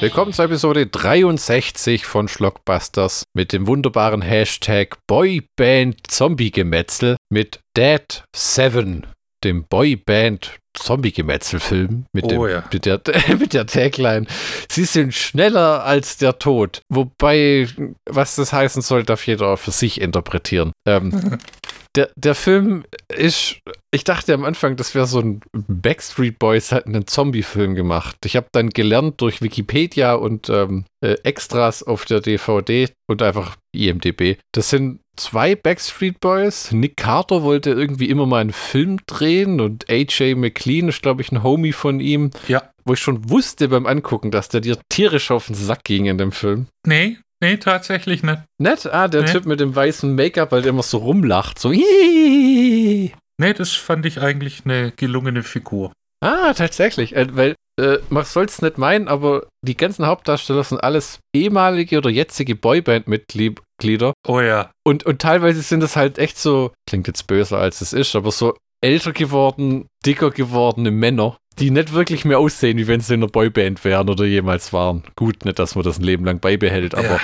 Willkommen 0.00 0.32
zur 0.32 0.46
Episode 0.46 0.86
63 0.86 2.06
von 2.06 2.26
Schlockbusters 2.28 3.24
mit 3.34 3.52
dem 3.52 3.66
wunderbaren 3.66 4.22
Hashtag 4.22 4.96
Boyband 5.06 6.10
Zombie-Gemetzel 6.10 7.16
mit 7.30 7.60
Dead7, 7.76 9.02
dem 9.44 9.64
Boyband 9.64 10.56
Zombie-Gemetzel-Film 10.74 12.06
mit, 12.14 12.24
Oh 12.24 12.28
dem- 12.46 12.48
ja. 12.48 12.64
mit, 12.72 12.86
der, 12.86 13.00
mit 13.38 13.52
der 13.52 13.66
Tagline. 13.66 14.26
Sie 14.70 14.84
sind 14.84 15.12
schneller 15.12 15.84
als 15.84 16.16
der 16.16 16.38
Tod. 16.38 16.80
Wobei, 16.88 17.68
was 18.08 18.36
das 18.36 18.52
heißen 18.54 18.80
soll, 18.80 19.02
darf 19.02 19.26
jeder 19.26 19.56
für 19.58 19.70
sich 19.72 20.00
interpretieren. 20.00 20.72
Ähm, 20.88 21.38
der, 21.96 22.10
der 22.14 22.34
Film 22.34 22.84
ist, 23.08 23.56
ich 23.90 24.04
dachte 24.04 24.32
am 24.34 24.44
Anfang, 24.44 24.76
das 24.76 24.94
wäre 24.94 25.06
so 25.06 25.20
ein 25.20 25.40
Backstreet 25.52 26.38
Boys 26.38 26.72
hat 26.72 26.86
einen 26.86 27.06
Zombie-Film 27.06 27.74
gemacht. 27.74 28.16
Ich 28.24 28.36
habe 28.36 28.46
dann 28.52 28.70
gelernt 28.70 29.20
durch 29.20 29.42
Wikipedia 29.42 30.14
und 30.14 30.48
ähm, 30.48 30.84
äh, 31.00 31.16
Extras 31.24 31.82
auf 31.82 32.04
der 32.04 32.20
DVD 32.20 32.88
und 33.08 33.22
einfach 33.22 33.56
IMDB. 33.72 34.36
Das 34.52 34.70
sind 34.70 35.00
zwei 35.16 35.56
Backstreet 35.56 36.20
Boys. 36.20 36.70
Nick 36.72 36.96
Carter 36.96 37.42
wollte 37.42 37.70
irgendwie 37.70 38.08
immer 38.08 38.26
mal 38.26 38.40
einen 38.40 38.52
Film 38.52 38.98
drehen 39.06 39.60
und 39.60 39.90
AJ 39.90 40.36
McLean 40.36 40.88
ist, 40.88 41.02
glaube 41.02 41.22
ich, 41.22 41.32
ein 41.32 41.42
Homie 41.42 41.72
von 41.72 42.00
ihm. 42.00 42.30
Ja. 42.46 42.70
Wo 42.84 42.94
ich 42.94 43.00
schon 43.00 43.28
wusste 43.28 43.68
beim 43.68 43.86
Angucken, 43.86 44.30
dass 44.30 44.48
der 44.48 44.60
dir 44.62 44.78
tierisch 44.88 45.30
auf 45.30 45.46
den 45.46 45.54
Sack 45.54 45.84
ging 45.84 46.06
in 46.06 46.18
dem 46.18 46.32
Film. 46.32 46.66
Nee, 46.86 47.18
nee, 47.40 47.56
tatsächlich 47.56 48.22
nicht. 48.22 48.40
Nett, 48.58 48.86
ah, 48.86 49.08
der 49.08 49.22
Nee. 49.22 49.32
Typ 49.32 49.46
mit 49.46 49.60
dem 49.60 49.74
weißen 49.74 50.14
Make-up, 50.14 50.52
weil 50.52 50.62
der 50.62 50.70
immer 50.70 50.82
so 50.82 50.98
rumlacht. 50.98 51.58
So, 51.58 51.72
hihihihi. 51.72 53.12
Nee, 53.38 53.54
das 53.54 53.72
fand 53.72 54.04
ich 54.06 54.20
eigentlich 54.20 54.62
eine 54.64 54.92
gelungene 54.92 55.42
Figur. 55.42 55.92
Ah, 56.22 56.52
tatsächlich. 56.52 57.16
Äh, 57.16 57.34
weil 57.34 57.54
äh, 57.80 57.98
man 58.10 58.24
soll 58.24 58.44
es 58.44 58.60
nicht 58.60 58.76
meinen, 58.76 59.08
aber 59.08 59.46
die 59.66 59.76
ganzen 59.76 60.06
Hauptdarsteller 60.06 60.62
sind 60.64 60.84
alles 60.84 61.20
ehemalige 61.34 61.96
oder 61.98 62.10
jetzige 62.10 62.54
Boyband-Mitglieder. 62.54 64.12
Oh 64.28 64.40
ja. 64.40 64.70
Und, 64.84 65.04
und 65.06 65.22
teilweise 65.22 65.62
sind 65.62 65.82
es 65.82 65.96
halt 65.96 66.18
echt 66.18 66.38
so, 66.38 66.72
klingt 66.86 67.06
jetzt 67.06 67.26
böser 67.26 67.58
als 67.58 67.80
es 67.80 67.94
ist, 67.94 68.14
aber 68.14 68.30
so 68.30 68.54
älter 68.80 69.12
geworden, 69.12 69.86
dicker 70.06 70.30
gewordene 70.30 70.90
Männer, 70.90 71.36
die 71.58 71.70
nicht 71.70 71.92
wirklich 71.92 72.24
mehr 72.24 72.38
aussehen, 72.38 72.78
wie 72.78 72.86
wenn 72.86 73.00
sie 73.00 73.14
in 73.14 73.22
einer 73.22 73.30
Boyband 73.30 73.84
wären 73.84 74.08
oder 74.08 74.24
jemals 74.24 74.72
waren. 74.72 75.02
Gut, 75.16 75.44
nicht, 75.44 75.58
dass 75.58 75.74
man 75.74 75.84
das 75.84 75.98
ein 75.98 76.04
Leben 76.04 76.24
lang 76.24 76.40
beibehält, 76.40 76.94
aber 76.94 77.20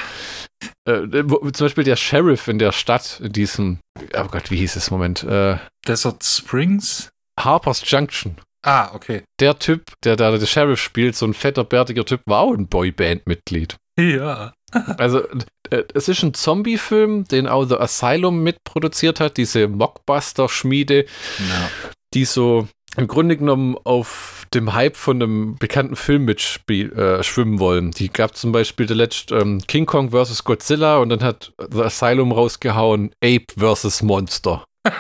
äh, 0.86 1.24
wo, 1.24 1.50
zum 1.50 1.66
Beispiel 1.66 1.84
der 1.84 1.96
Sheriff 1.96 2.48
in 2.48 2.58
der 2.58 2.72
Stadt, 2.72 3.20
in 3.22 3.32
diesem, 3.32 3.78
oh 4.14 4.26
Gott, 4.30 4.50
wie 4.50 4.56
hieß 4.56 4.76
es, 4.76 4.90
Moment, 4.90 5.24
äh, 5.24 5.56
Desert 5.86 6.22
Springs? 6.24 7.08
Harper's 7.38 7.82
Junction. 7.84 8.36
Ah, 8.64 8.90
okay. 8.94 9.22
Der 9.38 9.58
Typ, 9.58 9.92
der 10.04 10.16
da 10.16 10.36
der 10.36 10.46
Sheriff 10.46 10.80
spielt, 10.80 11.14
so 11.14 11.26
ein 11.26 11.34
fetter, 11.34 11.64
bärtiger 11.64 12.04
Typ, 12.04 12.20
war 12.26 12.40
auch 12.40 12.54
ein 12.54 12.66
Boyband-Mitglied. 12.66 13.76
Ja. 13.98 14.52
Also, 14.98 15.22
äh, 15.70 15.84
es 15.94 16.08
ist 16.08 16.22
ein 16.22 16.34
Zombie-Film, 16.34 17.24
den 17.24 17.46
auch 17.46 17.64
The 17.64 17.76
Asylum 17.76 18.42
mitproduziert 18.42 19.20
hat, 19.20 19.36
diese 19.36 19.68
Mockbuster-Schmiede, 19.68 21.06
Na. 21.48 21.70
die 22.14 22.24
so 22.24 22.68
im 22.96 23.06
Grunde 23.08 23.36
genommen 23.36 23.76
auf 23.84 24.46
dem 24.54 24.72
Hype 24.72 24.96
von 24.96 25.22
einem 25.22 25.56
bekannten 25.56 25.96
Film 25.96 26.24
mitschwimmen 26.24 26.96
äh, 26.96 27.22
schwimmen 27.22 27.58
wollen. 27.58 27.90
Die 27.90 28.10
gab 28.10 28.36
zum 28.36 28.52
Beispiel 28.52 28.86
der 28.86 28.96
letzte 28.96 29.36
ähm, 29.36 29.60
King 29.66 29.84
Kong 29.86 30.10
vs. 30.12 30.44
Godzilla 30.44 30.96
und 30.98 31.10
dann 31.10 31.22
hat 31.22 31.52
The 31.70 31.82
Asylum 31.82 32.32
rausgehauen 32.32 33.12
Ape 33.22 33.46
vs. 33.56 34.02
Monster. 34.02 34.64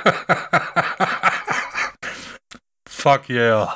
Fuck 2.88 3.30
yeah. 3.30 3.74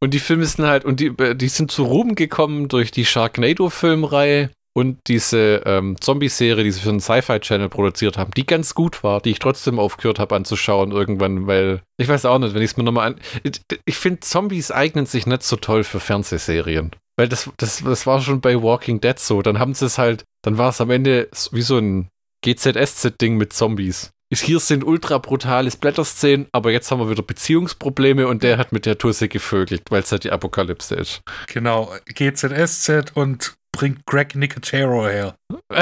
Und 0.00 0.14
die 0.14 0.18
Filme 0.18 0.44
sind 0.44 0.66
halt, 0.66 0.84
und 0.84 1.00
die, 1.00 1.06
äh, 1.06 1.34
die 1.34 1.48
sind 1.48 1.70
zu 1.70 1.84
Ruhm 1.84 2.14
gekommen 2.14 2.68
durch 2.68 2.90
die 2.90 3.06
Sharknado-Filmreihe 3.06 4.50
und 4.78 4.98
diese 5.06 5.62
ähm, 5.66 5.96
Zombie-Serie, 6.00 6.64
die 6.64 6.70
sie 6.70 6.80
für 6.80 6.90
den 6.90 7.00
Sci-Fi-Channel 7.00 7.68
produziert 7.68 8.16
haben, 8.16 8.30
die 8.36 8.46
ganz 8.46 8.74
gut 8.74 9.02
war, 9.04 9.20
die 9.20 9.30
ich 9.30 9.38
trotzdem 9.38 9.78
aufgehört 9.78 10.18
habe 10.18 10.34
anzuschauen 10.36 10.92
irgendwann, 10.92 11.46
weil 11.46 11.82
ich 11.98 12.08
weiß 12.08 12.24
auch 12.24 12.38
nicht, 12.38 12.54
wenn 12.54 12.62
ich 12.62 12.70
es 12.70 12.76
mir 12.76 12.84
nochmal 12.84 13.08
an. 13.12 13.20
Ich, 13.42 13.60
ich 13.84 13.96
finde, 13.98 14.20
Zombies 14.20 14.70
eignen 14.70 15.06
sich 15.06 15.26
nicht 15.26 15.42
so 15.42 15.56
toll 15.56 15.84
für 15.84 16.00
Fernsehserien. 16.00 16.92
Weil 17.16 17.28
das, 17.28 17.50
das, 17.56 17.82
das 17.82 18.06
war 18.06 18.20
schon 18.20 18.40
bei 18.40 18.62
Walking 18.62 19.00
Dead 19.00 19.18
so. 19.18 19.42
Dann 19.42 19.58
haben 19.58 19.74
sie 19.74 19.86
es 19.86 19.98
halt, 19.98 20.22
dann 20.42 20.56
war 20.56 20.68
es 20.70 20.80
am 20.80 20.90
Ende 20.90 21.28
wie 21.50 21.62
so 21.62 21.76
ein 21.78 22.08
GZSZ-Ding 22.44 23.36
mit 23.36 23.52
Zombies. 23.52 24.10
Ist- 24.30 24.42
Hier 24.44 24.60
sind 24.60 24.84
ultra 24.84 25.18
brutale 25.18 25.70
Splatter-Szenen, 25.70 26.46
aber 26.52 26.70
jetzt 26.70 26.90
haben 26.90 27.00
wir 27.00 27.10
wieder 27.10 27.22
Beziehungsprobleme 27.22 28.28
und 28.28 28.42
der 28.42 28.58
hat 28.58 28.72
mit 28.72 28.86
der 28.86 28.98
Tusse 28.98 29.26
gevögelt, 29.28 29.82
weil 29.90 30.02
es 30.02 30.12
halt 30.12 30.24
die 30.24 30.30
Apokalypse 30.30 30.94
ist. 30.94 31.22
Genau. 31.52 31.90
GZSZ 32.14 33.12
und 33.14 33.54
bringt 33.72 34.06
Greg 34.06 34.34
Nicotero 34.34 35.06
her. 35.06 35.34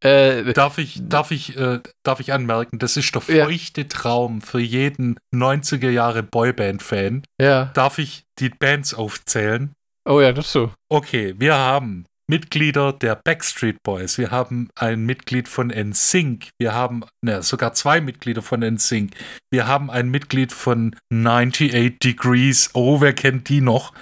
Äh, 0.00 0.52
Darf 0.52 0.78
ich, 0.78 1.00
darf 1.08 1.32
ich, 1.32 1.56
äh, 1.56 1.80
darf 2.04 2.20
ich 2.20 2.32
anmerken, 2.32 2.78
das 2.78 2.96
ist 2.96 3.12
der 3.16 3.22
Ja. 3.34 3.44
feuchte 3.46 3.88
Traum 3.88 4.40
für 4.42 4.60
jeden 4.60 5.18
90er 5.34 5.90
Jahre 5.90 6.22
Boyband-Fan. 6.22 7.24
ja. 7.40 7.64
Darf 7.74 7.98
ich 7.98 8.22
die 8.38 8.48
Bands 8.50 8.94
aufzählen? 8.94 9.72
Oh 10.08 10.20
ja, 10.20 10.32
das 10.32 10.52
so. 10.52 10.70
Okay, 10.88 11.34
wir 11.38 11.56
haben 11.56 12.06
Mitglieder 12.30 12.92
der 12.92 13.16
Backstreet 13.16 13.82
Boys, 13.82 14.18
wir 14.18 14.30
haben 14.30 14.68
ein 14.74 15.04
Mitglied 15.06 15.48
von 15.48 15.68
NSYNC, 15.68 16.50
wir 16.58 16.74
haben 16.74 17.04
ne, 17.24 17.42
sogar 17.42 17.72
zwei 17.72 18.00
Mitglieder 18.00 18.42
von 18.42 18.60
NSYNC, 18.60 19.14
wir 19.50 19.66
haben 19.66 19.90
ein 19.90 20.10
Mitglied 20.10 20.52
von 20.52 20.94
98 21.10 21.98
Degrees, 21.98 22.70
oh, 22.74 23.00
wer 23.00 23.14
kennt 23.14 23.48
die 23.48 23.62
noch? 23.62 23.92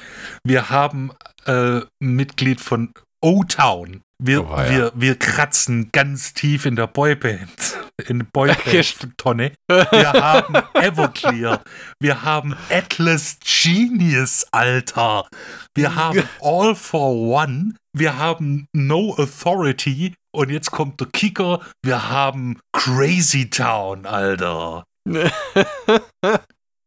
Wir 0.44 0.70
haben 0.70 1.12
äh, 1.46 1.80
ein 1.80 1.86
Mitglied 2.00 2.60
von 2.60 2.92
O-Town. 3.20 4.02
Wir, 4.18 4.48
Oh, 4.48 4.56
ja. 4.56 4.70
wir, 4.70 4.92
wir 4.94 5.18
kratzen 5.18 5.90
ganz 5.92 6.32
tief 6.32 6.64
in 6.64 6.74
der 6.74 6.86
Boyband, 6.86 7.76
in 8.08 8.20
der 8.20 8.26
Boyband-Tonne. 8.32 9.52
Wir 9.68 10.12
haben 10.12 10.54
Everclear. 10.72 11.62
Wir 12.00 12.22
haben 12.22 12.56
Atlas 12.70 13.36
Genius, 13.44 14.46
Alter. 14.52 15.26
Wir 15.74 15.94
haben 15.94 16.22
All 16.40 16.74
for 16.74 17.14
One. 17.14 17.74
Wir 17.96 18.18
haben 18.18 18.68
No 18.74 19.14
Authority. 19.16 20.14
Und 20.30 20.50
jetzt 20.50 20.70
kommt 20.70 21.00
der 21.00 21.08
Kicker. 21.08 21.60
Wir 21.82 22.10
haben 22.10 22.60
Crazy 22.72 23.48
Town, 23.48 24.04
Alter. 24.04 24.84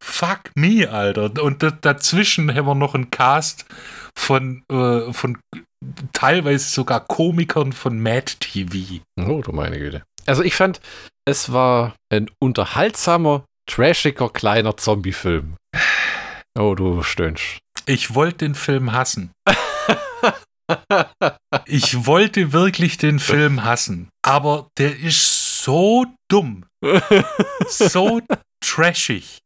Fuck 0.04 0.52
me, 0.54 0.88
Alter. 0.88 1.42
Und 1.42 1.64
da, 1.64 1.72
dazwischen 1.72 2.54
haben 2.54 2.68
wir 2.68 2.76
noch 2.76 2.94
einen 2.94 3.10
Cast 3.10 3.66
von, 4.16 4.64
äh, 4.72 5.12
von 5.12 5.40
teilweise 6.14 6.70
sogar 6.70 7.08
Komikern 7.08 7.74
von 7.74 8.00
Mad 8.00 8.34
TV. 8.40 9.02
Oh, 9.20 9.42
du 9.42 9.52
meine 9.52 9.80
Güte. 9.80 10.04
Also 10.28 10.44
ich 10.44 10.54
fand, 10.54 10.80
es 11.26 11.52
war 11.52 11.96
ein 12.14 12.30
unterhaltsamer, 12.40 13.46
trashiger, 13.66 14.30
kleiner 14.30 14.78
Zombie-Film. 14.78 15.56
Oh, 16.58 16.76
du 16.76 17.02
stöhnst. 17.02 17.58
Ich 17.88 18.14
wollte 18.14 18.46
den 18.46 18.54
Film 18.54 18.92
hassen. 18.92 19.32
Ich 21.66 22.06
wollte 22.06 22.54
wirklich 22.54 22.98
den 22.98 23.20
Film 23.20 23.64
hassen. 23.64 24.10
Aber 24.22 24.70
der 24.78 25.00
ist 25.00 25.64
so 25.64 26.06
dumm. 26.30 26.66
So 27.68 28.22
trashig. 28.62 29.40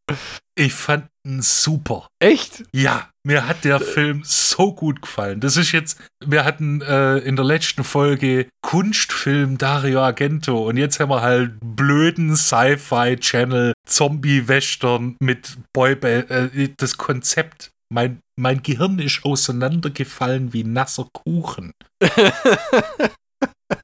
Ich 0.56 0.73
fand 0.73 1.07
ihn 1.25 1.41
super. 1.41 2.07
Echt? 2.19 2.63
Ja, 2.73 3.09
mir 3.25 3.47
hat 3.47 3.63
der 3.63 3.79
Film 3.79 4.22
so 4.23 4.73
gut 4.73 5.01
gefallen. 5.01 5.39
Das 5.39 5.57
ist 5.57 5.72
jetzt, 5.72 6.00
wir 6.23 6.45
hatten 6.45 6.81
äh, 6.81 7.17
in 7.19 7.35
der 7.35 7.45
letzten 7.45 7.83
Folge 7.83 8.47
Kunstfilm 8.62 9.57
Dario 9.57 10.01
Argento 10.01 10.68
und 10.68 10.77
jetzt 10.77 11.00
haben 11.00 11.09
wir 11.09 11.21
halt 11.21 11.53
blöden 11.62 12.36
Sci-Fi-Channel 12.36 13.74
Zombie-Western 13.88 15.15
mit 15.19 15.57
Boyband. 15.74 16.30
Äh, 16.30 16.69
das 16.77 16.97
Konzept, 16.97 17.71
mein, 17.94 18.19
mein 18.36 18.63
Gehirn 18.63 19.00
ist 19.00 19.24
auseinandergefallen 19.24 20.51
wie 20.51 20.63
nasser 20.63 21.07
Kuchen. 21.13 21.74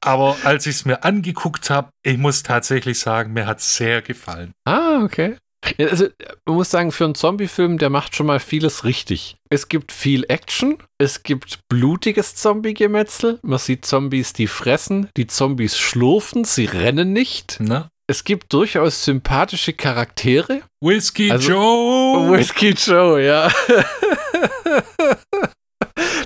Aber 0.02 0.36
als 0.44 0.66
ich 0.66 0.76
es 0.76 0.84
mir 0.84 1.04
angeguckt 1.04 1.70
habe, 1.70 1.90
ich 2.04 2.18
muss 2.18 2.42
tatsächlich 2.42 2.98
sagen, 2.98 3.32
mir 3.32 3.46
hat 3.46 3.60
es 3.60 3.76
sehr 3.76 4.02
gefallen. 4.02 4.52
Ah, 4.66 5.02
okay. 5.02 5.36
Ja, 5.76 5.88
also, 5.88 6.06
man 6.46 6.56
muss 6.56 6.70
sagen, 6.70 6.90
für 6.90 7.04
einen 7.04 7.14
Zombie-Film, 7.14 7.76
der 7.78 7.90
macht 7.90 8.16
schon 8.16 8.26
mal 8.26 8.40
vieles 8.40 8.84
richtig. 8.84 9.36
Es 9.50 9.68
gibt 9.68 9.92
viel 9.92 10.24
Action, 10.28 10.78
es 10.98 11.22
gibt 11.22 11.60
blutiges 11.68 12.34
Zombie-Gemetzel, 12.34 13.38
man 13.42 13.58
sieht 13.58 13.84
Zombies, 13.84 14.32
die 14.32 14.46
fressen, 14.46 15.08
die 15.16 15.26
Zombies 15.26 15.78
schlurfen, 15.78 16.44
sie 16.44 16.64
rennen 16.64 17.12
nicht. 17.12 17.60
Ne? 17.60 17.90
Es 18.10 18.24
gibt 18.24 18.52
durchaus 18.52 19.04
sympathische 19.04 19.72
Charaktere. 19.72 20.62
Whiskey 20.80 21.30
Also- 21.30 21.48
Joe! 21.52 22.32
Whiskey 22.32 22.70
Joe, 22.70 23.24
ja. 23.24 23.48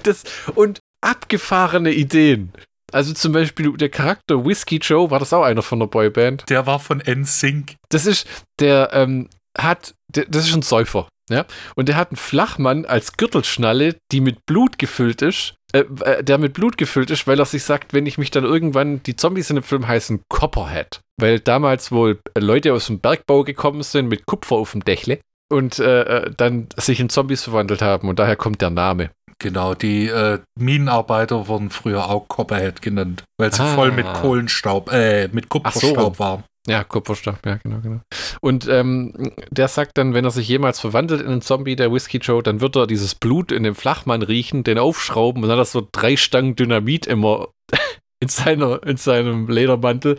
das, 0.03 0.25
und 0.55 0.81
abgefahrene 1.03 1.93
Ideen. 1.93 2.55
Also 2.91 3.13
zum 3.13 3.33
Beispiel 3.35 3.77
der 3.77 3.91
Charakter 3.91 4.47
Whiskey 4.47 4.77
Joe, 4.79 5.11
war 5.11 5.19
das 5.19 5.35
auch 5.35 5.43
einer 5.43 5.61
von 5.61 5.79
der 5.79 5.87
Boyband? 5.87 6.49
Der 6.49 6.65
war 6.65 6.81
von 6.81 7.03
NSYNC. 7.07 7.75
Das 7.91 8.07
ist, 8.07 8.27
der 8.61 8.89
ähm, 8.95 9.29
hat, 9.59 9.95
der, 10.09 10.25
das 10.25 10.49
ist 10.49 10.55
ein 10.55 10.63
Säufer, 10.63 11.07
ja. 11.29 11.45
Und 11.77 11.91
der 11.91 11.97
hat 11.97 12.13
einen 12.13 12.17
Flachmann 12.17 12.87
als 12.87 13.19
Gürtelschnalle, 13.19 13.99
die 14.11 14.23
mit 14.23 14.47
Blut 14.47 14.79
gefüllt 14.79 15.21
ist. 15.21 15.53
Äh, 15.75 15.85
äh, 16.05 16.23
der 16.23 16.39
mit 16.39 16.53
Blut 16.53 16.79
gefüllt 16.79 17.11
ist, 17.11 17.27
weil 17.27 17.41
er 17.41 17.47
sich 17.47 17.65
sagt, 17.65 17.93
wenn 17.93 18.07
ich 18.07 18.17
mich 18.17 18.31
dann 18.31 18.45
irgendwann, 18.45 19.03
die 19.03 19.17
Zombies 19.17 19.51
in 19.51 19.57
dem 19.57 19.65
Film 19.65 19.89
heißen 19.89 20.23
Copperhead, 20.29 21.01
weil 21.21 21.41
damals 21.41 21.91
wohl 21.91 22.21
Leute 22.39 22.73
aus 22.73 22.87
dem 22.87 23.01
Bergbau 23.01 23.43
gekommen 23.43 23.83
sind 23.83 24.07
mit 24.07 24.25
Kupfer 24.25 24.55
auf 24.55 24.71
dem 24.71 24.85
Dächle 24.85 25.19
und 25.53 25.81
äh, 25.81 26.03
äh, 26.03 26.31
dann 26.37 26.69
sich 26.77 27.01
in 27.01 27.09
Zombies 27.09 27.43
verwandelt 27.43 27.83
haben 27.83 28.09
und 28.09 28.21
daher 28.21 28.37
kommt 28.37 28.61
der 28.61 28.71
Name. 28.71 29.11
Genau, 29.41 29.75
die 29.75 30.07
äh, 30.07 30.39
Minenarbeiter 30.57 31.49
wurden 31.49 31.71
früher 31.71 32.09
auch 32.09 32.29
Copperhead 32.29 32.81
genannt, 32.81 33.25
weil 33.37 33.53
sie 33.53 33.63
ah. 33.63 33.75
voll 33.75 33.91
mit 33.91 34.07
Kohlenstaub, 34.07 34.93
äh, 34.93 35.29
mit 35.33 35.49
Kupferstaub 35.49 36.17
so. 36.17 36.19
waren. 36.21 36.45
Ja, 36.67 36.83
Kupferstoff, 36.83 37.41
ja, 37.45 37.57
genau, 37.57 37.81
genau. 37.81 38.01
Und 38.41 38.67
ähm, 38.69 39.33
der 39.51 39.69
sagt 39.69 39.99
dann, 39.99 40.15
wenn 40.15 40.25
er 40.25 40.31
sich 40.31 40.49
jemals 40.49 40.81
verwandelt 40.81 41.21
in 41.21 41.27
einen 41.27 41.43
Zombie, 41.43 41.77
der 41.77 41.93
Whiskey 41.93 42.19
Joe, 42.19 42.43
dann 42.43 42.63
wird 42.63 42.77
er 42.77 42.87
dieses 42.87 43.15
Blut 43.15 43.53
in 43.53 43.65
dem 43.65 43.75
Flachmann 43.75 44.23
riechen, 44.23 44.65
den 44.65 44.79
aufschrauben 44.79 45.43
und 45.43 45.49
dann 45.49 45.59
hat 45.59 45.67
er 45.67 45.71
so 45.71 45.87
drei 45.93 46.17
Stangen 46.17 46.57
Dynamit 46.57 47.07
immer 47.07 47.49
in, 48.21 48.29
seiner, 48.29 48.83
in 48.87 48.97
seinem 48.97 49.49
Ledermantel. 49.49 50.19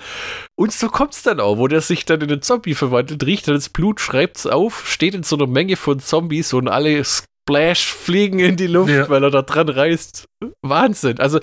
Und 0.56 0.72
so 0.72 0.90
kommt 0.90 1.14
es 1.14 1.24
dann 1.24 1.40
auch, 1.40 1.58
wo 1.58 1.68
der 1.68 1.82
sich 1.82 2.06
dann 2.06 2.22
in 2.22 2.32
einen 2.32 2.44
Zombie 2.44 2.76
verwandelt, 2.76 3.26
riecht 3.26 3.48
dann 3.48 3.56
das 3.56 3.70
Blut, 3.70 4.00
schreibt 4.00 4.38
es 4.38 4.46
auf, 4.46 4.88
steht 4.88 5.16
in 5.16 5.24
so 5.24 5.36
einer 5.36 5.48
Menge 5.48 5.78
von 5.78 6.00
Zombies 6.00 6.54
und 6.54 6.68
alle 6.68 7.04
Splash 7.48 7.86
fliegen 7.94 8.40
in 8.40 8.56
die 8.56 8.66
Luft, 8.66 8.90
ja. 8.90 9.08
weil 9.08 9.24
er 9.24 9.30
da 9.30 9.44
dran 9.44 9.70
reißt. 9.70 10.28
Wahnsinn. 10.64 11.20
Also 11.20 11.40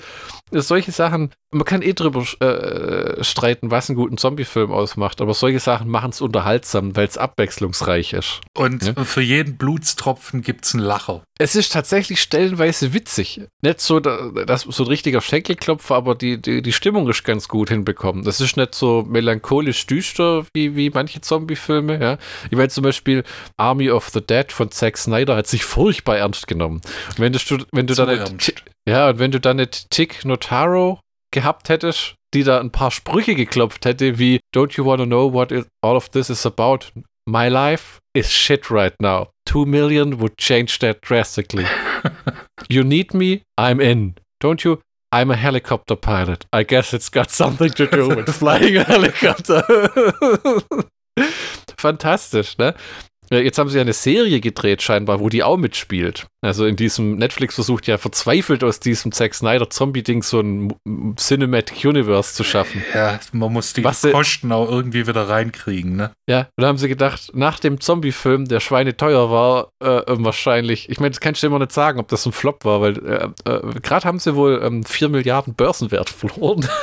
solche 0.51 0.91
Sachen, 0.91 1.31
man 1.51 1.63
kann 1.63 1.81
eh 1.81 1.93
drüber 1.93 2.25
äh, 2.41 3.23
streiten, 3.23 3.71
was 3.71 3.89
einen 3.89 3.95
guten 3.95 4.17
Zombie-Film 4.17 4.71
ausmacht, 4.71 5.21
aber 5.21 5.33
solche 5.33 5.61
Sachen 5.61 5.89
machen 5.89 6.09
es 6.09 6.19
unterhaltsam, 6.19 6.97
weil 6.97 7.07
es 7.07 7.17
abwechslungsreich 7.17 8.11
ist. 8.11 8.41
Und 8.53 8.83
ja? 8.83 9.03
für 9.05 9.21
jeden 9.21 9.55
Blutstropfen 9.57 10.41
gibt 10.41 10.65
es 10.65 10.73
einen 10.73 10.83
Lacher. 10.83 11.23
Es 11.43 11.57
ist 11.57 11.73
tatsächlich 11.73 12.21
stellenweise 12.21 12.93
witzig. 12.93 13.41
Nicht 13.61 13.81
so, 13.81 13.99
das, 13.99 14.61
so 14.61 14.83
ein 14.83 14.87
richtiger 14.87 15.19
Schenkelklopfer, 15.19 15.93
aber 15.93 16.15
die, 16.15 16.41
die, 16.41 16.61
die 16.61 16.71
Stimmung 16.71 17.09
ist 17.09 17.25
ganz 17.25 17.49
gut 17.49 17.67
hinbekommen. 17.67 18.23
Das 18.23 18.39
ist 18.39 18.55
nicht 18.55 18.73
so 18.73 19.03
melancholisch 19.05 19.85
düster 19.85 20.45
wie, 20.53 20.77
wie 20.77 20.89
manche 20.89 21.19
Zombie-Filme. 21.19 21.99
Ja? 22.01 22.17
Ich 22.45 22.55
meine 22.55 22.69
zum 22.69 22.85
Beispiel 22.85 23.25
Army 23.57 23.91
of 23.91 24.07
the 24.07 24.21
Dead 24.21 24.53
von 24.53 24.71
Zack 24.71 24.97
Snyder 24.97 25.35
hat 25.35 25.47
sich 25.47 25.65
furchtbar 25.65 26.15
ernst 26.15 26.47
genommen. 26.47 26.79
Und 27.09 27.19
wenn 27.19 27.33
du, 27.33 27.39
wenn 27.73 27.87
du 27.87 27.93
so 27.93 28.05
da 28.05 28.23
nicht, 28.29 28.63
ja, 28.87 29.09
und 29.09 29.19
wenn 29.19 29.31
du 29.31 29.41
dann 29.41 29.57
nicht 29.57 29.89
Tick 29.89 30.23
Notaro 30.23 31.01
gehabt 31.31 31.67
hättest, 31.67 32.15
die 32.33 32.45
da 32.45 32.61
ein 32.61 32.71
paar 32.71 32.91
Sprüche 32.91 33.35
geklopft 33.35 33.83
hätte, 33.83 34.17
wie 34.17 34.39
Don't 34.55 34.77
you 34.77 34.85
want 34.85 35.01
to 35.01 35.05
know 35.05 35.33
what 35.33 35.51
all 35.81 35.97
of 35.97 36.07
this 36.07 36.29
is 36.29 36.45
about? 36.45 36.85
My 37.25 37.49
life 37.49 37.99
is 38.13 38.29
shit 38.29 38.69
right 38.69 38.93
now. 38.99 39.29
Two 39.45 39.65
million 39.65 40.17
would 40.17 40.37
change 40.37 40.79
that 40.79 41.01
drastically. 41.01 41.65
you 42.69 42.83
need 42.83 43.13
me? 43.13 43.43
I'm 43.57 43.81
in. 43.81 44.15
Don't 44.39 44.63
you? 44.63 44.81
I'm 45.11 45.29
a 45.29 45.35
helicopter 45.35 45.95
pilot. 45.95 46.45
I 46.51 46.63
guess 46.63 46.93
it's 46.93 47.09
got 47.09 47.29
something 47.41 47.69
to 47.71 47.87
do 47.87 48.09
with 48.09 48.33
flying 48.33 48.77
a 48.77 48.83
helicopter. 48.83 49.61
Fantastisch, 51.77 52.57
ne? 52.57 52.73
Jetzt 53.29 53.57
haben 53.57 53.69
sie 53.69 53.79
eine 53.79 53.93
Serie 53.93 54.39
gedreht, 54.39 54.81
scheinbar, 54.81 55.19
wo 55.19 55.29
die 55.29 55.43
auch 55.43 55.57
mitspielt. 55.57 56.27
Also 56.41 56.65
in 56.65 56.75
diesem 56.75 57.15
Netflix 57.15 57.55
versucht 57.55 57.87
ja 57.87 57.97
verzweifelt 57.97 58.63
aus 58.63 58.79
diesem 58.79 59.11
Zack 59.11 59.33
Snyder 59.33 59.69
Zombie-Ding 59.69 60.23
so 60.23 60.41
ein 60.41 60.73
Cinematic 61.15 61.85
Universe 61.85 62.33
zu 62.33 62.43
schaffen. 62.43 62.83
Ja, 62.93 63.19
man 63.31 63.53
muss 63.53 63.73
die 63.73 63.83
Was 63.83 64.01
Kosten 64.01 64.51
auch 64.51 64.69
irgendwie 64.69 65.07
wieder 65.07 65.29
reinkriegen, 65.29 65.95
ne? 65.95 66.11
Ja, 66.29 66.39
und 66.57 66.61
da 66.61 66.67
haben 66.67 66.77
sie 66.77 66.89
gedacht, 66.89 67.31
nach 67.33 67.59
dem 67.59 67.79
Zombie-Film, 67.79 68.47
der 68.47 68.59
schweineteuer 68.59 69.31
war, 69.31 69.69
äh, 69.79 70.01
wahrscheinlich, 70.07 70.89
ich 70.89 70.99
meine, 70.99 71.11
das 71.11 71.21
kannst 71.21 71.41
du 71.43 71.47
immer 71.47 71.59
nicht 71.59 71.71
sagen, 71.71 71.99
ob 71.99 72.09
das 72.09 72.25
ein 72.25 72.33
Flop 72.33 72.65
war, 72.65 72.81
weil 72.81 72.97
äh, 73.05 73.29
äh, 73.49 73.79
gerade 73.81 74.05
haben 74.05 74.19
sie 74.19 74.35
wohl 74.35 74.61
ähm, 74.63 74.83
4 74.83 75.09
Milliarden 75.09 75.55
Börsenwert 75.55 76.09
verloren. 76.09 76.67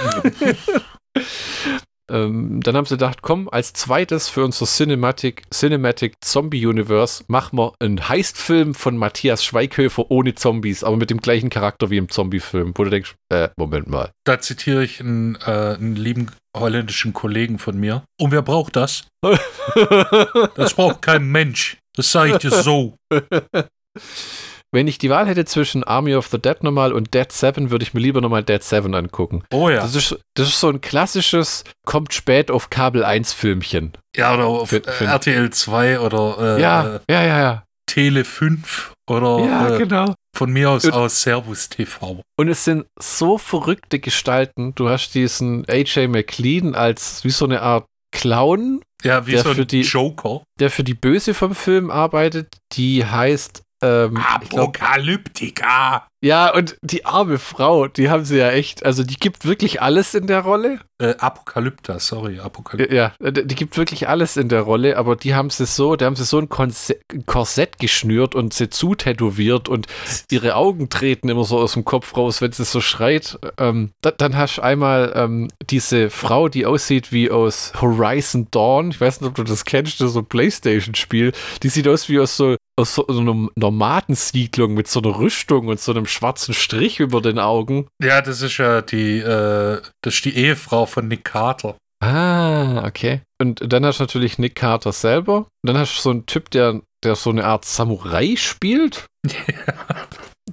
Ähm, 2.10 2.60
dann 2.62 2.76
haben 2.76 2.86
sie 2.86 2.94
gedacht, 2.94 3.22
komm, 3.22 3.48
als 3.48 3.72
zweites 3.72 4.28
für 4.28 4.44
unser 4.44 4.66
Cinematic, 4.66 5.44
Cinematic 5.52 6.16
Zombie 6.20 6.66
Universe 6.66 7.24
machen 7.28 7.58
wir 7.58 7.72
einen 7.78 8.08
Heistfilm 8.08 8.74
von 8.74 8.96
Matthias 8.96 9.44
Schweighöfer 9.44 10.10
ohne 10.10 10.34
Zombies, 10.34 10.84
aber 10.84 10.96
mit 10.96 11.10
dem 11.10 11.20
gleichen 11.20 11.50
Charakter 11.50 11.90
wie 11.90 11.96
im 11.96 12.08
Zombie-Film, 12.08 12.72
wo 12.74 12.84
du 12.84 12.90
denkst, 12.90 13.14
äh, 13.30 13.48
Moment 13.56 13.88
mal. 13.88 14.10
Da 14.24 14.40
zitiere 14.40 14.82
ich 14.82 15.00
einen, 15.00 15.36
äh, 15.36 15.76
einen 15.78 15.96
lieben 15.96 16.30
holländischen 16.56 17.12
Kollegen 17.12 17.58
von 17.58 17.78
mir. 17.78 18.02
Und 18.18 18.32
wer 18.32 18.42
braucht 18.42 18.76
das? 18.76 19.06
das 20.56 20.74
braucht 20.74 21.02
kein 21.02 21.24
Mensch. 21.24 21.76
Das 21.94 22.10
sage 22.10 22.32
ich 22.32 22.38
dir 22.38 22.50
so. 22.50 22.96
Wenn 24.72 24.86
ich 24.86 24.98
die 24.98 25.10
Wahl 25.10 25.26
hätte 25.26 25.44
zwischen 25.44 25.82
Army 25.82 26.14
of 26.14 26.28
the 26.28 26.38
Dead 26.38 26.62
nochmal 26.62 26.92
und 26.92 27.12
Dead 27.12 27.30
7, 27.30 27.70
würde 27.70 27.82
ich 27.82 27.92
mir 27.92 28.00
lieber 28.00 28.20
nochmal 28.20 28.44
Dead 28.44 28.62
7 28.62 28.94
angucken. 28.94 29.42
Oh 29.52 29.68
ja. 29.68 29.80
Das 29.80 29.96
ist, 29.96 30.16
das 30.34 30.48
ist 30.48 30.60
so 30.60 30.68
ein 30.68 30.80
klassisches, 30.80 31.64
kommt 31.84 32.14
spät 32.14 32.50
auf 32.52 32.70
Kabel 32.70 33.04
1 33.04 33.32
Filmchen. 33.32 33.92
Ja, 34.16 34.34
oder 34.34 34.46
auf 34.46 34.68
für, 34.68 34.82
für 34.82 35.06
RTL 35.06 35.50
2 35.50 36.00
oder 36.00 36.56
äh, 36.58 36.62
ja, 36.62 37.00
ja, 37.10 37.22
ja, 37.22 37.40
ja. 37.40 37.64
Tele 37.86 38.24
5 38.24 38.92
oder 39.08 39.44
ja, 39.44 39.74
äh, 39.74 39.78
genau. 39.78 40.14
von 40.36 40.52
mir 40.52 40.70
aus 40.70 40.84
und, 40.84 40.92
aus 40.92 41.22
Servus 41.22 41.68
TV. 41.68 42.22
Und 42.36 42.48
es 42.48 42.64
sind 42.64 42.86
so 42.96 43.38
verrückte 43.38 43.98
Gestalten. 43.98 44.72
Du 44.76 44.88
hast 44.88 45.14
diesen 45.14 45.68
AJ 45.68 46.06
McLean 46.06 46.76
als 46.76 47.24
wie 47.24 47.30
so 47.30 47.44
eine 47.44 47.62
Art 47.62 47.86
Clown. 48.12 48.82
Ja, 49.02 49.26
wie 49.26 49.36
so 49.38 49.50
ein 49.50 49.66
die, 49.66 49.80
Joker. 49.80 50.42
Der 50.60 50.70
für 50.70 50.84
die 50.84 50.94
Böse 50.94 51.34
vom 51.34 51.56
Film 51.56 51.90
arbeitet. 51.90 52.58
Die 52.72 53.04
heißt 53.04 53.62
ähm, 53.82 54.16
Apokalyptika. 54.16 56.06
Ja, 56.22 56.52
und 56.54 56.76
die 56.82 57.06
arme 57.06 57.38
Frau, 57.38 57.88
die 57.88 58.10
haben 58.10 58.26
sie 58.26 58.36
ja 58.36 58.50
echt, 58.50 58.84
also 58.84 59.04
die 59.04 59.16
gibt 59.16 59.46
wirklich 59.46 59.80
alles 59.80 60.14
in 60.14 60.26
der 60.26 60.40
Rolle. 60.40 60.80
Äh, 60.98 61.14
Apokalypta, 61.18 61.98
sorry, 61.98 62.40
Apokalypta. 62.40 62.94
Ja, 62.94 63.12
die 63.30 63.54
gibt 63.54 63.78
wirklich 63.78 64.06
alles 64.06 64.36
in 64.36 64.50
der 64.50 64.60
Rolle, 64.60 64.98
aber 64.98 65.16
die 65.16 65.34
haben 65.34 65.48
sie 65.48 65.64
so, 65.64 65.96
da 65.96 66.04
haben 66.04 66.16
sie 66.16 66.24
so 66.24 66.38
ein 66.38 66.50
Korsett 66.50 67.78
geschnürt 67.78 68.34
und 68.34 68.52
sie 68.52 68.68
zutätowiert 68.68 69.70
und 69.70 69.86
ihre 70.30 70.56
Augen 70.56 70.90
treten 70.90 71.30
immer 71.30 71.44
so 71.44 71.58
aus 71.58 71.72
dem 71.72 71.86
Kopf 71.86 72.14
raus, 72.14 72.42
wenn 72.42 72.52
sie 72.52 72.64
so 72.64 72.82
schreit. 72.82 73.38
Ähm, 73.56 73.92
da, 74.02 74.10
dann 74.10 74.36
hast 74.36 74.58
du 74.58 74.62
einmal 74.62 75.14
ähm, 75.16 75.48
diese 75.70 76.10
Frau, 76.10 76.50
die 76.50 76.66
aussieht 76.66 77.12
wie 77.12 77.30
aus 77.30 77.72
Horizon 77.80 78.48
Dawn. 78.50 78.90
Ich 78.90 79.00
weiß 79.00 79.22
nicht, 79.22 79.30
ob 79.30 79.36
du 79.36 79.44
das 79.44 79.64
kennst, 79.64 80.00
das 80.00 80.08
ist 80.08 80.14
so 80.14 80.20
ein 80.20 80.26
Playstation-Spiel. 80.26 81.32
Die 81.62 81.68
sieht 81.70 81.88
aus 81.88 82.10
wie 82.10 82.20
aus 82.20 82.36
so 82.36 82.56
aus 82.76 82.94
so, 82.94 83.04
so 83.08 83.20
einer 83.20 83.48
Nomadensiedlung 83.56 84.74
mit 84.74 84.88
so 84.88 85.00
einer 85.00 85.18
Rüstung 85.18 85.68
und 85.68 85.80
so 85.80 85.92
einem 85.92 86.06
schwarzen 86.06 86.54
Strich 86.54 87.00
über 87.00 87.20
den 87.20 87.38
Augen. 87.38 87.88
Ja, 88.02 88.22
das 88.22 88.42
ist 88.42 88.56
ja 88.58 88.82
die, 88.82 89.18
äh, 89.18 89.80
das 90.02 90.14
ist 90.14 90.24
die 90.24 90.36
Ehefrau 90.36 90.86
von 90.86 91.08
Nick 91.08 91.24
Carter. 91.24 91.76
Ah, 92.02 92.86
okay. 92.86 93.20
Und 93.40 93.60
dann 93.72 93.84
hast 93.84 94.00
du 94.00 94.04
natürlich 94.04 94.38
Nick 94.38 94.54
Carter 94.54 94.92
selber. 94.92 95.38
Und 95.38 95.46
dann 95.64 95.78
hast 95.78 95.96
du 95.96 96.00
so 96.00 96.10
einen 96.10 96.26
Typ, 96.26 96.50
der, 96.50 96.80
der 97.04 97.14
so 97.14 97.30
eine 97.30 97.44
Art 97.44 97.64
Samurai 97.64 98.36
spielt. 98.36 99.06
Ja. 99.26 99.74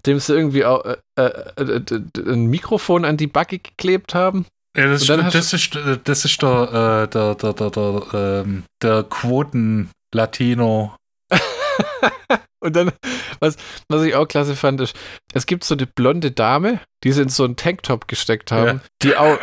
Dem 0.05 0.19
sie 0.19 0.33
irgendwie 0.33 0.65
auch, 0.65 0.83
äh, 0.85 0.97
äh, 1.15 1.61
äh, 1.61 1.81
ein 2.17 2.47
Mikrofon 2.47 3.05
an 3.05 3.17
die 3.17 3.27
Backe 3.27 3.59
geklebt 3.59 4.13
haben. 4.13 4.45
Ja, 4.75 4.87
das, 4.87 5.01
ist, 5.01 5.09
das, 5.09 5.53
ist, 5.53 5.79
das 6.03 6.25
ist 6.25 6.41
der, 6.41 7.07
äh, 7.07 7.07
der, 7.07 7.35
der, 7.35 7.53
der, 7.53 7.69
der, 7.71 8.03
ähm, 8.13 8.63
der 8.81 9.03
Quoten-Latino 9.03 10.95
und 12.59 12.75
dann, 12.75 12.91
was, 13.39 13.57
was 13.89 14.03
ich 14.03 14.15
auch 14.15 14.27
klasse 14.27 14.55
fand, 14.55 14.81
ist, 14.81 14.95
es 15.33 15.45
gibt 15.45 15.63
so 15.63 15.75
eine 15.75 15.85
blonde 15.87 16.31
Dame, 16.31 16.79
die 17.03 17.11
sie 17.11 17.23
in 17.23 17.29
so 17.29 17.43
einen 17.43 17.55
Tanktop 17.55 18.07
gesteckt 18.07 18.51
haben, 18.51 18.77
ja. 18.77 18.81
die 19.03 19.15
auch, 19.15 19.37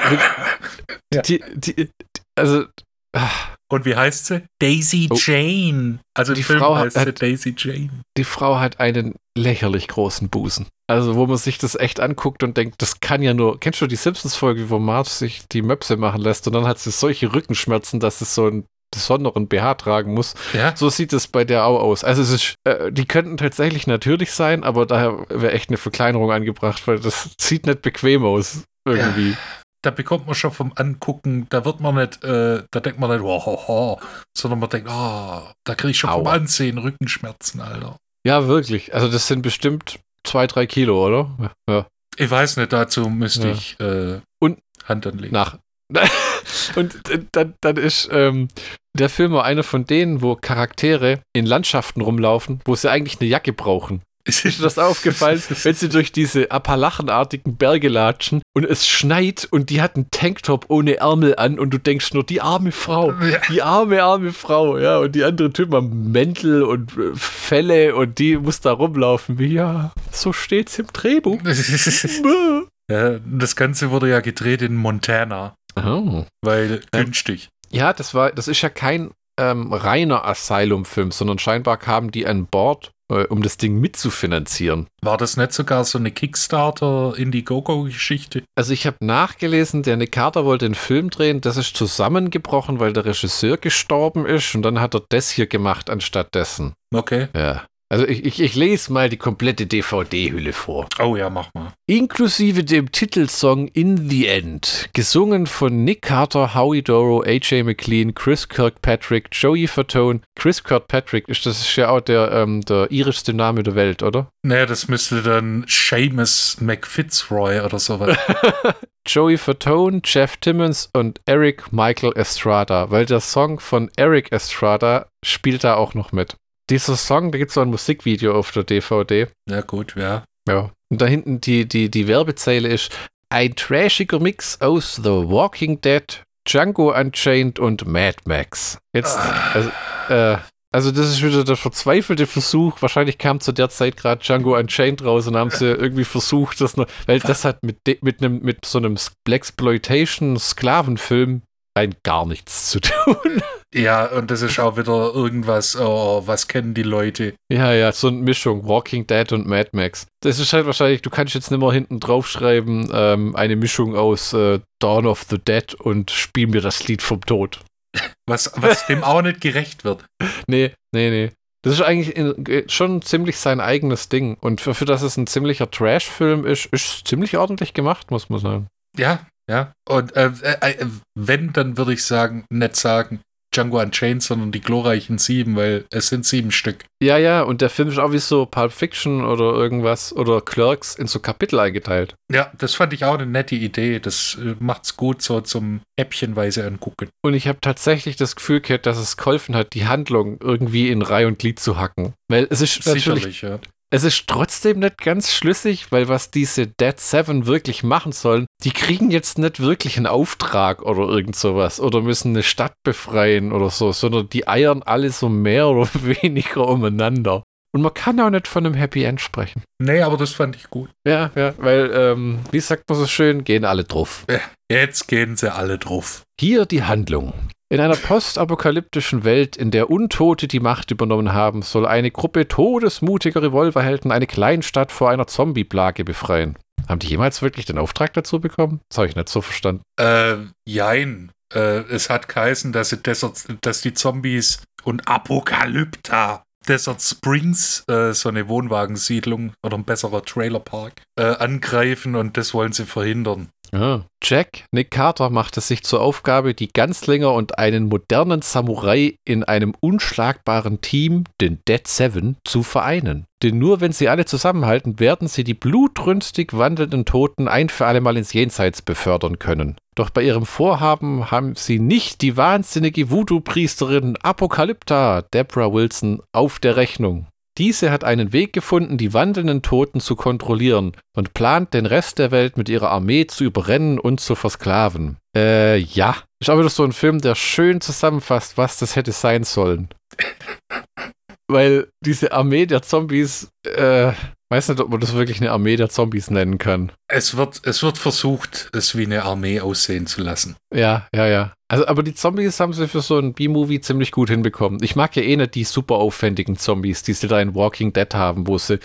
ja. 1.12 1.22
die, 1.22 1.42
die, 1.54 1.74
die, 1.74 1.90
also, 2.36 2.64
ach. 3.12 3.56
und 3.70 3.84
wie 3.84 3.94
heißt 3.94 4.26
sie? 4.26 4.42
Daisy 4.60 5.08
oh. 5.10 5.16
Jane. 5.16 6.00
Also 6.14 6.34
die 6.34 6.42
Film 6.42 6.58
Frau 6.58 6.76
heißt 6.76 6.96
hat, 6.96 7.22
Daisy 7.22 7.54
Jane. 7.56 7.90
Die 8.16 8.24
Frau 8.24 8.58
hat 8.58 8.80
einen 8.80 9.14
lächerlich 9.36 9.88
großen 9.88 10.28
Busen. 10.28 10.66
Also, 10.86 11.16
wo 11.16 11.26
man 11.26 11.38
sich 11.38 11.56
das 11.56 11.76
echt 11.76 11.98
anguckt 12.00 12.42
und 12.42 12.56
denkt, 12.56 12.82
das 12.82 13.00
kann 13.00 13.22
ja 13.22 13.32
nur. 13.32 13.58
Kennst 13.58 13.80
du 13.80 13.86
die 13.86 13.96
Simpsons-Folge, 13.96 14.68
wo 14.68 14.78
Marge 14.78 15.08
sich 15.08 15.48
die 15.48 15.62
Möpse 15.62 15.96
machen 15.96 16.20
lässt 16.20 16.46
und 16.46 16.52
dann 16.52 16.66
hat 16.66 16.78
sie 16.78 16.90
solche 16.90 17.32
Rückenschmerzen, 17.32 18.00
dass 18.00 18.20
es 18.20 18.34
so 18.34 18.48
ein 18.48 18.66
besonderen 18.94 19.48
BH 19.48 19.74
tragen 19.74 20.14
muss. 20.14 20.34
Ja? 20.52 20.74
So 20.76 20.88
sieht 20.88 21.12
es 21.12 21.26
bei 21.28 21.44
der 21.44 21.66
auch 21.66 21.80
aus. 21.80 22.04
Also 22.04 22.22
es 22.22 22.30
ist, 22.30 22.54
äh, 22.64 22.90
die 22.90 23.06
könnten 23.06 23.36
tatsächlich 23.36 23.86
natürlich 23.86 24.32
sein, 24.32 24.64
aber 24.64 24.86
daher 24.86 25.26
wäre 25.28 25.52
echt 25.52 25.70
eine 25.70 25.76
Verkleinerung 25.76 26.32
angebracht, 26.32 26.86
weil 26.86 26.98
das 26.98 27.30
sieht 27.38 27.66
nicht 27.66 27.82
bequem 27.82 28.24
aus 28.24 28.64
irgendwie. 28.86 29.30
Ja, 29.30 29.36
da 29.82 29.90
bekommt 29.90 30.26
man 30.26 30.34
schon 30.34 30.50
vom 30.50 30.72
Angucken, 30.76 31.46
da 31.50 31.64
wird 31.64 31.80
man 31.80 31.96
nicht, 31.96 32.24
äh, 32.24 32.62
da 32.70 32.80
denkt 32.80 32.98
man 32.98 33.10
nicht, 33.10 33.22
wow, 33.22 33.44
ho, 33.44 33.68
ho, 33.68 34.00
sondern 34.36 34.60
man 34.60 34.70
denkt, 34.70 34.88
oh, 34.90 35.42
da 35.64 35.74
kriege 35.74 35.90
ich 35.90 35.98
schon 35.98 36.10
Aua. 36.10 36.18
vom 36.18 36.26
Ansehen 36.28 36.78
Rückenschmerzen, 36.78 37.60
Alter. 37.60 37.96
Ja, 38.26 38.46
wirklich. 38.46 38.94
Also 38.94 39.08
das 39.08 39.26
sind 39.26 39.42
bestimmt 39.42 39.98
zwei, 40.24 40.46
drei 40.46 40.66
Kilo, 40.66 41.06
oder? 41.06 41.52
Ja. 41.68 41.86
Ich 42.16 42.30
weiß 42.30 42.56
nicht, 42.56 42.72
dazu 42.72 43.10
müsste 43.10 43.48
ja. 43.48 43.54
ich 43.54 43.80
äh, 43.80 44.20
Und 44.40 44.60
Hand 44.84 45.06
anlegen. 45.06 45.34
Nach. 45.34 45.58
Und 46.76 47.00
dann, 47.32 47.54
dann 47.60 47.76
ist 47.76 48.08
ähm, 48.10 48.48
der 48.96 49.08
Film 49.08 49.32
war 49.32 49.44
einer 49.44 49.64
von 49.64 49.84
denen, 49.86 50.22
wo 50.22 50.36
Charaktere 50.36 51.20
in 51.32 51.46
Landschaften 51.46 52.00
rumlaufen, 52.00 52.60
wo 52.64 52.74
sie 52.76 52.90
eigentlich 52.90 53.20
eine 53.20 53.28
Jacke 53.28 53.52
brauchen. 53.52 54.02
Ist 54.26 54.42
dir 54.44 54.52
das 54.62 54.78
aufgefallen, 54.78 55.42
wenn 55.64 55.74
sie 55.74 55.90
durch 55.90 56.10
diese 56.10 56.50
Appalachenartigen 56.50 57.56
Berge 57.56 57.88
latschen 57.88 58.40
und 58.56 58.64
es 58.64 58.88
schneit 58.88 59.46
und 59.50 59.68
die 59.68 59.82
hat 59.82 59.96
einen 59.96 60.10
Tanktop 60.10 60.66
ohne 60.68 60.96
Ärmel 60.96 61.36
an 61.36 61.58
und 61.58 61.74
du 61.74 61.78
denkst 61.78 62.14
nur, 62.14 62.24
die 62.24 62.40
arme 62.40 62.72
Frau, 62.72 63.12
die 63.50 63.60
arme, 63.60 64.02
arme 64.02 64.32
Frau, 64.32 64.78
ja, 64.78 64.98
und 64.98 65.14
die 65.14 65.24
andere 65.24 65.52
Typen 65.52 65.74
haben 65.74 66.10
Mäntel 66.10 66.62
und 66.62 66.96
äh, 66.96 67.14
Felle 67.14 67.94
und 67.96 68.18
die 68.18 68.38
muss 68.38 68.60
da 68.60 68.72
rumlaufen. 68.72 69.38
Wie, 69.38 69.52
ja, 69.52 69.92
so 70.10 70.32
steht's 70.32 70.78
im 70.78 70.86
Drehbuch. 70.86 71.40
ja, 72.90 73.18
das 73.26 73.56
Ganze 73.56 73.90
wurde 73.90 74.08
ja 74.08 74.20
gedreht 74.20 74.62
in 74.62 74.76
Montana. 74.76 75.54
Oh. 75.76 76.24
Weil 76.42 76.80
günstig. 76.92 77.48
Ja, 77.70 77.92
das 77.92 78.14
war, 78.14 78.32
das 78.32 78.48
ist 78.48 78.62
ja 78.62 78.68
kein 78.68 79.10
ähm, 79.38 79.72
reiner 79.72 80.24
Asylum-Film, 80.24 81.10
sondern 81.10 81.38
scheinbar 81.38 81.76
kamen 81.76 82.10
die 82.10 82.26
an 82.26 82.46
Bord, 82.46 82.92
äh, 83.10 83.24
um 83.24 83.42
das 83.42 83.56
Ding 83.56 83.80
mitzufinanzieren. 83.80 84.86
War 85.02 85.16
das 85.16 85.36
nicht 85.36 85.52
sogar 85.52 85.84
so 85.84 85.98
eine 85.98 86.12
Kickstarter-Indiegogo-Geschichte? 86.12 88.44
Also 88.54 88.72
ich 88.72 88.86
habe 88.86 88.98
nachgelesen, 89.00 89.82
der 89.82 89.96
Nick 89.96 90.12
Carter 90.12 90.44
wollte 90.44 90.66
einen 90.66 90.76
Film 90.76 91.10
drehen, 91.10 91.40
das 91.40 91.56
ist 91.56 91.76
zusammengebrochen, 91.76 92.78
weil 92.78 92.92
der 92.92 93.06
Regisseur 93.06 93.56
gestorben 93.56 94.24
ist 94.26 94.54
und 94.54 94.62
dann 94.62 94.80
hat 94.80 94.94
er 94.94 95.02
das 95.08 95.30
hier 95.30 95.48
gemacht 95.48 95.90
anstatt 95.90 96.32
dessen. 96.34 96.74
Okay. 96.94 97.26
Ja. 97.34 97.64
Also 97.90 98.06
ich, 98.06 98.24
ich, 98.24 98.40
ich 98.40 98.54
lese 98.54 98.92
mal 98.92 99.08
die 99.08 99.16
komplette 99.16 99.66
DVD-Hülle 99.66 100.52
vor. 100.52 100.88
Oh 101.00 101.16
ja, 101.16 101.30
mach 101.30 101.52
mal. 101.54 101.72
Inklusive 101.86 102.64
dem 102.64 102.90
Titelsong 102.90 103.68
In 103.68 104.08
the 104.08 104.26
End, 104.26 104.88
gesungen 104.94 105.46
von 105.46 105.84
Nick 105.84 106.02
Carter, 106.02 106.54
Howie 106.54 106.82
Doro, 106.82 107.22
AJ 107.22 107.62
McLean, 107.62 108.14
Chris 108.14 108.48
Kirkpatrick, 108.48 109.28
Joey 109.32 109.66
Fatone. 109.66 110.20
Chris 110.34 110.64
Kirkpatrick 110.64 111.28
ist 111.28 111.46
das 111.46 111.60
ist 111.60 111.76
ja 111.76 111.90
auch 111.90 112.00
der, 112.00 112.32
ähm, 112.32 112.62
der 112.62 112.90
irischste 112.90 113.34
Name 113.34 113.62
der 113.62 113.74
Welt, 113.74 114.02
oder? 114.02 114.28
Naja, 114.42 114.66
das 114.66 114.88
müsste 114.88 115.22
dann 115.22 115.64
Seamus 115.68 116.56
McFitzroy 116.60 117.60
oder 117.60 117.78
sowas. 117.78 118.16
Joey 119.06 119.36
Fatone, 119.36 120.00
Jeff 120.02 120.38
Timmons 120.38 120.88
und 120.94 121.20
Eric 121.26 121.72
Michael 121.72 122.12
Estrada, 122.16 122.90
weil 122.90 123.04
der 123.04 123.20
Song 123.20 123.60
von 123.60 123.90
Eric 123.96 124.32
Estrada 124.32 125.06
spielt 125.22 125.62
da 125.62 125.74
auch 125.74 125.92
noch 125.92 126.12
mit 126.12 126.36
dieser 126.70 126.96
Song, 126.96 127.32
da 127.32 127.38
gibt 127.38 127.50
es 127.50 127.54
so 127.54 127.60
ein 127.60 127.70
Musikvideo 127.70 128.38
auf 128.38 128.52
der 128.52 128.64
DVD. 128.64 129.28
Ja, 129.48 129.60
gut, 129.60 129.94
ja. 129.96 130.24
Ja. 130.48 130.70
Und 130.90 131.00
da 131.00 131.06
hinten 131.06 131.40
die, 131.40 131.66
die, 131.66 131.90
die 131.90 132.06
Werbezeile 132.06 132.68
ist 132.68 132.92
ein 133.30 133.56
trashiger 133.56 134.20
Mix 134.20 134.60
aus 134.60 134.96
The 134.96 135.10
Walking 135.10 135.80
Dead, 135.80 136.22
Django 136.46 136.94
Unchained 136.94 137.58
und 137.58 137.86
Mad 137.86 138.18
Max. 138.26 138.76
Jetzt, 138.94 139.16
ah. 139.18 139.52
also, 139.54 139.70
äh, 140.10 140.36
also 140.70 140.90
das 140.90 141.08
ist 141.08 141.22
wieder 141.22 141.44
der 141.44 141.56
verzweifelte 141.56 142.26
Versuch. 142.26 142.82
Wahrscheinlich 142.82 143.16
kam 143.18 143.40
zu 143.40 143.52
der 143.52 143.70
Zeit 143.70 143.96
gerade 143.96 144.22
Django 144.22 144.54
Unchained 144.56 145.02
raus 145.04 145.26
und 145.26 145.36
haben 145.36 145.50
sie 145.50 145.66
irgendwie 145.66 146.04
versucht, 146.04 146.60
das 146.60 146.76
noch, 146.76 146.86
weil 147.06 147.18
das 147.20 147.44
hat 147.44 147.62
mit, 147.62 147.78
mit, 148.02 148.20
einem, 148.20 148.40
mit 148.40 148.64
so 148.64 148.78
einem 148.78 148.96
Blaxploitation-Sklavenfilm 149.24 151.42
rein 151.76 151.94
gar 152.02 152.26
nichts 152.26 152.70
zu 152.70 152.80
tun. 152.80 153.42
Ja, 153.76 154.06
und 154.06 154.30
das 154.30 154.42
ist 154.42 154.60
auch 154.60 154.76
wieder 154.76 155.12
irgendwas, 155.12 155.76
oh, 155.76 156.22
was 156.24 156.46
kennen 156.46 156.74
die 156.74 156.84
Leute? 156.84 157.34
Ja, 157.50 157.72
ja, 157.72 157.90
so 157.90 158.06
eine 158.06 158.18
Mischung, 158.18 158.68
Walking 158.68 159.04
Dead 159.04 159.32
und 159.32 159.48
Mad 159.48 159.70
Max. 159.72 160.06
Das 160.20 160.38
ist 160.38 160.52
halt 160.52 160.66
wahrscheinlich, 160.66 161.02
du 161.02 161.10
kannst 161.10 161.34
jetzt 161.34 161.50
nicht 161.50 161.58
mehr 161.58 161.72
hinten 161.72 161.98
draufschreiben, 161.98 162.88
ähm, 162.92 163.34
eine 163.34 163.56
Mischung 163.56 163.96
aus 163.96 164.32
äh, 164.32 164.60
Dawn 164.78 165.08
of 165.08 165.24
the 165.28 165.38
Dead 165.38 165.74
und 165.74 166.12
spiel 166.12 166.46
mir 166.46 166.60
das 166.60 166.86
Lied 166.86 167.02
vom 167.02 167.20
Tod. 167.22 167.58
Was, 168.28 168.52
was 168.56 168.86
dem 168.86 169.02
auch 169.02 169.22
nicht 169.22 169.40
gerecht 169.40 169.84
wird. 169.84 170.04
Nee, 170.46 170.72
nee, 170.92 171.10
nee. 171.10 171.30
Das 171.62 171.74
ist 171.74 171.82
eigentlich 171.82 172.16
in, 172.16 172.46
äh, 172.46 172.68
schon 172.68 173.02
ziemlich 173.02 173.38
sein 173.38 173.58
eigenes 173.58 174.08
Ding. 174.08 174.36
Und 174.40 174.60
für, 174.60 174.74
für 174.74 174.84
das 174.84 175.02
es 175.02 175.16
ein 175.16 175.26
ziemlicher 175.26 175.70
Trash-Film 175.70 176.46
ist, 176.46 176.66
ist 176.66 176.86
es 176.86 177.04
ziemlich 177.04 177.36
ordentlich 177.36 177.74
gemacht, 177.74 178.10
muss 178.10 178.28
man 178.28 178.38
sagen. 178.40 178.66
Ja, 178.96 179.26
ja. 179.48 179.72
Und 179.88 180.16
äh, 180.16 180.30
äh, 180.42 180.70
äh 180.72 180.86
wenn, 181.14 181.52
dann 181.52 181.76
würde 181.76 181.92
ich 181.92 182.04
sagen, 182.04 182.44
nett 182.50 182.76
sagen, 182.76 183.20
Django 183.54 183.80
Unchained, 183.80 184.22
sondern 184.22 184.52
die 184.52 184.60
glorreichen 184.60 185.18
sieben, 185.18 185.56
weil 185.56 185.84
es 185.90 186.08
sind 186.08 186.26
sieben 186.26 186.50
Stück. 186.50 186.84
Ja, 187.02 187.18
ja, 187.18 187.42
und 187.42 187.60
der 187.60 187.70
Film 187.70 187.88
ist 187.88 187.98
auch 187.98 188.12
wie 188.12 188.18
so 188.18 188.46
Pulp 188.46 188.72
Fiction 188.72 189.24
oder 189.24 189.52
irgendwas 189.54 190.14
oder 190.14 190.40
Clerks 190.40 190.94
in 190.94 191.06
so 191.06 191.20
Kapitel 191.20 191.58
eingeteilt. 191.58 192.14
Ja, 192.32 192.50
das 192.58 192.74
fand 192.74 192.92
ich 192.92 193.04
auch 193.04 193.14
eine 193.14 193.26
nette 193.26 193.54
Idee. 193.54 194.00
Das 194.00 194.36
äh, 194.40 194.54
macht's 194.58 194.96
gut 194.96 195.22
so 195.22 195.40
zum 195.40 195.80
Häppchenweise 195.98 196.66
angucken. 196.66 197.08
Und 197.22 197.34
ich 197.34 197.46
habe 197.46 197.60
tatsächlich 197.60 198.16
das 198.16 198.36
Gefühl 198.36 198.60
gehabt, 198.60 198.86
dass 198.86 198.98
es 198.98 199.16
geholfen 199.16 199.54
hat, 199.54 199.74
die 199.74 199.86
Handlung 199.86 200.38
irgendwie 200.40 200.88
in 200.88 201.02
Reihe 201.02 201.28
und 201.28 201.38
Glied 201.38 201.60
zu 201.60 201.78
hacken. 201.78 202.14
Weil 202.28 202.46
es 202.50 202.60
ist 202.60 202.86
natürlich, 202.86 203.42
ja. 203.42 203.58
Es 203.94 204.02
ist 204.02 204.26
trotzdem 204.26 204.80
nicht 204.80 204.98
ganz 204.98 205.32
schlüssig, 205.32 205.92
weil 205.92 206.08
was 206.08 206.32
diese 206.32 206.66
Dead 206.66 206.98
Seven 206.98 207.46
wirklich 207.46 207.84
machen 207.84 208.10
sollen, 208.10 208.46
die 208.64 208.72
kriegen 208.72 209.12
jetzt 209.12 209.38
nicht 209.38 209.60
wirklich 209.60 209.96
einen 209.96 210.08
Auftrag 210.08 210.82
oder 210.82 211.02
irgend 211.08 211.36
sowas 211.36 211.78
oder 211.78 212.00
müssen 212.00 212.32
eine 212.32 212.42
Stadt 212.42 212.74
befreien 212.82 213.52
oder 213.52 213.70
so, 213.70 213.92
sondern 213.92 214.28
die 214.28 214.48
eiern 214.48 214.82
alle 214.82 215.10
so 215.10 215.28
mehr 215.28 215.68
oder 215.68 215.88
weniger 216.02 216.66
umeinander. 216.66 217.44
Und 217.72 217.82
man 217.82 217.94
kann 217.94 218.18
auch 218.18 218.30
nicht 218.30 218.48
von 218.48 218.66
einem 218.66 218.74
Happy 218.74 219.04
End 219.04 219.20
sprechen. 219.20 219.62
Nee, 219.78 220.02
aber 220.02 220.16
das 220.16 220.32
fand 220.32 220.56
ich 220.56 220.70
gut. 220.70 220.90
Ja, 221.06 221.30
ja, 221.36 221.54
weil, 221.58 221.92
ähm, 221.94 222.40
wie 222.50 222.58
sagt 222.58 222.88
man 222.88 222.98
so 222.98 223.06
schön, 223.06 223.44
gehen 223.44 223.64
alle 223.64 223.84
drauf. 223.84 224.26
Jetzt 224.68 225.06
gehen 225.06 225.36
sie 225.36 225.54
alle 225.54 225.78
drauf. 225.78 226.24
Hier 226.40 226.66
die 226.66 226.82
Handlung. 226.82 227.32
In 227.70 227.80
einer 227.80 227.96
postapokalyptischen 227.96 229.24
Welt, 229.24 229.56
in 229.56 229.70
der 229.70 229.90
Untote 229.90 230.48
die 230.48 230.60
Macht 230.60 230.90
übernommen 230.90 231.32
haben, 231.32 231.62
soll 231.62 231.86
eine 231.86 232.10
Gruppe 232.10 232.46
todesmutiger 232.46 233.42
Revolverhelden 233.42 234.12
eine 234.12 234.26
Kleinstadt 234.26 234.92
vor 234.92 235.10
einer 235.10 235.26
Zombie-Plage 235.26 236.04
befreien. 236.04 236.58
Haben 236.88 236.98
die 236.98 237.08
jemals 237.08 237.40
wirklich 237.40 237.64
den 237.64 237.78
Auftrag 237.78 238.12
dazu 238.12 238.40
bekommen? 238.40 238.80
Das 238.90 238.98
habe 238.98 239.08
ich 239.08 239.16
nicht 239.16 239.30
so 239.30 239.40
verstanden. 239.40 239.82
Äh, 239.98 240.36
jein. 240.66 241.32
Äh, 241.54 241.84
es 241.90 242.10
hat 242.10 242.28
geheißen, 242.28 242.72
dass, 242.72 242.90
Desert, 242.90 243.44
dass 243.62 243.80
die 243.80 243.94
Zombies 243.94 244.62
und 244.84 245.08
Apokalypta 245.08 246.44
Desert 246.68 247.02
Springs, 247.02 247.84
äh, 247.88 248.12
so 248.12 248.28
eine 248.28 248.48
Wohnwagensiedlung 248.48 249.52
oder 249.62 249.76
ein 249.76 249.84
besserer 249.84 250.22
Trailerpark, 250.22 251.02
äh, 251.16 251.22
angreifen 251.22 252.14
und 252.14 252.36
das 252.36 252.54
wollen 252.54 252.72
sie 252.72 252.86
verhindern. 252.86 253.48
Ja. 253.74 254.06
Jack, 254.22 254.64
Nick 254.70 254.92
Carter, 254.92 255.30
macht 255.30 255.56
es 255.56 255.66
sich 255.66 255.82
zur 255.82 256.00
Aufgabe, 256.00 256.54
die 256.54 256.72
Ganzlinger 256.72 257.32
und 257.32 257.58
einen 257.58 257.88
modernen 257.88 258.40
Samurai 258.40 259.16
in 259.24 259.42
einem 259.42 259.74
unschlagbaren 259.80 260.80
Team, 260.80 261.24
den 261.40 261.58
Dead 261.66 261.86
Seven, 261.86 262.36
zu 262.44 262.62
vereinen. 262.62 263.26
Denn 263.42 263.58
nur 263.58 263.80
wenn 263.80 263.90
sie 263.90 264.08
alle 264.08 264.26
zusammenhalten, 264.26 265.00
werden 265.00 265.26
sie 265.26 265.42
die 265.42 265.54
blutrünstig 265.54 266.56
wandelnden 266.56 267.04
Toten 267.04 267.48
ein 267.48 267.68
für 267.68 267.86
allemal 267.86 268.16
ins 268.16 268.32
Jenseits 268.32 268.80
befördern 268.80 269.40
können. 269.40 269.76
Doch 269.96 270.10
bei 270.10 270.22
ihrem 270.22 270.46
Vorhaben 270.46 271.32
haben 271.32 271.56
sie 271.56 271.80
nicht 271.80 272.22
die 272.22 272.36
wahnsinnige 272.36 273.10
Voodoo-Priesterin 273.10 274.16
Apokalypta, 274.22 275.22
Deborah 275.22 275.72
Wilson, 275.72 276.22
auf 276.32 276.60
der 276.60 276.76
Rechnung. 276.76 277.26
Diese 277.56 277.92
hat 277.92 278.02
einen 278.02 278.32
Weg 278.32 278.52
gefunden, 278.52 278.98
die 278.98 279.14
wandelnden 279.14 279.62
Toten 279.62 280.00
zu 280.00 280.16
kontrollieren 280.16 280.92
und 281.16 281.34
plant, 281.34 281.72
den 281.72 281.86
Rest 281.86 282.18
der 282.18 282.32
Welt 282.32 282.56
mit 282.56 282.68
ihrer 282.68 282.90
Armee 282.90 283.26
zu 283.26 283.44
überrennen 283.44 284.00
und 284.00 284.20
zu 284.20 284.34
versklaven. 284.34 285.18
Äh, 285.36 285.78
ja. 285.78 286.16
Ist 286.40 286.50
auch 286.50 286.58
wieder 286.58 286.68
so 286.68 286.82
ein 286.82 286.92
Film, 286.92 287.20
der 287.20 287.36
schön 287.36 287.80
zusammenfasst, 287.80 288.58
was 288.58 288.78
das 288.78 288.96
hätte 288.96 289.12
sein 289.12 289.44
sollen. 289.44 289.88
Weil 291.48 291.88
diese 292.00 292.32
Armee 292.32 292.66
der 292.66 292.82
Zombies, 292.82 293.50
äh, 293.64 294.12
weiß 294.50 294.70
nicht, 294.70 294.80
ob 294.80 294.90
man 294.90 295.00
das 295.00 295.14
wirklich 295.14 295.40
eine 295.40 295.52
Armee 295.52 295.76
der 295.76 295.90
Zombies 295.90 296.30
nennen 296.30 296.58
kann. 296.58 296.90
Es 297.06 297.36
wird, 297.36 297.60
es 297.64 297.82
wird 297.82 297.98
versucht, 297.98 298.70
es 298.72 298.96
wie 298.96 299.04
eine 299.04 299.22
Armee 299.24 299.60
aussehen 299.60 300.06
zu 300.06 300.22
lassen. 300.22 300.56
Ja, 300.74 301.06
ja, 301.14 301.26
ja. 301.26 301.52
Also, 301.74 301.88
aber 301.88 302.04
die 302.04 302.14
Zombies 302.14 302.60
haben 302.60 302.72
sie 302.72 302.86
für 302.86 303.00
so 303.00 303.18
ein 303.18 303.32
B-Movie 303.32 303.80
ziemlich 303.80 304.12
gut 304.12 304.30
hinbekommen. 304.30 304.78
Ich 304.84 304.94
mag 304.94 305.16
ja 305.16 305.22
eh 305.22 305.36
nicht 305.36 305.56
die 305.56 305.64
super 305.64 305.96
aufwendigen 305.96 306.56
Zombies, 306.56 307.02
die 307.02 307.14
sie 307.14 307.26
da 307.26 307.40
in 307.40 307.56
Walking 307.56 307.92
Dead 307.92 308.14
haben, 308.14 308.46
wo 308.46 308.58
sie. 308.58 308.78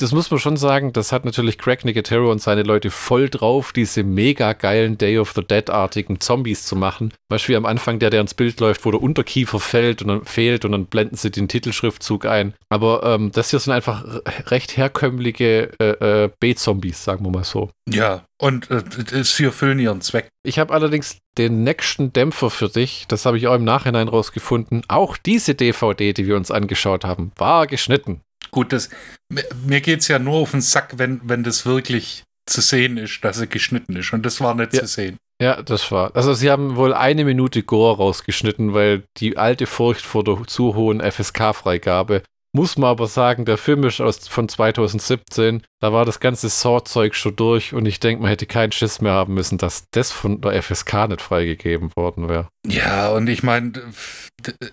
Das 0.00 0.10
muss 0.10 0.32
man 0.32 0.40
schon 0.40 0.56
sagen, 0.56 0.92
das 0.92 1.12
hat 1.12 1.24
natürlich 1.24 1.58
Craig 1.58 1.84
Nicotero 1.84 2.32
und 2.32 2.42
seine 2.42 2.64
Leute 2.64 2.90
voll 2.90 3.28
drauf, 3.28 3.72
diese 3.72 4.02
mega 4.02 4.52
geilen 4.52 4.98
Day 4.98 5.20
of 5.20 5.30
the 5.36 5.44
Dead-artigen 5.44 6.18
Zombies 6.18 6.66
zu 6.66 6.74
machen. 6.74 7.12
Beispiel 7.28 7.54
am 7.54 7.66
Anfang, 7.66 8.00
der, 8.00 8.10
der 8.10 8.22
ins 8.22 8.34
Bild 8.34 8.58
läuft, 8.58 8.84
wo 8.84 8.90
der 8.90 9.00
Unterkiefer 9.00 9.60
fällt 9.60 10.02
und 10.02 10.08
dann 10.08 10.24
fehlt 10.24 10.64
und 10.64 10.72
dann 10.72 10.86
blenden 10.86 11.14
sie 11.14 11.30
den 11.30 11.46
Titelschriftzug 11.46 12.26
ein. 12.26 12.54
Aber 12.68 13.04
ähm, 13.04 13.30
das 13.30 13.50
hier 13.50 13.60
sind 13.60 13.72
einfach 13.72 14.04
recht 14.48 14.76
herkömmliche 14.76 15.70
äh, 15.78 16.24
äh, 16.24 16.30
B-Zombies, 16.40 17.04
sagen 17.04 17.24
wir 17.24 17.30
mal 17.30 17.44
so. 17.44 17.70
Ja, 17.88 18.24
und 18.40 18.70
äh, 18.70 19.24
sie 19.24 19.44
erfüllen 19.44 19.78
ihren 19.78 20.00
Zweck. 20.00 20.28
Ich 20.44 20.58
habe 20.58 20.74
allerdings 20.74 21.18
den 21.38 21.62
nächsten 21.62 22.12
Dämpfer 22.12 22.50
für 22.50 22.68
dich, 22.68 23.06
das 23.08 23.26
habe 23.26 23.38
ich 23.38 23.46
auch 23.46 23.54
im 23.54 23.64
Nachhinein 23.64 24.08
rausgefunden. 24.08 24.82
Auch 24.88 25.16
diese 25.16 25.54
DVD, 25.54 26.12
die 26.12 26.26
wir 26.26 26.36
uns 26.36 26.50
angeschaut 26.50 27.04
haben, 27.04 27.32
war 27.36 27.66
geschnitten. 27.66 28.20
Gut, 28.50 28.72
das, 28.72 28.90
mir 29.64 29.80
geht 29.80 30.00
es 30.00 30.08
ja 30.08 30.18
nur 30.18 30.34
auf 30.34 30.52
den 30.52 30.60
Sack, 30.60 30.94
wenn, 30.98 31.20
wenn 31.24 31.42
das 31.42 31.66
wirklich 31.66 32.24
zu 32.46 32.60
sehen 32.60 32.98
ist, 32.98 33.24
dass 33.24 33.40
er 33.40 33.46
geschnitten 33.46 33.96
ist. 33.96 34.12
Und 34.12 34.24
das 34.24 34.40
war 34.40 34.54
nicht 34.54 34.74
ja. 34.74 34.80
zu 34.80 34.86
sehen. 34.86 35.16
Ja, 35.40 35.62
das 35.62 35.90
war. 35.90 36.14
Also 36.14 36.32
sie 36.34 36.50
haben 36.50 36.76
wohl 36.76 36.94
eine 36.94 37.24
Minute 37.24 37.62
Gore 37.62 37.96
rausgeschnitten, 37.96 38.72
weil 38.72 39.02
die 39.16 39.36
alte 39.36 39.66
Furcht 39.66 40.02
vor 40.02 40.22
der 40.22 40.44
zu 40.46 40.74
hohen 40.74 41.00
FSK-Freigabe 41.00 42.22
Muss 42.56 42.78
man 42.78 42.88
aber 42.88 43.08
sagen, 43.08 43.44
der 43.44 43.58
Film 43.58 43.82
ist 43.82 44.00
aus, 44.00 44.28
von 44.28 44.48
2017. 44.48 45.64
Da 45.80 45.92
war 45.92 46.04
das 46.04 46.20
ganze 46.20 46.48
Saw-Zeug 46.48 47.16
schon 47.16 47.34
durch 47.34 47.74
und 47.74 47.84
ich 47.84 47.98
denke, 47.98 48.22
man 48.22 48.28
hätte 48.28 48.46
keinen 48.46 48.70
Schiss 48.70 49.00
mehr 49.00 49.12
haben 49.12 49.34
müssen, 49.34 49.58
dass 49.58 49.90
das 49.90 50.12
von 50.12 50.40
der 50.40 50.62
FSK 50.62 51.08
nicht 51.08 51.20
freigegeben 51.20 51.90
worden 51.96 52.28
wäre. 52.28 52.48
Ja, 52.64 53.10
und 53.10 53.28
ich 53.28 53.42
meine, 53.42 53.72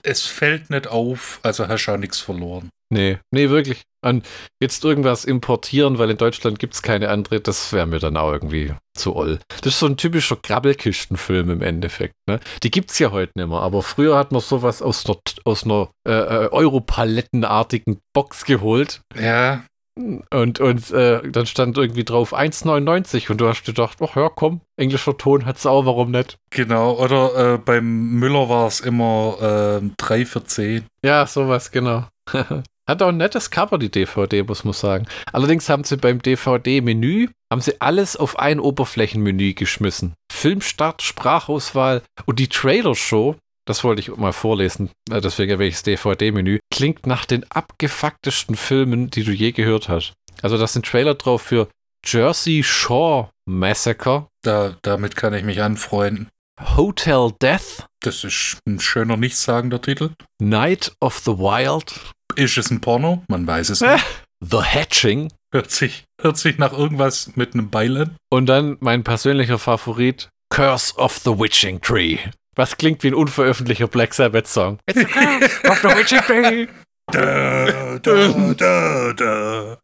es 0.04 0.26
fällt 0.26 0.70
nicht 0.70 0.88
auf, 0.88 1.40
also 1.44 1.68
hast 1.68 1.86
du 1.86 1.92
auch 1.92 1.98
nichts 1.98 2.20
verloren. 2.20 2.70
Nee, 2.92 3.20
nee, 3.32 3.50
wirklich. 3.50 3.84
Und 4.04 4.28
jetzt 4.62 4.84
irgendwas 4.84 5.24
importieren, 5.24 5.98
weil 5.98 6.10
in 6.10 6.18
Deutschland 6.18 6.60
gibt 6.60 6.74
es 6.74 6.82
keine 6.82 7.10
andere, 7.10 7.40
das 7.40 7.72
wäre 7.72 7.86
mir 7.86 8.00
dann 8.00 8.18
auch 8.18 8.34
irgendwie 8.34 8.74
zu 8.98 9.16
oll. 9.16 9.40
Das 9.62 9.74
ist 9.74 9.80
so 9.80 9.86
ein 9.86 9.96
typischer 9.96 10.36
Krabbelkistenfilm 10.36 11.52
im 11.52 11.62
Endeffekt. 11.62 12.16
Ne? 12.28 12.42
Die 12.64 12.72
gibt 12.72 12.92
es 12.92 13.00
ja 13.00 13.12
heute 13.12 13.32
nicht 13.36 13.48
mehr, 13.48 13.60
aber 13.60 13.82
früher 13.82 14.18
hat 14.18 14.34
man 14.34 14.42
sowas 14.42 14.82
aus 14.82 15.06
einer, 15.06 15.18
aus 15.46 15.64
einer 15.64 15.90
äh, 16.06 16.12
äh, 16.12 16.50
Europalettenartigen 16.52 18.00
Box 18.14 18.44
geholt. 18.44 19.02
Ja. 19.18 19.64
Und, 19.96 20.60
und 20.60 20.92
äh, 20.92 21.22
dann 21.30 21.46
stand 21.46 21.78
irgendwie 21.78 22.06
drauf 22.06 22.34
1,99 22.34 23.30
und 23.30 23.42
du 23.42 23.48
hast 23.48 23.66
gedacht, 23.66 23.98
ach 24.02 24.16
ja, 24.16 24.30
komm, 24.30 24.62
englischer 24.78 25.18
Ton 25.18 25.46
hat 25.46 25.58
es 25.58 25.66
auch, 25.66 25.86
warum 25.86 26.12
nicht? 26.12 26.38
Genau, 26.50 26.98
oder 26.98 27.56
äh, 27.56 27.58
beim 27.58 28.12
Müller 28.14 28.48
war 28.48 28.68
es 28.68 28.80
immer 28.80 29.82
äh, 29.82 29.90
3 29.98 30.26
für 30.26 30.44
10. 30.44 30.86
Ja, 31.04 31.28
sowas, 31.28 31.72
genau. 31.72 32.06
Hat 32.88 33.02
auch 33.02 33.10
ein 33.10 33.18
nettes 33.18 33.52
Cover, 33.52 33.78
die 33.78 33.92
DVD, 33.92 34.44
muss 34.44 34.64
man 34.64 34.74
sagen. 34.74 35.06
Allerdings 35.32 35.70
haben 35.70 35.84
sie 35.84 35.98
beim 35.98 36.22
DVD-Menü, 36.22 37.30
haben 37.52 37.62
sie 37.62 37.80
alles 37.80 38.18
auf 38.18 38.40
ein 38.40 38.60
Oberflächenmenü 38.60 39.54
geschmissen. 39.54 40.16
Filmstart, 40.32 41.02
Sprachauswahl 41.02 42.02
und 42.26 42.40
die 42.40 42.50
Trailer-Show, 42.50 43.36
das 43.66 43.84
wollte 43.84 44.02
ich 44.02 44.16
mal 44.16 44.34
vorlesen, 44.34 44.90
deswegen 45.10 45.52
erwähne 45.52 45.70
ich 45.70 45.76
das 45.76 45.84
DVD-Menü, 45.84 46.60
klingt 46.74 47.06
nach 47.06 47.26
den 47.26 47.50
abgefucktesten 47.52 48.56
Filmen, 48.56 49.10
die 49.10 49.24
du 49.24 49.32
je 49.32 49.52
gehört 49.52 49.90
hast. 49.90 50.14
Also 50.42 50.58
das 50.58 50.74
sind 50.74 50.86
Trailer 50.86 51.16
drauf 51.16 51.42
für 51.42 51.68
Jersey 52.06 52.64
Shore 52.64 53.30
Massacre. 53.46 54.28
Da, 54.44 54.76
damit 54.82 55.16
kann 55.16 55.34
ich 55.34 55.44
mich 55.44 55.62
anfreunden. 55.62 56.30
Hotel 56.76 57.32
Death. 57.42 57.86
Das 58.02 58.24
ist 58.24 58.58
ein 58.68 58.80
schöner, 58.80 59.18
nichtssagender 59.18 59.82
Titel. 59.82 60.12
Night 60.40 60.92
of 61.00 61.20
the 61.20 61.32
Wild. 61.38 61.94
Ist 62.36 62.58
es 62.58 62.72
ein 62.72 62.82
Porno? 62.82 63.24
Man 63.28 63.46
weiß 63.46 63.70
es 63.70 63.82
nicht. 63.82 64.06
The 64.40 64.62
Hatching. 64.62 65.32
Hört 65.54 65.70
sich, 65.70 66.06
hört 66.20 66.38
sich 66.38 66.58
nach 66.58 66.72
irgendwas 66.72 67.36
mit 67.36 67.54
einem 67.54 67.70
Beil 67.70 67.98
an. 67.98 68.16
Und 68.32 68.46
dann 68.48 68.78
mein 68.80 69.04
persönlicher 69.04 69.60
Favorit, 69.60 70.30
Curse 70.50 70.96
of 70.96 71.18
the 71.20 71.32
Witching 71.32 71.82
Tree. 71.82 72.18
Was 72.56 72.78
klingt 72.78 73.04
wie 73.04 73.08
ein 73.08 73.14
unveröffentlichter 73.14 73.88
Black 73.88 74.14
Sabbath-Song. 74.14 74.80
It's 74.86 75.00
the 75.00 75.06
curse 75.06 75.70
of 75.70 75.80
the 75.82 75.88
Witching 75.88 76.22
Tree. 76.22 76.68
Da, 77.12 77.98
da, 78.00 78.54
da, 78.54 79.14
da. 79.14 79.78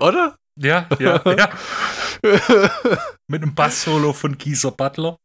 Oder? 0.00 0.36
Ja, 0.60 0.86
ja, 0.98 1.22
ja. 1.36 1.50
Mit 3.28 3.42
einem 3.42 3.54
Bass-Solo 3.54 4.12
von 4.12 4.36
Kieser 4.36 4.72
Butler. 4.72 5.16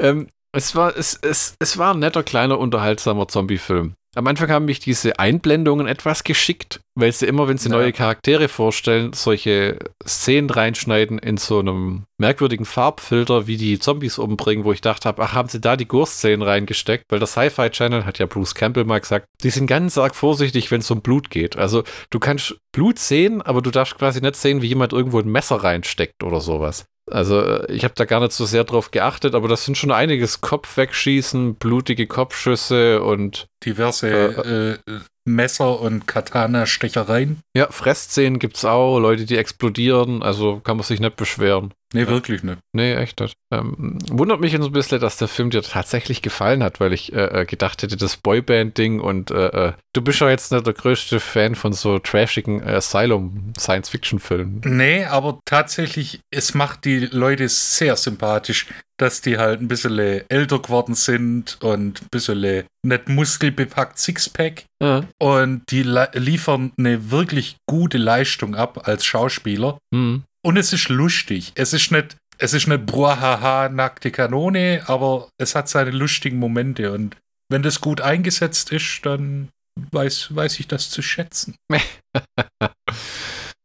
Ähm, 0.00 0.28
es, 0.52 0.74
war, 0.74 0.96
es, 0.96 1.18
es, 1.22 1.54
es 1.58 1.78
war 1.78 1.94
ein 1.94 2.00
netter, 2.00 2.22
kleiner, 2.22 2.58
unterhaltsamer 2.58 3.28
Zombie-Film. 3.28 3.94
Am 4.16 4.26
Anfang 4.28 4.48
haben 4.50 4.66
mich 4.66 4.78
diese 4.78 5.18
Einblendungen 5.18 5.88
etwas 5.88 6.22
geschickt, 6.22 6.80
weil 6.94 7.10
sie 7.10 7.26
immer, 7.26 7.48
wenn 7.48 7.58
sie 7.58 7.68
ja. 7.68 7.74
neue 7.74 7.92
Charaktere 7.92 8.48
vorstellen, 8.48 9.12
solche 9.12 9.78
Szenen 10.06 10.50
reinschneiden 10.50 11.18
in 11.18 11.36
so 11.36 11.58
einem 11.58 12.04
merkwürdigen 12.18 12.64
Farbfilter, 12.64 13.48
wie 13.48 13.56
die 13.56 13.80
Zombies 13.80 14.18
umbringen, 14.18 14.64
wo 14.64 14.72
ich 14.72 14.80
dachte 14.80 15.12
ach, 15.16 15.32
haben 15.32 15.48
sie 15.48 15.60
da 15.60 15.76
die 15.76 15.88
Gore-Szenen 15.88 16.42
reingesteckt? 16.42 17.04
Weil 17.08 17.18
das 17.18 17.32
Sci-Fi 17.32 17.70
Channel 17.70 18.06
hat 18.06 18.20
ja 18.20 18.26
Bruce 18.26 18.54
Campbell 18.54 18.84
mal 18.84 19.00
gesagt, 19.00 19.26
die 19.42 19.50
sind 19.50 19.66
ganz 19.66 19.98
arg 19.98 20.14
vorsichtig, 20.14 20.70
wenn 20.70 20.80
es 20.80 20.90
um 20.90 21.00
Blut 21.00 21.30
geht. 21.30 21.56
Also 21.56 21.82
du 22.10 22.20
kannst 22.20 22.56
Blut 22.72 23.00
sehen, 23.00 23.42
aber 23.42 23.62
du 23.62 23.72
darfst 23.72 23.98
quasi 23.98 24.20
nicht 24.20 24.36
sehen, 24.36 24.62
wie 24.62 24.68
jemand 24.68 24.92
irgendwo 24.92 25.18
ein 25.18 25.28
Messer 25.28 25.56
reinsteckt 25.56 26.22
oder 26.22 26.40
sowas. 26.40 26.86
Also 27.10 27.40
äh, 27.40 27.72
ich 27.72 27.84
habe 27.84 27.94
da 27.96 28.04
gar 28.04 28.20
nicht 28.20 28.32
so 28.32 28.44
sehr 28.44 28.64
drauf 28.64 28.90
geachtet, 28.90 29.34
aber 29.34 29.48
das 29.48 29.64
sind 29.64 29.76
schon 29.76 29.92
einiges 29.92 30.40
Kopf 30.40 30.76
wegschießen, 30.76 31.56
blutige 31.56 32.06
Kopfschüsse 32.06 33.02
und 33.02 33.46
diverse 33.64 34.78
äh, 34.88 34.92
äh, 34.92 35.00
Messer 35.26 35.80
und 35.80 36.06
Katana-Stechereien. 36.06 37.40
Ja, 37.56 37.70
Fressszenen 37.70 38.38
gibt's 38.38 38.64
auch, 38.64 38.98
Leute, 38.98 39.24
die 39.24 39.36
explodieren, 39.36 40.22
also 40.22 40.60
kann 40.60 40.76
man 40.76 40.84
sich 40.84 41.00
nicht 41.00 41.16
beschweren. 41.16 41.72
Nee, 41.92 42.08
wirklich 42.08 42.42
nicht. 42.42 42.58
Nee, 42.72 42.94
echt 42.94 43.20
nicht. 43.20 43.36
Ähm, 43.52 43.98
wundert 44.10 44.40
mich 44.40 44.52
so 44.52 44.64
ein 44.64 44.72
bisschen, 44.72 45.00
dass 45.00 45.16
der 45.16 45.28
Film 45.28 45.50
dir 45.50 45.62
tatsächlich 45.62 46.22
gefallen 46.22 46.62
hat, 46.62 46.80
weil 46.80 46.92
ich 46.92 47.12
äh, 47.12 47.42
äh 47.42 47.44
gedacht 47.46 47.82
hätte, 47.82 47.96
das 47.96 48.16
Boyband-Ding 48.16 49.00
und 49.00 49.30
äh, 49.30 49.68
äh, 49.68 49.72
du 49.92 50.02
bist 50.02 50.20
ja 50.20 50.28
jetzt 50.28 50.50
nicht 50.50 50.66
der 50.66 50.74
größte 50.74 51.20
Fan 51.20 51.54
von 51.54 51.72
so 51.72 52.00
trashigen 52.00 52.64
Asylum-Science-Fiction-Filmen. 52.64 54.62
Nee, 54.64 55.04
aber 55.04 55.38
tatsächlich, 55.44 56.20
es 56.32 56.54
macht 56.54 56.84
die 56.84 57.06
Leute 57.06 57.48
sehr 57.48 57.96
sympathisch 57.96 58.66
dass 58.96 59.20
die 59.20 59.38
halt 59.38 59.60
ein 59.60 59.68
bisschen 59.68 59.98
älter 59.98 60.60
geworden 60.60 60.94
sind 60.94 61.58
und 61.60 62.02
ein 62.02 62.08
bisschen 62.10 62.64
nicht 62.82 63.08
muskelbepackt 63.08 63.98
Sixpack. 63.98 64.64
Ja. 64.82 65.04
Und 65.18 65.62
die 65.70 65.82
liefern 65.82 66.72
eine 66.78 67.10
wirklich 67.10 67.56
gute 67.66 67.98
Leistung 67.98 68.54
ab 68.54 68.86
als 68.86 69.04
Schauspieler. 69.04 69.78
Mhm. 69.90 70.24
Und 70.44 70.58
es 70.58 70.72
ist 70.72 70.88
lustig. 70.90 71.52
Es 71.54 71.72
ist 71.72 71.90
nicht, 71.90 72.16
es 72.36 72.52
ist 72.52 72.66
nicht 72.66 72.84
bruahaha, 72.84 73.70
nackte 73.70 74.10
Kanone, 74.10 74.82
aber 74.86 75.28
es 75.38 75.54
hat 75.54 75.68
seine 75.68 75.90
lustigen 75.90 76.38
Momente. 76.38 76.92
Und 76.92 77.16
wenn 77.48 77.62
das 77.62 77.80
gut 77.80 78.02
eingesetzt 78.02 78.70
ist, 78.70 79.00
dann 79.04 79.48
weiß, 79.92 80.34
weiß 80.36 80.60
ich 80.60 80.68
das 80.68 80.90
zu 80.90 81.00
schätzen. 81.00 81.56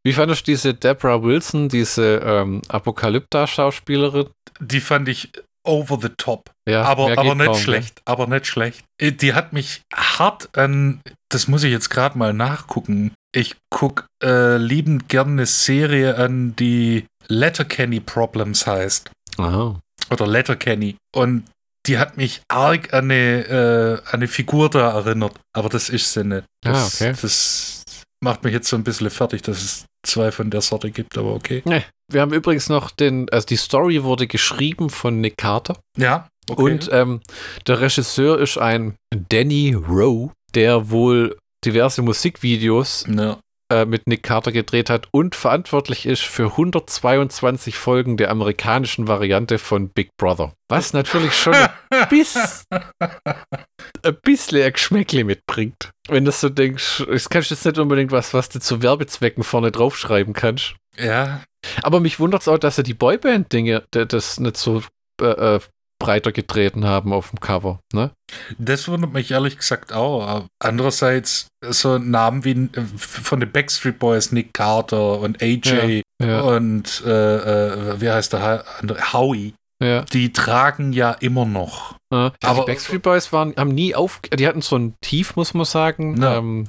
Wie 0.05 0.13
fandest 0.13 0.47
du 0.47 0.51
diese 0.51 0.73
Deborah 0.73 1.21
Wilson, 1.21 1.67
diese 1.67 2.21
ähm, 2.23 2.61
Apokalypta-Schauspielerin? 2.69 4.29
Die 4.61 4.79
fand 4.79 5.09
ich 5.09 5.31
over 5.63 5.97
the 6.01 6.09
top. 6.17 6.51
Ja, 6.67 6.83
aber 6.83 7.17
aber 7.17 7.35
nicht 7.35 7.47
kaum, 7.47 7.55
schlecht. 7.55 7.97
Ne? 7.97 8.01
Aber 8.05 8.27
nicht 8.27 8.47
schlecht. 8.47 8.83
Äh, 8.99 9.11
die 9.11 9.33
hat 9.33 9.53
mich 9.53 9.81
hart 9.93 10.57
an. 10.57 11.01
Das 11.29 11.47
muss 11.47 11.63
ich 11.63 11.71
jetzt 11.71 11.89
gerade 11.89 12.17
mal 12.17 12.33
nachgucken. 12.33 13.13
Ich 13.31 13.55
gucke 13.69 14.05
äh, 14.23 14.57
liebend 14.57 15.09
gerne 15.09 15.31
eine 15.31 15.45
Serie 15.45 16.15
an, 16.15 16.55
die 16.55 17.05
Letterkenny 17.27 17.99
Problems 17.99 18.65
heißt. 18.65 19.11
Aha. 19.37 19.79
Oder 20.09 20.27
Letterkenny. 20.27 20.95
Und 21.15 21.43
die 21.85 21.97
hat 21.97 22.17
mich 22.17 22.41
arg 22.47 22.93
an 22.93 23.05
eine, 23.05 23.45
äh, 23.47 23.93
an 24.07 24.13
eine 24.13 24.27
Figur 24.27 24.69
da 24.69 24.91
erinnert. 24.91 25.39
Aber 25.53 25.69
das 25.69 25.89
ist 25.89 26.13
sie 26.13 26.23
nicht. 26.23 26.45
Ah, 26.65 26.71
das, 26.71 27.01
ah, 27.01 27.05
okay. 27.05 27.15
das 27.21 27.78
macht 28.21 28.43
mich 28.43 28.53
jetzt 28.53 28.69
so 28.69 28.75
ein 28.75 28.83
bisschen 28.83 29.09
fertig, 29.09 29.41
dass 29.41 29.63
es 29.63 29.85
zwei 30.03 30.31
von 30.31 30.49
der 30.49 30.61
Sorte 30.61 30.91
gibt, 30.91 31.17
aber 31.17 31.33
okay. 31.33 31.61
Nee. 31.65 31.83
Wir 32.11 32.21
haben 32.21 32.33
übrigens 32.33 32.69
noch 32.69 32.89
den, 32.91 33.29
also 33.29 33.45
die 33.45 33.55
Story 33.55 34.03
wurde 34.03 34.27
geschrieben 34.27 34.89
von 34.89 35.21
Nick 35.21 35.37
Carter. 35.37 35.77
Ja. 35.97 36.27
Okay. 36.49 36.61
Und 36.61 36.89
ähm, 36.91 37.21
der 37.67 37.81
Regisseur 37.81 38.39
ist 38.39 38.57
ein 38.57 38.95
Danny 39.29 39.73
Rowe, 39.73 40.31
der 40.55 40.89
wohl 40.89 41.37
diverse 41.63 42.01
Musikvideos 42.01 43.05
ja. 43.07 43.37
Äh, 43.71 43.85
mit 43.85 44.07
Nick 44.07 44.23
Carter 44.23 44.51
gedreht 44.51 44.89
hat 44.89 45.07
und 45.11 45.35
verantwortlich 45.35 46.05
ist 46.05 46.23
für 46.23 46.51
122 46.51 47.77
Folgen 47.77 48.17
der 48.17 48.31
amerikanischen 48.31 49.07
Variante 49.07 49.59
von 49.59 49.89
Big 49.89 50.09
Brother. 50.17 50.53
Was 50.69 50.93
natürlich 50.93 51.35
schon 51.35 51.53
ein, 51.53 51.69
bis, 52.09 52.65
ein 52.69 54.17
bisschen 54.23 54.63
ein 54.63 54.73
Geschmäckle 54.73 55.23
mitbringt. 55.23 55.91
Wenn 56.07 56.25
du 56.25 56.31
so 56.31 56.49
denkst, 56.49 57.03
das 57.07 57.29
kannst 57.29 57.51
du 57.51 57.55
jetzt 57.55 57.65
nicht 57.65 57.77
unbedingt 57.77 58.11
was, 58.11 58.33
was 58.33 58.49
du 58.49 58.59
zu 58.59 58.81
Werbezwecken 58.81 59.43
vorne 59.43 59.71
draufschreiben 59.71 60.33
kannst. 60.33 60.75
Ja. 60.97 61.43
Aber 61.83 61.99
mich 61.99 62.19
wundert 62.19 62.41
es 62.41 62.47
auch, 62.47 62.57
dass 62.57 62.77
er 62.77 62.83
die 62.83 62.93
Boyband-Dinge 62.93 63.83
das 63.91 64.39
nicht 64.39 64.57
so 64.57 64.81
äh, 65.21 65.55
äh, 65.55 65.59
breiter 65.99 66.31
getreten 66.31 66.85
haben 66.85 67.13
auf 67.13 67.29
dem 67.29 67.39
Cover. 67.39 67.79
Ne? 67.93 68.11
Das 68.57 68.87
wundert 68.87 69.13
mich 69.13 69.29
ehrlich 69.31 69.57
gesagt 69.57 69.93
auch. 69.93 70.45
Andererseits 70.59 71.47
so 71.61 71.97
Namen 71.97 72.45
wie 72.45 72.51
äh, 72.51 72.85
von 72.95 73.39
den 73.39 73.51
Backstreet 73.51 73.99
Boys, 73.99 74.31
Nick 74.31 74.53
Carter 74.53 75.19
und 75.19 75.41
AJ 75.41 76.03
ja, 76.21 76.27
ja. 76.27 76.41
und 76.41 77.03
äh, 77.05 77.35
äh, 77.35 78.01
wie 78.01 78.09
heißt 78.09 78.33
der 78.33 78.63
andere? 78.79 79.13
Howie. 79.13 79.53
Ja. 79.81 80.01
Die 80.03 80.33
tragen 80.33 80.91
ja 80.91 81.11
immer 81.11 81.45
noch. 81.45 81.95
Ja, 82.11 82.33
aber 82.43 82.61
die 82.61 82.71
Backstreet 82.71 83.01
Boys 83.01 83.31
waren, 83.31 83.53
haben 83.55 83.73
nie 83.73 83.95
auf, 83.95 84.19
die 84.33 84.47
hatten 84.47 84.61
so 84.61 84.77
ein 84.77 84.95
Tief, 85.01 85.35
muss 85.35 85.53
man 85.53 85.65
sagen. 85.65 86.21
Ähm, 86.21 86.67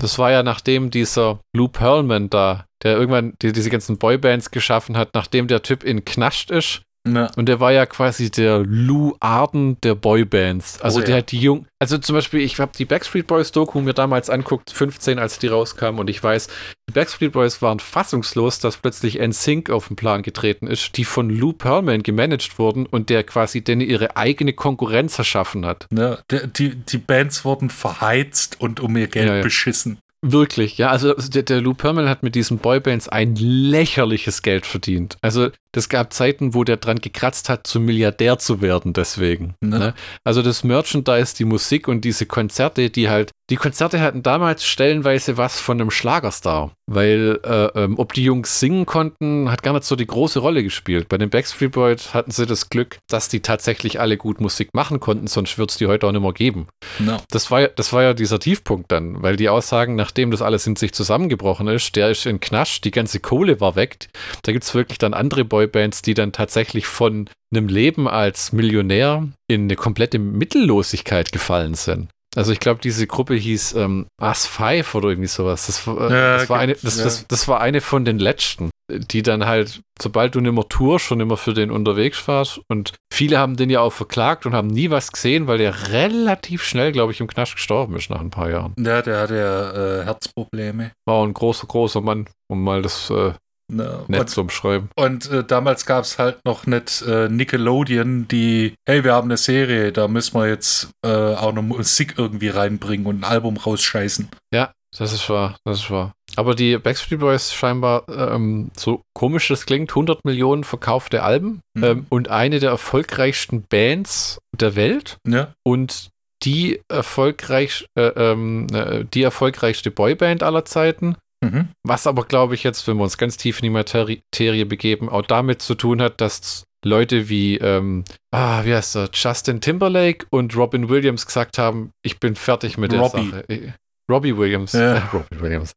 das 0.00 0.18
war 0.18 0.30
ja 0.30 0.42
nachdem 0.42 0.90
dieser 0.90 1.40
Lou 1.54 1.68
Pearlman 1.68 2.30
da, 2.30 2.64
der 2.82 2.96
irgendwann 2.96 3.34
die, 3.42 3.52
diese 3.52 3.70
ganzen 3.70 3.98
Boybands 3.98 4.50
geschaffen 4.50 4.96
hat, 4.96 5.10
nachdem 5.14 5.48
der 5.48 5.62
Typ 5.62 5.84
in 5.84 6.04
Knascht 6.04 6.50
ist 6.50 6.82
ja. 7.06 7.30
Und 7.36 7.46
der 7.48 7.60
war 7.60 7.72
ja 7.72 7.86
quasi 7.86 8.30
der 8.30 8.58
Lou 8.58 9.14
Arden 9.20 9.80
der 9.82 9.94
Boybands. 9.94 10.80
Also 10.80 11.00
oh, 11.00 11.02
der 11.02 11.10
ja. 11.10 11.16
hat 11.18 11.30
die 11.30 11.40
Jung. 11.40 11.66
Also 11.78 11.98
zum 11.98 12.14
Beispiel, 12.14 12.40
ich 12.40 12.58
habe 12.58 12.72
die 12.76 12.86
Backstreet 12.86 13.26
Boys 13.26 13.52
Doku 13.52 13.80
mir 13.80 13.92
damals 13.92 14.30
anguckt, 14.30 14.70
15, 14.70 15.18
als 15.18 15.38
die 15.38 15.48
rauskam, 15.48 15.98
und 15.98 16.08
ich 16.08 16.22
weiß, 16.22 16.48
die 16.88 16.92
Backstreet 16.92 17.32
Boys 17.32 17.60
waren 17.60 17.80
fassungslos, 17.80 18.58
dass 18.60 18.78
plötzlich 18.78 19.18
NSYNC 19.20 19.70
auf 19.70 19.88
den 19.88 19.96
Plan 19.96 20.22
getreten 20.22 20.66
ist, 20.66 20.96
die 20.96 21.04
von 21.04 21.28
Lou 21.28 21.52
Pearlman 21.52 22.02
gemanagt 22.02 22.58
wurden 22.58 22.86
und 22.86 23.10
der 23.10 23.24
quasi 23.24 23.60
denen 23.60 23.82
ihre 23.82 24.16
eigene 24.16 24.54
Konkurrenz 24.54 25.18
erschaffen 25.18 25.66
hat. 25.66 25.86
Ja, 25.94 26.18
die, 26.30 26.74
die 26.76 26.98
Bands 26.98 27.44
wurden 27.44 27.68
verheizt 27.68 28.60
und 28.60 28.80
um 28.80 28.96
ihr 28.96 29.08
Geld 29.08 29.28
ja, 29.28 29.42
beschissen. 29.42 29.98
Wirklich, 30.22 30.78
ja. 30.78 30.88
Also 30.88 31.12
der, 31.14 31.42
der 31.42 31.60
Lou 31.60 31.74
Pearlman 31.74 32.08
hat 32.08 32.22
mit 32.22 32.34
diesen 32.34 32.58
Boybands 32.58 33.08
ein 33.08 33.36
lächerliches 33.36 34.42
Geld 34.42 34.66
verdient. 34.66 35.16
Also 35.20 35.50
das 35.72 35.88
gab 35.88 36.12
Zeiten, 36.12 36.54
wo 36.54 36.64
der 36.64 36.78
dran 36.78 37.00
gekratzt 37.00 37.48
hat, 37.48 37.66
zum 37.66 37.84
Milliardär 37.84 38.38
zu 38.38 38.62
werden 38.62 38.94
deswegen. 38.94 39.54
Ne? 39.60 39.78
Ne? 39.78 39.94
Also 40.24 40.42
das 40.42 40.64
Merchandise, 40.64 41.36
die 41.36 41.44
Musik 41.44 41.86
und 41.86 42.02
diese 42.02 42.24
Konzerte, 42.24 42.88
die 42.88 43.10
halt, 43.10 43.32
die 43.48 43.56
Konzerte 43.56 44.00
hatten 44.00 44.22
damals 44.22 44.64
stellenweise 44.64 45.36
was 45.36 45.60
von 45.60 45.80
einem 45.80 45.90
Schlagerstar. 45.90 46.72
Weil 46.88 47.40
äh, 47.44 47.66
ähm, 47.80 47.98
ob 47.98 48.12
die 48.12 48.24
Jungs 48.24 48.60
singen 48.60 48.86
konnten, 48.86 49.50
hat 49.50 49.62
gar 49.62 49.72
nicht 49.72 49.84
so 49.84 49.96
die 49.96 50.06
große 50.06 50.38
Rolle 50.38 50.62
gespielt. 50.62 51.08
Bei 51.08 51.18
den 51.18 51.30
Backstreet 51.30 51.72
Boys 51.72 52.14
hatten 52.14 52.30
sie 52.30 52.46
das 52.46 52.70
Glück, 52.70 52.98
dass 53.08 53.28
die 53.28 53.40
tatsächlich 53.40 54.00
alle 54.00 54.16
gut 54.16 54.40
Musik 54.40 54.70
machen 54.72 55.00
konnten, 55.00 55.26
sonst 55.26 55.58
würde 55.58 55.70
es 55.70 55.78
die 55.78 55.86
heute 55.86 56.06
auch 56.06 56.12
nicht 56.12 56.22
mehr 56.22 56.32
geben. 56.32 56.68
No. 56.98 57.18
Das, 57.30 57.50
war, 57.50 57.68
das 57.68 57.92
war 57.92 58.02
ja 58.02 58.14
dieser 58.14 58.38
Tiefpunkt 58.38 58.90
dann, 58.90 59.22
weil 59.22 59.36
die 59.36 59.48
Aussagen, 59.48 59.96
nachdem 59.96 60.30
das 60.30 60.42
alles 60.42 60.66
in 60.66 60.76
sich 60.76 60.92
zusammengebrochen 60.92 61.68
ist, 61.68 61.96
der 61.96 62.10
ist 62.10 62.26
in 62.26 62.40
Knasch, 62.40 62.80
die 62.80 62.90
ganze 62.92 63.20
Kohle 63.20 63.60
war 63.60 63.76
weg. 63.76 64.08
Da 64.42 64.52
gibt 64.52 64.64
es 64.64 64.74
wirklich 64.74 64.98
dann 64.98 65.14
andere 65.14 65.44
Boybands, 65.44 66.02
die 66.02 66.14
dann 66.14 66.32
tatsächlich 66.32 66.86
von 66.86 67.28
einem 67.52 67.68
Leben 67.68 68.08
als 68.08 68.52
Millionär 68.52 69.26
in 69.48 69.62
eine 69.62 69.76
komplette 69.76 70.18
Mittellosigkeit 70.18 71.32
gefallen 71.32 71.74
sind. 71.74 72.08
Also 72.36 72.52
ich 72.52 72.60
glaube, 72.60 72.80
diese 72.82 73.06
Gruppe 73.06 73.34
hieß 73.34 73.74
ähm, 73.74 74.06
Us 74.20 74.46
Five 74.46 74.94
oder 74.94 75.08
irgendwie 75.08 75.28
sowas. 75.28 75.66
Das, 75.66 75.86
äh, 75.86 75.90
ja, 75.90 76.36
das 76.38 76.50
war 76.50 76.58
eine, 76.58 76.74
das, 76.74 76.98
ja. 76.98 77.04
das, 77.04 77.26
das, 77.26 77.48
war 77.48 77.60
eine 77.60 77.80
von 77.80 78.04
den 78.04 78.18
letzten, 78.18 78.70
die 78.90 79.22
dann 79.22 79.46
halt, 79.46 79.80
sobald 80.00 80.34
du 80.34 80.40
nicht 80.40 80.52
mehr 80.52 80.68
tourst, 80.68 81.06
schon 81.06 81.20
immer 81.20 81.38
für 81.38 81.54
den 81.54 81.70
unterwegs 81.70 82.28
warst. 82.28 82.60
Und 82.68 82.92
viele 83.12 83.38
haben 83.38 83.56
den 83.56 83.70
ja 83.70 83.80
auch 83.80 83.92
verklagt 83.92 84.44
und 84.44 84.52
haben 84.52 84.68
nie 84.68 84.90
was 84.90 85.12
gesehen, 85.12 85.46
weil 85.46 85.58
der 85.58 85.90
relativ 85.90 86.62
schnell, 86.62 86.92
glaube 86.92 87.12
ich, 87.12 87.20
im 87.20 87.26
Knast 87.26 87.54
gestorben 87.54 87.96
ist 87.96 88.10
nach 88.10 88.20
ein 88.20 88.30
paar 88.30 88.50
Jahren. 88.50 88.74
Ja, 88.78 89.00
der 89.00 89.20
hatte 89.20 89.36
ja 89.36 90.00
äh, 90.00 90.04
Herzprobleme. 90.04 90.92
War 91.06 91.24
ein 91.24 91.32
großer, 91.32 91.66
großer 91.66 92.02
Mann, 92.02 92.28
um 92.48 92.62
mal 92.62 92.82
das 92.82 93.08
äh, 93.08 93.32
Ne, 93.68 94.04
Nett 94.06 94.20
und, 94.20 94.30
zum 94.30 94.50
Schreiben. 94.50 94.90
Und 94.94 95.30
äh, 95.30 95.42
damals 95.42 95.86
gab 95.86 96.04
es 96.04 96.18
halt 96.18 96.38
noch 96.44 96.66
nicht 96.66 97.02
äh, 97.02 97.28
Nickelodeon, 97.28 98.28
die, 98.28 98.74
hey, 98.86 99.02
wir 99.02 99.12
haben 99.12 99.26
eine 99.26 99.36
Serie, 99.36 99.90
da 99.90 100.06
müssen 100.06 100.38
wir 100.38 100.48
jetzt 100.48 100.90
äh, 101.04 101.08
auch 101.08 101.52
noch 101.52 101.62
Musik 101.62 102.14
irgendwie 102.16 102.48
reinbringen 102.48 103.06
und 103.06 103.20
ein 103.20 103.24
Album 103.24 103.56
rausscheißen. 103.56 104.28
Ja, 104.54 104.72
das 104.96 105.12
ist 105.12 105.28
wahr, 105.28 105.56
das 105.64 105.80
ist 105.80 105.90
wahr. 105.90 106.12
Aber 106.36 106.54
die 106.54 106.78
Backstreet 106.78 107.18
Boys 107.18 107.52
scheinbar, 107.52 108.04
ähm, 108.08 108.70
so 108.76 109.02
komisch 109.14 109.48
das 109.48 109.66
klingt, 109.66 109.90
100 109.90 110.24
Millionen 110.24 110.64
verkaufte 110.64 111.22
Alben 111.22 111.60
mhm. 111.74 111.84
ähm, 111.84 112.06
und 112.08 112.28
eine 112.28 112.60
der 112.60 112.70
erfolgreichsten 112.70 113.62
Bands 113.62 114.38
der 114.52 114.76
Welt. 114.76 115.18
Ja. 115.26 115.52
Und 115.64 116.10
die 116.42 116.80
erfolgreich, 116.88 117.86
äh, 117.98 118.08
ähm, 118.08 118.66
äh, 118.72 119.04
die 119.04 119.22
erfolgreichste 119.22 119.90
Boyband 119.90 120.42
aller 120.42 120.64
Zeiten 120.64 121.16
Mhm. 121.44 121.68
Was 121.84 122.06
aber, 122.06 122.24
glaube 122.24 122.54
ich, 122.54 122.62
jetzt, 122.62 122.86
wenn 122.88 122.96
wir 122.96 123.04
uns 123.04 123.18
ganz 123.18 123.36
tief 123.36 123.60
in 123.60 123.64
die 123.64 123.70
Materie 123.70 124.66
begeben, 124.66 125.08
auch 125.08 125.22
damit 125.22 125.62
zu 125.62 125.74
tun 125.74 126.00
hat, 126.00 126.20
dass 126.20 126.64
Leute 126.84 127.28
wie, 127.28 127.58
ähm, 127.58 128.04
ah, 128.30 128.64
wie 128.64 128.74
heißt 128.74 128.96
er, 128.96 129.10
Justin 129.12 129.60
Timberlake 129.60 130.26
und 130.30 130.56
Robin 130.56 130.88
Williams 130.88 131.26
gesagt 131.26 131.58
haben, 131.58 131.90
ich 132.02 132.20
bin 132.20 132.36
fertig 132.36 132.78
mit 132.78 132.92
der 132.92 133.00
Robbie. 133.00 133.30
Sache. 133.30 133.48
Äh, 133.48 133.72
Robbie 134.10 134.36
Williams. 134.36 134.72
Ja. 134.72 134.96
Äh, 134.96 135.02
Robbie 135.12 135.40
Williams. 135.40 135.74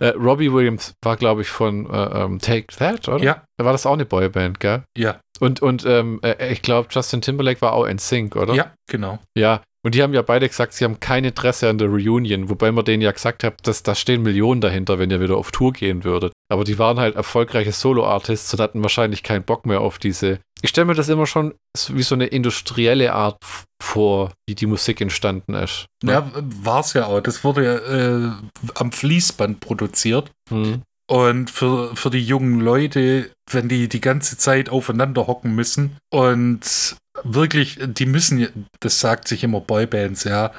äh, 0.00 0.06
Robbie 0.08 0.52
Williams 0.52 0.92
war, 1.02 1.16
glaube 1.16 1.42
ich, 1.42 1.48
von 1.48 1.86
äh, 1.86 1.88
um, 1.88 2.32
ähm, 2.32 2.38
Take 2.40 2.66
That, 2.76 3.08
oder? 3.08 3.22
Ja. 3.22 3.44
Da 3.56 3.64
war 3.64 3.72
das 3.72 3.86
auch 3.86 3.92
eine 3.92 4.06
Boyband, 4.06 4.58
gell? 4.60 4.82
Ja. 4.98 5.20
Und, 5.38 5.62
und 5.62 5.86
ähm, 5.86 6.20
äh, 6.22 6.52
ich 6.52 6.62
glaube, 6.62 6.88
Justin 6.90 7.22
Timberlake 7.22 7.60
war 7.60 7.72
auch 7.72 7.84
in 7.86 7.98
Sync, 7.98 8.36
oder? 8.36 8.54
Ja, 8.54 8.72
genau. 8.88 9.20
Ja, 9.36 9.62
und 9.82 9.94
die 9.94 10.02
haben 10.02 10.12
ja 10.12 10.22
beide 10.22 10.48
gesagt, 10.48 10.74
sie 10.74 10.84
haben 10.84 11.00
kein 11.00 11.24
Interesse 11.24 11.68
an 11.68 11.78
der 11.78 11.88
Reunion, 11.88 12.50
wobei 12.50 12.70
man 12.70 12.84
denen 12.84 13.02
ja 13.02 13.12
gesagt 13.12 13.44
hat, 13.44 13.66
dass 13.66 13.82
da 13.82 13.94
stehen 13.94 14.22
Millionen 14.22 14.60
dahinter, 14.60 14.98
wenn 14.98 15.10
ihr 15.10 15.20
wieder 15.20 15.36
auf 15.36 15.52
Tour 15.52 15.72
gehen 15.72 16.04
würdet. 16.04 16.32
Aber 16.50 16.64
die 16.64 16.78
waren 16.78 16.98
halt 16.98 17.16
erfolgreiche 17.16 17.72
Solo-Artists 17.72 18.52
und 18.52 18.60
hatten 18.60 18.82
wahrscheinlich 18.82 19.22
keinen 19.22 19.44
Bock 19.44 19.64
mehr 19.64 19.80
auf 19.80 19.98
diese. 19.98 20.40
Ich 20.62 20.70
stelle 20.70 20.84
mir 20.84 20.94
das 20.94 21.08
immer 21.08 21.26
schon 21.26 21.54
wie 21.88 22.02
so 22.02 22.14
eine 22.14 22.26
industrielle 22.26 23.14
Art 23.14 23.38
vor, 23.82 24.32
wie 24.46 24.54
die 24.54 24.66
Musik 24.66 25.00
entstanden 25.00 25.54
ist. 25.54 25.86
Ne? 26.02 26.12
Ja, 26.12 26.30
war 26.34 26.80
es 26.80 26.92
ja 26.92 27.06
auch. 27.06 27.20
Das 27.20 27.42
wurde 27.44 27.64
ja 27.64 27.76
äh, 27.76 28.32
am 28.74 28.92
Fließband 28.92 29.60
produziert. 29.60 30.30
Hm. 30.50 30.82
Und 31.10 31.50
für, 31.50 31.96
für 31.96 32.10
die 32.10 32.24
jungen 32.24 32.60
Leute, 32.60 33.32
wenn 33.50 33.68
die 33.68 33.88
die 33.88 34.00
ganze 34.00 34.36
Zeit 34.36 34.68
aufeinander 34.68 35.26
hocken 35.26 35.56
müssen 35.56 35.96
und 36.12 36.96
wirklich, 37.24 37.78
die 37.80 38.06
müssen, 38.06 38.66
das 38.80 39.00
sagt 39.00 39.28
sich 39.28 39.44
immer 39.44 39.60
Boybands, 39.60 40.24
ja, 40.24 40.52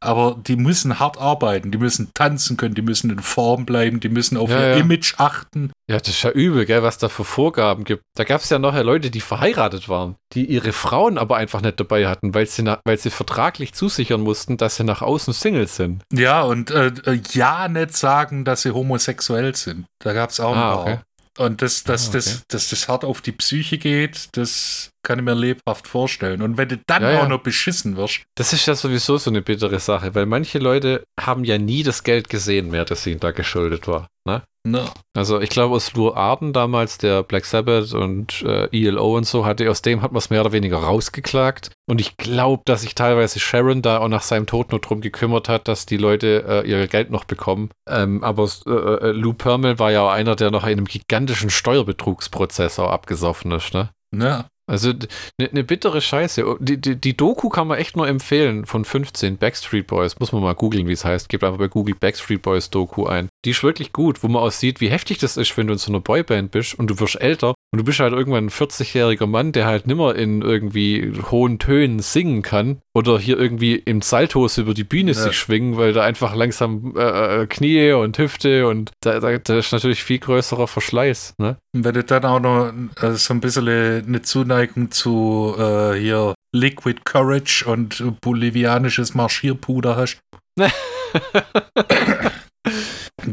aber 0.00 0.38
die 0.46 0.56
müssen 0.56 0.98
hart 0.98 1.18
arbeiten, 1.18 1.70
die 1.70 1.78
müssen 1.78 2.10
tanzen 2.14 2.56
können, 2.56 2.74
die 2.74 2.82
müssen 2.82 3.10
in 3.10 3.20
Form 3.20 3.66
bleiben, 3.66 4.00
die 4.00 4.08
müssen 4.08 4.36
auf 4.36 4.50
ja, 4.50 4.60
ihr 4.60 4.68
ja. 4.70 4.76
Image 4.76 5.14
achten. 5.18 5.70
Ja, 5.90 5.98
das 5.98 6.08
ist 6.08 6.22
ja 6.22 6.30
übel, 6.30 6.66
gell, 6.66 6.82
was 6.82 6.98
da 6.98 7.08
für 7.08 7.24
Vorgaben 7.24 7.84
gibt. 7.84 8.02
Da 8.14 8.24
gab 8.24 8.40
es 8.40 8.50
ja 8.50 8.58
noch 8.58 8.74
Leute, 8.82 9.10
die 9.10 9.20
verheiratet 9.20 9.88
waren, 9.88 10.16
die 10.32 10.44
ihre 10.44 10.72
Frauen 10.72 11.18
aber 11.18 11.36
einfach 11.36 11.62
nicht 11.62 11.80
dabei 11.80 12.06
hatten, 12.08 12.34
weil 12.34 12.46
sie, 12.46 12.64
weil 12.84 12.98
sie 12.98 13.10
vertraglich 13.10 13.72
zusichern 13.74 14.20
mussten, 14.20 14.56
dass 14.56 14.76
sie 14.76 14.84
nach 14.84 15.02
außen 15.02 15.32
Singles 15.32 15.76
sind. 15.76 16.02
Ja, 16.12 16.42
und 16.42 16.70
äh, 16.70 16.92
äh 17.06 17.20
ja 17.32 17.68
nicht 17.68 17.96
sagen, 17.96 18.44
dass 18.44 18.62
sie 18.62 18.72
homosexuell 18.72 19.54
sind. 19.54 19.86
Da 20.00 20.12
gab 20.12 20.30
es 20.30 20.40
auch 20.40 20.52
ein 20.52 20.58
ah, 20.58 20.74
paar. 20.74 20.82
Okay. 20.82 20.98
Und 21.38 21.62
dass 21.62 21.84
das, 21.84 22.06
ah, 22.06 22.08
okay. 22.08 22.18
das, 22.18 22.46
das, 22.48 22.68
das 22.70 22.88
hart 22.88 23.04
auf 23.04 23.20
die 23.20 23.32
Psyche 23.32 23.78
geht, 23.78 24.28
das 24.32 24.90
kann 25.02 25.20
ich 25.20 25.24
mir 25.24 25.34
lebhaft 25.34 25.86
vorstellen. 25.86 26.42
Und 26.42 26.58
wenn 26.58 26.68
du 26.68 26.78
dann 26.86 27.02
ja, 27.02 27.18
auch 27.18 27.22
ja. 27.22 27.28
noch 27.28 27.42
beschissen 27.42 27.96
wirst. 27.96 28.22
Das 28.34 28.52
ist 28.52 28.66
ja 28.66 28.74
sowieso 28.74 29.18
so 29.18 29.30
eine 29.30 29.40
bittere 29.40 29.78
Sache, 29.78 30.14
weil 30.16 30.26
manche 30.26 30.58
Leute 30.58 31.04
haben 31.18 31.44
ja 31.44 31.56
nie 31.56 31.84
das 31.84 32.02
Geld 32.02 32.28
gesehen 32.28 32.70
mehr, 32.70 32.84
das 32.84 33.06
ihnen 33.06 33.20
da 33.20 33.30
geschuldet 33.30 33.86
war. 33.86 34.08
Ne? 34.24 34.42
No. 34.70 34.84
Also 35.14 35.40
ich 35.40 35.48
glaube, 35.48 35.74
aus 35.74 35.94
Lou 35.94 36.12
Arden 36.12 36.52
damals, 36.52 36.98
der 36.98 37.22
Black 37.22 37.46
Sabbath 37.46 37.94
und 37.94 38.42
äh, 38.42 38.68
ELO 38.70 39.16
und 39.16 39.26
so, 39.26 39.46
hatte 39.46 39.70
aus 39.70 39.80
dem 39.80 40.02
hat 40.02 40.12
man 40.12 40.18
es 40.18 40.28
mehr 40.28 40.42
oder 40.42 40.52
weniger 40.52 40.78
rausgeklagt. 40.78 41.70
Und 41.86 42.02
ich 42.02 42.18
glaube, 42.18 42.62
dass 42.66 42.82
sich 42.82 42.94
teilweise 42.94 43.40
Sharon 43.40 43.80
da 43.80 43.98
auch 43.98 44.08
nach 44.08 44.22
seinem 44.22 44.46
Tod 44.46 44.70
nur 44.70 44.80
drum 44.80 45.00
gekümmert 45.00 45.48
hat, 45.48 45.68
dass 45.68 45.86
die 45.86 45.96
Leute 45.96 46.44
äh, 46.46 46.68
ihr 46.68 46.86
Geld 46.86 47.10
noch 47.10 47.24
bekommen. 47.24 47.70
Ähm, 47.88 48.22
aber 48.22 48.48
äh, 48.66 48.70
äh, 48.70 49.12
Lou 49.12 49.32
Permel 49.32 49.78
war 49.78 49.90
ja 49.90 50.02
auch 50.02 50.10
einer, 50.10 50.36
der 50.36 50.50
noch 50.50 50.64
in 50.64 50.72
einem 50.72 50.84
gigantischen 50.84 51.50
Steuerbetrugsprozess 51.50 52.78
auch 52.78 52.90
abgesoffen 52.90 53.52
ist, 53.52 53.72
ne? 53.72 53.88
Ja. 54.14 54.46
Also 54.68 54.90
eine 54.90 55.48
ne 55.50 55.64
bittere 55.64 56.00
Scheiße. 56.00 56.46
Oh, 56.46 56.56
die, 56.60 56.78
die, 56.78 56.96
die, 56.96 57.16
Doku 57.16 57.48
kann 57.48 57.66
man 57.66 57.78
echt 57.78 57.96
nur 57.96 58.06
empfehlen 58.06 58.66
von 58.66 58.84
15 58.84 59.38
Backstreet 59.38 59.86
Boys. 59.86 60.20
Muss 60.20 60.32
man 60.32 60.42
mal 60.42 60.54
googeln, 60.54 60.86
wie 60.86 60.92
es 60.92 61.04
heißt. 61.04 61.28
Gebt 61.30 61.42
einfach 61.42 61.58
bei 61.58 61.68
Google 61.68 61.94
Backstreet 61.98 62.42
Boys 62.42 62.68
Doku 62.68 63.06
ein. 63.06 63.28
Die 63.44 63.50
ist 63.50 63.62
wirklich 63.62 63.92
gut, 63.92 64.22
wo 64.22 64.28
man 64.28 64.42
auch 64.42 64.52
sieht, 64.52 64.80
wie 64.80 64.90
heftig 64.90 65.18
das 65.18 65.38
ist, 65.38 65.56
wenn 65.56 65.68
du 65.68 65.72
in 65.72 65.78
so 65.78 65.90
einer 65.90 66.00
Boyband 66.00 66.50
bist 66.50 66.78
und 66.78 66.90
du 66.90 67.00
wirst 67.00 67.20
älter 67.20 67.54
und 67.70 67.78
du 67.78 67.84
bist 67.84 68.00
halt 68.00 68.12
irgendwann 68.12 68.46
ein 68.46 68.50
40-jähriger 68.50 69.26
Mann, 69.26 69.52
der 69.52 69.66
halt 69.66 69.86
nimmer 69.86 70.14
in 70.14 70.42
irgendwie 70.42 71.12
hohen 71.30 71.58
Tönen 71.58 72.00
singen 72.00 72.42
kann 72.42 72.80
oder 72.94 73.18
hier 73.18 73.38
irgendwie 73.38 73.76
im 73.76 74.02
Saltos 74.02 74.58
über 74.58 74.74
die 74.74 74.84
Bühne 74.84 75.12
ja. 75.12 75.18
sich 75.18 75.36
schwingen, 75.36 75.76
weil 75.76 75.92
da 75.92 76.02
einfach 76.02 76.34
langsam 76.34 76.94
äh, 76.96 77.42
äh, 77.42 77.46
Knie 77.46 77.92
und 77.92 78.18
Hüfte 78.18 78.66
und 78.66 78.92
da, 79.00 79.20
da, 79.20 79.38
da, 79.38 79.58
ist 79.58 79.72
natürlich 79.72 80.02
viel 80.02 80.18
größerer 80.18 80.66
Verschleiß. 80.66 81.34
Ne? 81.38 81.56
Wenn 81.72 81.94
du 81.94 82.04
dann 82.04 82.24
auch 82.24 82.40
noch 82.40 82.72
äh, 83.00 83.12
so 83.12 83.34
ein 83.34 83.40
bisschen 83.40 83.68
eine 83.68 84.22
Zuneigung 84.22 84.57
zu 84.90 85.54
äh, 85.58 85.94
hier 85.94 86.34
Liquid 86.54 87.00
Courage 87.04 87.64
und 87.66 88.20
bolivianisches 88.20 89.14
Marschierpuder 89.14 89.96
hast. 89.96 90.20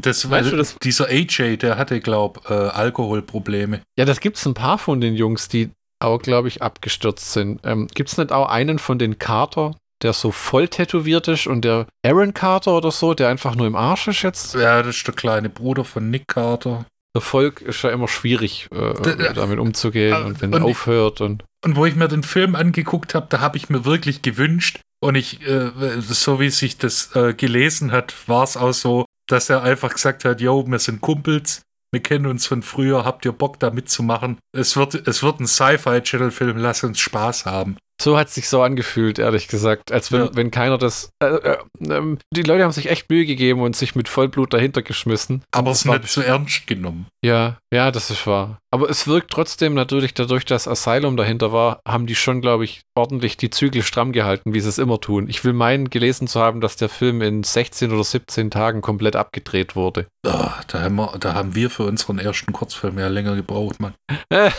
Das, 0.01 0.29
weißt 0.29 0.51
du, 0.51 0.57
das, 0.57 0.75
dieser 0.79 1.07
AJ, 1.07 1.57
der 1.57 1.77
hatte, 1.77 1.99
glaube 1.99 2.41
ich, 2.43 2.49
äh, 2.49 2.53
Alkoholprobleme. 2.53 3.81
Ja, 3.97 4.05
das 4.05 4.19
gibt 4.19 4.37
es 4.37 4.45
ein 4.45 4.53
paar 4.53 4.77
von 4.77 4.99
den 4.99 5.15
Jungs, 5.15 5.47
die 5.47 5.71
auch, 5.99 6.21
glaube 6.21 6.47
ich, 6.47 6.61
abgestürzt 6.61 7.33
sind. 7.33 7.61
Ähm, 7.63 7.87
gibt 7.93 8.09
es 8.09 8.17
nicht 8.17 8.31
auch 8.31 8.49
einen 8.49 8.79
von 8.79 8.99
den 8.99 9.19
Carter, 9.19 9.75
der 10.01 10.13
so 10.13 10.31
voll 10.31 10.67
tätowiert 10.67 11.27
ist 11.27 11.47
und 11.47 11.63
der 11.63 11.87
Aaron 12.05 12.33
Carter 12.33 12.75
oder 12.75 12.91
so, 12.91 13.13
der 13.13 13.29
einfach 13.29 13.55
nur 13.55 13.67
im 13.67 13.75
Arsch 13.75 14.07
ist 14.07 14.21
jetzt? 14.23 14.55
Ja, 14.55 14.83
das 14.83 14.97
ist 14.97 15.07
der 15.07 15.15
kleine 15.15 15.49
Bruder 15.49 15.85
von 15.85 16.09
Nick 16.09 16.27
Carter. 16.27 16.85
Der 17.15 17.21
Volk 17.21 17.61
ist 17.61 17.81
ja 17.81 17.89
immer 17.89 18.07
schwierig, 18.07 18.67
äh, 18.71 19.33
damit 19.33 19.57
umzugehen 19.57 20.13
äh, 20.13 20.25
und 20.25 20.41
wenn 20.41 20.53
er 20.53 20.63
aufhört 20.63 21.21
und. 21.21 21.43
Und 21.63 21.75
wo 21.77 21.85
ich 21.85 21.95
mir 21.95 22.07
den 22.07 22.21
Film 22.21 22.55
angeguckt 22.55 23.15
habe, 23.15 23.27
da 23.29 23.39
habe 23.39 23.57
ich 23.57 23.69
mir 23.69 23.85
wirklich 23.85 24.21
gewünscht, 24.21 24.81
und 25.05 25.15
ich, 25.15 25.45
äh, 25.47 25.71
so 26.01 26.39
wie 26.39 26.49
sich 26.49 26.77
das 26.77 27.15
äh, 27.15 27.33
gelesen 27.33 27.91
hat, 27.91 28.13
war 28.27 28.43
es 28.43 28.57
auch 28.57 28.73
so, 28.73 29.05
dass 29.27 29.49
er 29.49 29.61
einfach 29.61 29.93
gesagt 29.93 30.25
hat, 30.25 30.41
yo, 30.41 30.65
wir 30.67 30.79
sind 30.79 31.01
Kumpels, 31.01 31.61
wir 31.91 32.01
kennen 32.01 32.25
uns 32.25 32.47
von 32.47 32.63
früher, 32.63 33.05
habt 33.05 33.23
ihr 33.25 33.31
Bock 33.31 33.59
da 33.59 33.69
mitzumachen? 33.69 34.39
Es 34.51 34.75
wird, 34.75 35.07
es 35.07 35.21
wird 35.21 35.39
ein 35.39 35.47
Sci-Fi-Channel-Film, 35.47 36.57
lass 36.57 36.83
uns 36.83 36.99
Spaß 36.99 37.45
haben. 37.45 37.77
So 38.01 38.17
hat 38.17 38.27
es 38.27 38.35
sich 38.35 38.49
so 38.49 38.61
angefühlt, 38.61 39.19
ehrlich 39.19 39.47
gesagt. 39.47 39.91
Als 39.91 40.11
wenn, 40.11 40.21
ja. 40.21 40.29
wenn 40.33 40.51
keiner 40.51 40.77
das. 40.77 41.11
Äh, 41.23 41.27
äh, 41.27 41.57
äh, 41.87 42.17
die 42.33 42.43
Leute 42.43 42.63
haben 42.63 42.71
sich 42.71 42.89
echt 42.89 43.09
Mühe 43.09 43.25
gegeben 43.25 43.61
und 43.61 43.75
sich 43.75 43.95
mit 43.95 44.09
Vollblut 44.09 44.53
dahinter 44.53 44.81
geschmissen. 44.81 45.43
Aber 45.51 45.71
es 45.71 45.85
nicht 45.85 46.09
zu 46.09 46.21
ernst 46.21 46.67
genommen. 46.67 47.07
Ja, 47.23 47.57
ja, 47.73 47.91
das 47.91 48.09
ist 48.09 48.27
wahr. 48.27 48.59
Aber 48.71 48.89
es 48.89 49.07
wirkt 49.07 49.31
trotzdem 49.31 49.73
natürlich, 49.73 50.13
dadurch, 50.13 50.43
dass 50.43 50.67
Asylum 50.67 51.15
dahinter 51.15 51.53
war, 51.53 51.79
haben 51.87 52.07
die 52.07 52.15
schon, 52.15 52.41
glaube 52.41 52.65
ich, 52.65 52.81
ordentlich 52.93 53.37
die 53.37 53.49
Zügel 53.49 53.83
stramm 53.83 54.11
gehalten, 54.11 54.53
wie 54.53 54.59
sie 54.59 54.67
es 54.67 54.77
immer 54.77 54.99
tun. 54.99 55.29
Ich 55.29 55.43
will 55.45 55.53
meinen, 55.53 55.89
gelesen 55.89 56.27
zu 56.27 56.41
haben, 56.41 56.59
dass 56.59 56.75
der 56.75 56.89
Film 56.89 57.21
in 57.21 57.43
16 57.43 57.93
oder 57.93 58.03
17 58.03 58.51
Tagen 58.51 58.81
komplett 58.81 59.15
abgedreht 59.15 59.75
wurde. 59.75 60.07
Oh, 60.27 60.49
da, 60.67 60.81
haben 60.81 60.95
wir, 60.95 61.15
da 61.19 61.33
haben 61.33 61.55
wir 61.55 61.69
für 61.69 61.83
unseren 61.83 62.19
ersten 62.19 62.51
Kurzfilm 62.51 62.99
ja 62.99 63.07
länger 63.07 63.35
gebraucht, 63.35 63.79
Mann. 63.79 63.93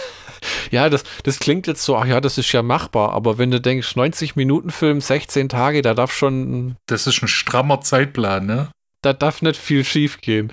ja, 0.70 0.88
das, 0.88 1.04
das 1.24 1.38
klingt 1.38 1.66
jetzt 1.66 1.84
so, 1.84 1.96
ach 1.96 2.06
ja, 2.06 2.20
das 2.20 2.38
ist 2.38 2.50
ja 2.52 2.62
machbar, 2.62 3.12
aber 3.12 3.25
wenn 3.26 3.50
du 3.50 3.60
denkst, 3.60 3.96
90 3.96 4.36
Minuten 4.36 4.70
Film, 4.70 5.00
16 5.00 5.48
Tage, 5.48 5.82
da 5.82 5.94
darf 5.94 6.12
schon. 6.12 6.76
Das 6.86 7.06
ist 7.06 7.22
ein 7.22 7.28
strammer 7.28 7.80
Zeitplan, 7.80 8.46
ne? 8.46 8.68
Da 9.02 9.12
darf 9.12 9.42
nicht 9.42 9.60
viel 9.60 9.84
schief 9.84 10.20
gehen. 10.20 10.52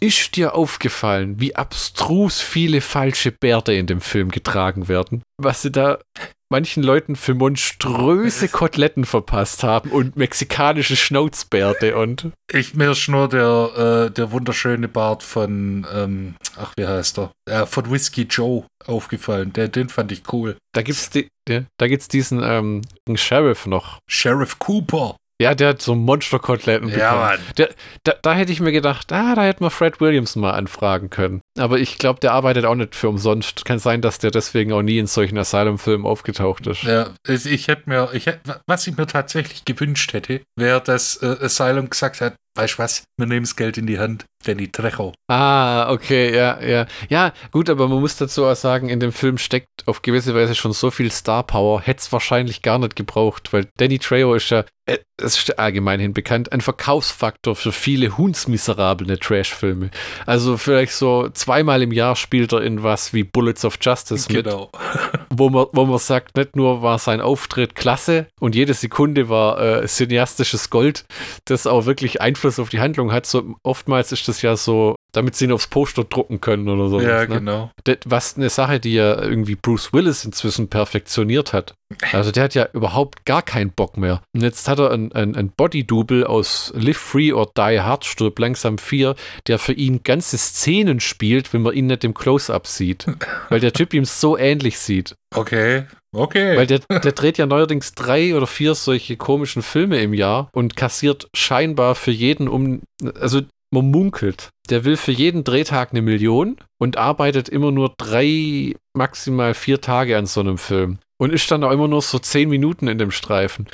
Ist 0.00 0.36
dir 0.36 0.54
aufgefallen, 0.54 1.40
wie 1.40 1.56
abstrus 1.56 2.40
viele 2.40 2.80
falsche 2.80 3.32
Bärte 3.32 3.72
in 3.72 3.86
dem 3.86 4.00
Film 4.00 4.30
getragen 4.30 4.88
werden? 4.88 5.22
Was 5.38 5.62
sie 5.62 5.72
da 5.72 5.98
manchen 6.48 6.82
Leuten 6.82 7.16
für 7.16 7.34
monströse 7.34 8.48
Koteletten 8.48 9.04
verpasst 9.04 9.62
haben 9.62 9.90
und 9.90 10.16
mexikanische 10.16 10.96
Schnauzbärte 10.96 11.96
und. 11.96 12.30
Ich 12.52 12.74
mir 12.74 12.92
ist 12.92 13.08
nur 13.08 13.28
der, 13.28 14.06
äh, 14.06 14.10
der 14.10 14.30
wunderschöne 14.32 14.88
Bart 14.88 15.22
von, 15.22 15.86
ähm, 15.92 16.36
ach, 16.56 16.72
wie 16.76 16.86
heißt 16.86 17.18
er? 17.18 17.32
Äh, 17.48 17.66
von 17.66 17.90
Whiskey 17.90 18.22
Joe 18.22 18.64
aufgefallen. 18.86 19.52
Der, 19.52 19.68
den 19.68 19.88
fand 19.88 20.12
ich 20.12 20.22
cool. 20.32 20.56
Da 20.72 20.82
gibt's 20.82 21.10
die, 21.10 21.28
ja, 21.48 21.64
da 21.78 21.88
gibt's 21.88 22.08
diesen 22.08 22.42
ähm, 22.42 22.82
Sheriff 23.14 23.66
noch. 23.66 23.98
Sheriff 24.08 24.58
Cooper. 24.58 25.16
Ja, 25.40 25.54
der 25.54 25.68
hat 25.70 25.82
so 25.82 25.94
Monsterkoteletten 25.94 26.88
Ja, 26.88 27.14
Mann. 27.14 27.38
Der, 27.58 27.68
da, 28.04 28.14
da 28.22 28.34
hätte 28.34 28.52
ich 28.52 28.60
mir 28.60 28.72
gedacht, 28.72 29.12
ah, 29.12 29.34
da 29.34 29.42
hätte 29.42 29.62
man 29.62 29.70
Fred 29.70 30.00
Williams 30.00 30.34
mal 30.34 30.52
anfragen 30.52 31.10
können. 31.10 31.42
Aber 31.58 31.78
ich 31.78 31.98
glaube, 31.98 32.20
der 32.20 32.32
arbeitet 32.32 32.64
auch 32.64 32.74
nicht 32.74 32.94
für 32.94 33.10
umsonst. 33.10 33.64
Kann 33.66 33.78
sein, 33.78 34.00
dass 34.00 34.18
der 34.18 34.30
deswegen 34.30 34.72
auch 34.72 34.82
nie 34.82 34.98
in 34.98 35.06
solchen 35.06 35.36
Asylum-Filmen 35.36 36.06
aufgetaucht 36.06 36.66
ist. 36.66 36.84
Ja, 36.84 37.10
ich 37.28 37.68
hätte 37.68 37.82
mir, 37.90 38.08
ich 38.14 38.26
hätte, 38.26 38.62
was 38.66 38.86
ich 38.86 38.96
mir 38.96 39.06
tatsächlich 39.06 39.66
gewünscht 39.66 40.14
hätte, 40.14 40.40
wäre, 40.56 40.80
dass 40.80 41.16
äh, 41.22 41.36
Asylum 41.42 41.90
gesagt 41.90 42.22
hat, 42.22 42.36
weißt 42.56 42.74
du 42.74 42.78
was, 42.78 43.04
wir 43.16 43.26
nehmen 43.26 43.44
das 43.44 43.56
Geld 43.56 43.78
in 43.78 43.86
die 43.86 43.98
Hand. 43.98 44.24
Danny 44.44 44.68
Trejo. 44.68 45.12
Ah, 45.28 45.90
okay, 45.90 46.34
ja, 46.34 46.60
ja. 46.62 46.86
Ja, 47.08 47.32
gut, 47.50 47.68
aber 47.68 47.88
man 47.88 48.00
muss 48.00 48.16
dazu 48.16 48.44
auch 48.44 48.54
sagen, 48.54 48.88
in 48.88 49.00
dem 49.00 49.12
Film 49.12 49.38
steckt 49.38 49.86
auf 49.86 50.02
gewisse 50.02 50.34
Weise 50.34 50.54
schon 50.54 50.72
so 50.72 50.90
viel 50.90 51.10
Star 51.10 51.42
Power, 51.42 51.80
hätte 51.80 52.00
es 52.00 52.12
wahrscheinlich 52.12 52.62
gar 52.62 52.78
nicht 52.78 52.96
gebraucht, 52.96 53.52
weil 53.52 53.66
Danny 53.76 53.98
Trejo 53.98 54.34
ist 54.34 54.50
ja, 54.50 54.64
äh, 54.86 54.98
es 55.20 55.36
ist 55.38 55.58
allgemeinhin 55.58 56.12
bekannt, 56.12 56.52
ein 56.52 56.60
Verkaufsfaktor 56.60 57.56
für 57.56 57.72
viele 57.72 58.16
hundsmiserable 58.16 59.18
Trash-Filme. 59.18 59.90
Also 60.26 60.56
vielleicht 60.56 60.92
so 60.92 61.28
zweimal 61.30 61.82
im 61.82 61.92
Jahr 61.92 62.14
spielt 62.14 62.52
er 62.52 62.62
in 62.62 62.82
was 62.82 63.12
wie 63.12 63.24
Bullets 63.24 63.64
of 63.64 63.78
Justice 63.80 64.28
genau. 64.28 64.70
mit, 64.72 65.15
wo 65.38 65.50
man, 65.50 65.66
wo 65.72 65.84
man 65.84 65.98
sagt, 65.98 66.36
nicht 66.36 66.56
nur 66.56 66.82
war 66.82 66.98
sein 66.98 67.20
Auftritt 67.20 67.74
klasse 67.74 68.26
und 68.40 68.54
jede 68.54 68.74
Sekunde 68.74 69.28
war 69.28 69.60
äh, 69.60 69.86
cineastisches 69.86 70.70
Gold, 70.70 71.04
das 71.44 71.66
auch 71.66 71.86
wirklich 71.86 72.20
Einfluss 72.20 72.58
auf 72.58 72.68
die 72.68 72.80
Handlung 72.80 73.12
hat. 73.12 73.26
So 73.26 73.54
oftmals 73.62 74.12
ist 74.12 74.28
das 74.28 74.42
ja 74.42 74.56
so, 74.56 74.96
damit 75.16 75.34
sie 75.34 75.46
ihn 75.46 75.52
aufs 75.52 75.66
Poster 75.66 76.04
drucken 76.04 76.42
können 76.42 76.68
oder 76.68 76.88
so. 76.88 77.00
Ja, 77.00 77.20
ne? 77.20 77.28
genau. 77.28 77.70
Das, 77.84 77.96
was 78.04 78.36
eine 78.36 78.50
Sache, 78.50 78.78
die 78.78 78.94
ja 78.94 79.20
irgendwie 79.22 79.54
Bruce 79.54 79.92
Willis 79.94 80.24
inzwischen 80.24 80.68
perfektioniert 80.68 81.54
hat. 81.54 81.74
Also 82.12 82.32
der 82.32 82.44
hat 82.44 82.54
ja 82.54 82.68
überhaupt 82.72 83.24
gar 83.24 83.42
keinen 83.42 83.70
Bock 83.70 83.96
mehr. 83.96 84.20
Und 84.34 84.42
jetzt 84.42 84.68
hat 84.68 84.78
er 84.78 84.90
ein, 84.90 85.12
ein, 85.12 85.34
ein 85.34 85.50
Body-Double 85.50 86.24
aus 86.24 86.72
Live 86.76 86.98
Free 86.98 87.32
or 87.32 87.50
Die 87.56 87.80
Hard, 87.80 88.04
stirb 88.04 88.38
langsam 88.38 88.76
4, 88.76 89.14
der 89.46 89.58
für 89.58 89.72
ihn 89.72 90.02
ganze 90.02 90.36
Szenen 90.36 91.00
spielt, 91.00 91.52
wenn 91.54 91.62
man 91.62 91.74
ihn 91.74 91.86
nicht 91.86 92.04
im 92.04 92.12
Close-Up 92.12 92.66
sieht. 92.66 93.06
weil 93.48 93.60
der 93.60 93.72
Typ 93.72 93.94
ihm 93.94 94.04
so 94.04 94.36
ähnlich 94.36 94.78
sieht. 94.78 95.14
Okay. 95.34 95.84
Okay. 96.12 96.56
Weil 96.56 96.66
der, 96.66 96.78
der 96.78 97.12
dreht 97.12 97.38
ja 97.38 97.46
neuerdings 97.46 97.94
drei 97.94 98.34
oder 98.34 98.46
vier 98.46 98.74
solche 98.74 99.16
komischen 99.16 99.62
Filme 99.62 100.00
im 100.00 100.14
Jahr 100.14 100.48
und 100.52 100.76
kassiert 100.76 101.28
scheinbar 101.34 101.94
für 101.94 102.10
jeden 102.10 102.48
um. 102.48 102.82
Also 103.20 103.42
man 103.70 103.90
munkelt, 103.90 104.50
der 104.70 104.84
will 104.84 104.96
für 104.96 105.12
jeden 105.12 105.44
Drehtag 105.44 105.90
eine 105.90 106.02
Million 106.02 106.56
und 106.78 106.96
arbeitet 106.96 107.48
immer 107.48 107.72
nur 107.72 107.94
drei, 107.98 108.74
maximal 108.94 109.54
vier 109.54 109.80
Tage 109.80 110.16
an 110.16 110.26
so 110.26 110.40
einem 110.40 110.58
Film. 110.58 110.98
Und 111.18 111.32
ist 111.32 111.50
dann 111.50 111.64
auch 111.64 111.70
immer 111.70 111.88
nur 111.88 112.02
so 112.02 112.18
zehn 112.18 112.48
Minuten 112.48 112.88
in 112.88 112.98
dem 112.98 113.10
Streifen. 113.10 113.68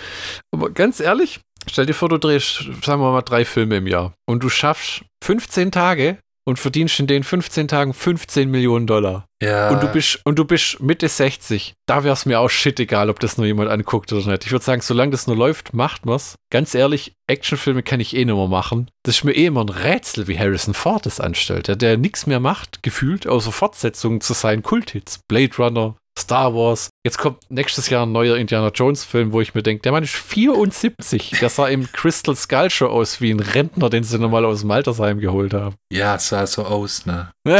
Aber 0.53 0.71
ganz 0.71 1.01
ehrlich, 1.01 1.41
stell 1.67 1.87
dir 1.87 1.95
vor, 1.95 2.09
du 2.09 2.19
drehst, 2.19 2.69
sagen 2.85 3.03
wir 3.03 3.11
mal, 3.11 3.23
drei 3.23 3.45
Filme 3.45 3.79
im 3.79 3.87
Jahr 3.87 4.15
und 4.27 4.45
du 4.45 4.49
schaffst 4.49 5.03
15 5.25 5.73
Tage 5.73 6.19
und 6.45 6.59
verdienst 6.59 6.99
in 6.99 7.07
den 7.07 7.25
15 7.25 7.69
Tagen 7.69 7.95
15 7.95 8.51
Millionen 8.51 8.87
Dollar. 8.87 9.27
Ja. 9.41 9.71
Und 9.71 9.83
du 9.83 9.89
bist, 9.89 10.21
und 10.25 10.39
du 10.39 10.45
bist 10.45 10.81
Mitte 10.81 11.09
60. 11.09 11.75
Da 11.87 12.05
wäre 12.05 12.13
es 12.13 12.27
mir 12.27 12.41
auch 12.41 12.49
shit 12.49 12.79
egal, 12.79 13.11
ob 13.11 13.21
das 13.21 13.39
nur 13.39 13.47
jemand 13.47 13.71
anguckt 13.71 14.13
oder 14.13 14.31
nicht. 14.31 14.45
Ich 14.45 14.53
würde 14.53 14.65
sagen, 14.65 14.83
solange 14.83 15.11
das 15.11 15.27
nur 15.27 15.37
läuft, 15.37 15.75
macht 15.75 16.07
man's. 16.07 16.37
Ganz 16.51 16.75
ehrlich, 16.75 17.15
Actionfilme 17.27 17.83
kann 17.83 18.01
ich 18.01 18.15
eh 18.15 18.25
nicht 18.25 18.35
mehr 18.35 18.49
machen. 18.49 18.91
Das 19.05 19.17
ist 19.17 19.25
mir 19.25 19.33
eh 19.33 19.47
immer 19.47 19.65
ein 19.65 19.69
Rätsel, 19.69 20.29
wie 20.29 20.39
Harrison 20.39 20.75
Ford 20.75 21.07
das 21.07 21.21
anstellt. 21.21 21.69
Der, 21.69 21.77
der 21.77 21.97
nichts 21.97 22.27
mehr 22.27 22.41
macht, 22.41 22.83
gefühlt, 22.83 23.27
außer 23.27 23.53
Fortsetzungen 23.53 24.21
zu 24.21 24.33
seinen 24.33 24.63
Kulthits. 24.63 25.21
Blade 25.29 25.57
Runner, 25.59 25.97
Star 26.19 26.55
Wars. 26.55 26.91
Jetzt 27.05 27.19
kommt 27.19 27.39
nächstes 27.49 27.89
Jahr 27.89 28.07
ein 28.07 28.13
neuer 28.13 28.37
Indiana 28.37 28.69
Jones 28.69 29.05
Film, 29.05 29.33
wo 29.33 29.41
ich 29.41 29.55
mir 29.55 29.63
denke, 29.63 29.83
der 29.83 29.93
Mann 29.93 30.05
ist 30.05 30.15
74. 30.15 31.35
Der 31.41 31.49
sah 31.49 31.69
im 31.69 31.91
Crystal 31.91 32.37
Skull 32.37 32.71
Show 32.71 32.87
aus 32.87 33.21
wie 33.21 33.31
ein 33.31 33.41
Rentner, 33.41 33.91
den 33.91 34.05
sie 34.05 34.19
nochmal 34.19 34.45
aus 34.45 34.61
dem 34.61 34.71
Altersheim 34.71 35.19
geholt 35.19 35.55
haben. 35.55 35.77
Ja, 35.93 36.19
sah 36.19 36.47
so 36.47 36.65
aus, 36.65 37.07
ne? 37.07 37.33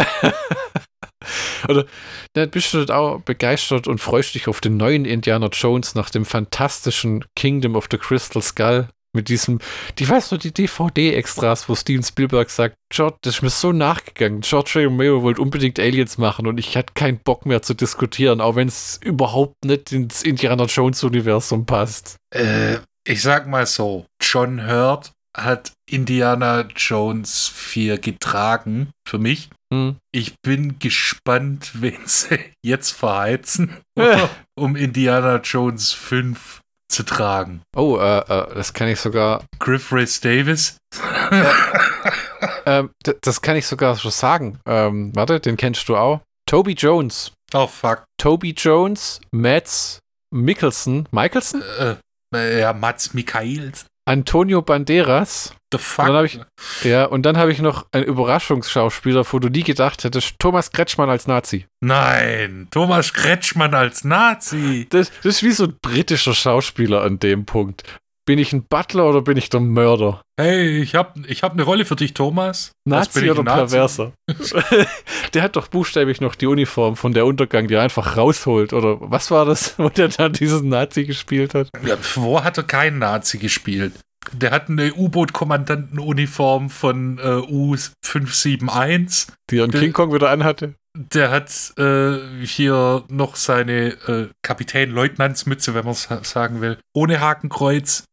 Oder 1.69 1.87
dann 2.35 2.51
bist 2.51 2.75
du 2.75 2.85
auch 2.95 3.21
begeistert 3.21 3.87
und 3.87 3.99
freust 3.99 4.35
dich 4.35 4.49
auf 4.49 4.61
den 4.61 4.77
neuen 4.77 5.05
Indiana 5.05 5.49
Jones 5.53 5.95
nach 5.95 6.11
dem 6.11 6.25
fantastischen 6.25 7.25
Kingdom 7.37 7.77
of 7.77 7.87
the 7.91 7.99
Crystal 7.99 8.43
Skull 8.43 8.89
mit 9.13 9.29
diesem, 9.29 9.59
die 9.99 10.09
weißt 10.09 10.33
du, 10.33 10.37
die 10.37 10.53
DVD-Extras, 10.53 11.69
wo 11.69 11.75
Steven 11.75 12.03
Spielberg 12.03 12.51
sagt, 12.51 12.77
George, 12.91 13.19
das 13.23 13.37
ist 13.37 13.43
mir 13.43 13.51
so 13.51 13.73
nachgegangen. 13.73 14.41
George 14.41 14.85
Romero 14.85 15.23
wollte 15.23 15.41
unbedingt 15.41 15.79
Aliens 15.79 16.19
machen 16.19 16.47
und 16.47 16.59
ich 16.59 16.77
hatte 16.77 16.95
keinen 16.95 17.19
Bock 17.19 17.47
mehr 17.47 17.63
zu 17.63 17.75
diskutieren, 17.75 18.41
auch 18.41 18.57
wenn 18.57 18.69
es 18.69 18.99
überhaupt 19.03 19.65
nicht 19.65 19.93
ins 19.93 20.23
Indiana 20.23 20.65
Jones-Universum 20.65 21.67
passt. 21.67 22.17
Äh, 22.35 22.79
ich 23.07 23.23
sag 23.23 23.47
mal 23.47 23.67
so, 23.67 24.07
John 24.21 24.67
Hurt 24.67 25.13
hat 25.37 25.73
Indiana 25.89 26.69
Jones 26.77 27.49
4 27.55 27.99
getragen, 27.99 28.91
für 29.07 29.19
mich. 29.19 29.51
Hm. 29.73 29.97
Ich 30.13 30.35
bin 30.43 30.79
gespannt, 30.79 31.73
wen 31.81 32.07
sie 32.07 32.39
jetzt 32.65 32.91
verheizen, 32.91 33.79
um 34.55 34.77
Indiana 34.77 35.37
Jones 35.39 35.93
5 35.93 36.62
zu 36.93 37.03
tragen. 37.03 37.63
Oh, 37.77 37.97
äh, 37.99 38.19
äh, 38.19 38.55
das 38.55 38.73
kann 38.73 38.89
ich 38.89 39.01
sogar. 39.01 39.45
Griff 39.59 39.93
Rhys 39.93 40.21
Davis? 40.21 40.77
äh, 42.65 42.85
das 43.23 43.41
kann 43.43 43.57
ich 43.57 43.67
sogar 43.67 43.97
schon 43.97 44.11
sagen. 44.11 44.59
Ähm, 44.67 45.13
warte, 45.15 45.41
den 45.41 45.57
kennst 45.57 45.89
du 45.89 45.97
auch. 45.97 46.21
Toby 46.47 46.73
Jones. 46.73 47.33
Oh, 47.55 47.67
fuck. 47.67 48.05
Toby 48.19 48.51
Jones, 48.57 49.21
Mads 49.31 49.99
Mikkelsen. 50.31 51.09
Michelson? 51.11 51.63
Äh, 51.79 51.97
äh 52.35 52.61
ja, 52.61 52.73
Mats 52.73 53.15
Michaels. 53.15 53.87
Antonio 54.05 54.63
Banderas. 54.63 55.55
The 55.73 55.79
fuck? 55.79 56.25
Ich, 56.25 56.41
ja, 56.85 57.07
und 57.07 57.23
dann 57.23 57.39
habe 57.39 57.51
ich 57.51 57.61
noch 57.61 57.87
einen 57.93 58.05
Überraschungsschauspieler, 58.05 59.25
wo 59.31 59.39
du 59.39 59.49
nie 59.49 59.63
gedacht 59.63 60.05
hättest, 60.05 60.39
Thomas 60.39 60.71
Kretschmann 60.71 61.09
als 61.09 61.27
Nazi. 61.27 61.67
Nein, 61.81 62.69
Thomas 62.71 63.15
Kretschmann 63.15 63.75
als 63.75 64.05
Nazi. 64.05 64.87
Das, 64.91 65.11
das 65.23 65.37
ist 65.37 65.43
wie 65.43 65.53
so 65.53 65.65
ein 65.65 65.79
britischer 65.81 66.35
Schauspieler 66.35 67.03
an 67.03 67.19
dem 67.21 67.47
Punkt. 67.47 67.85
Bin 68.25 68.39
ich 68.39 68.53
ein 68.53 68.63
Butler 68.63 69.09
oder 69.09 69.21
bin 69.21 69.37
ich 69.37 69.51
der 69.51 69.59
Mörder? 69.59 70.23
Hey, 70.39 70.81
ich 70.81 70.95
habe 70.95 71.27
ich 71.27 71.43
hab 71.43 71.51
eine 71.53 71.65
Rolle 71.65 71.85
für 71.85 71.97
dich, 71.97 72.15
Thomas. 72.15 72.71
Nazi 72.85 73.29
oder 73.29 73.43
Nazi? 73.43 73.77
Perverser? 73.77 74.13
der 75.35 75.43
hat 75.43 75.57
doch 75.57 75.67
buchstäblich 75.67 76.21
noch 76.21 76.37
die 76.37 76.47
Uniform 76.47 76.95
von 76.95 77.15
der 77.15 77.27
Untergang, 77.27 77.67
die 77.67 77.75
er 77.75 77.83
einfach 77.83 78.17
rausholt. 78.17 78.75
Oder 78.75 78.99
was 79.01 79.33
war 79.33 79.45
das, 79.45 79.75
wo 79.79 79.89
der 79.89 80.07
dann 80.09 80.35
diesen 80.35 80.69
Nazi 80.69 81.05
gespielt 81.05 81.55
hat? 81.55 81.69
Ja, 81.85 81.97
wo 82.15 82.45
hat 82.45 82.59
er 82.59 82.63
keinen 82.63 83.01
Nazi 83.01 83.39
gespielt? 83.39 83.95
Der 84.33 84.53
hat 84.53 84.69
eine 84.69 84.95
U-Boot-Kommandantenuniform 84.95 86.71
von 86.71 87.19
äh, 87.19 87.23
U571. 87.23 89.31
Die 89.51 89.59
er 89.59 89.65
in 89.65 89.73
King 89.73 89.93
Kong 89.93 90.15
wieder 90.15 90.31
anhatte. 90.31 90.75
Der 90.95 91.31
hat 91.31 91.73
äh, 91.77 92.19
hier 92.45 93.03
noch 93.09 93.35
seine 93.35 93.95
äh, 94.07 94.29
Kapitän-Leutnantsmütze, 94.43 95.75
wenn 95.75 95.85
man 95.85 95.95
es 95.95 96.09
sagen 96.23 96.61
will, 96.61 96.79
ohne 96.95 97.19
Hakenkreuz 97.19 98.05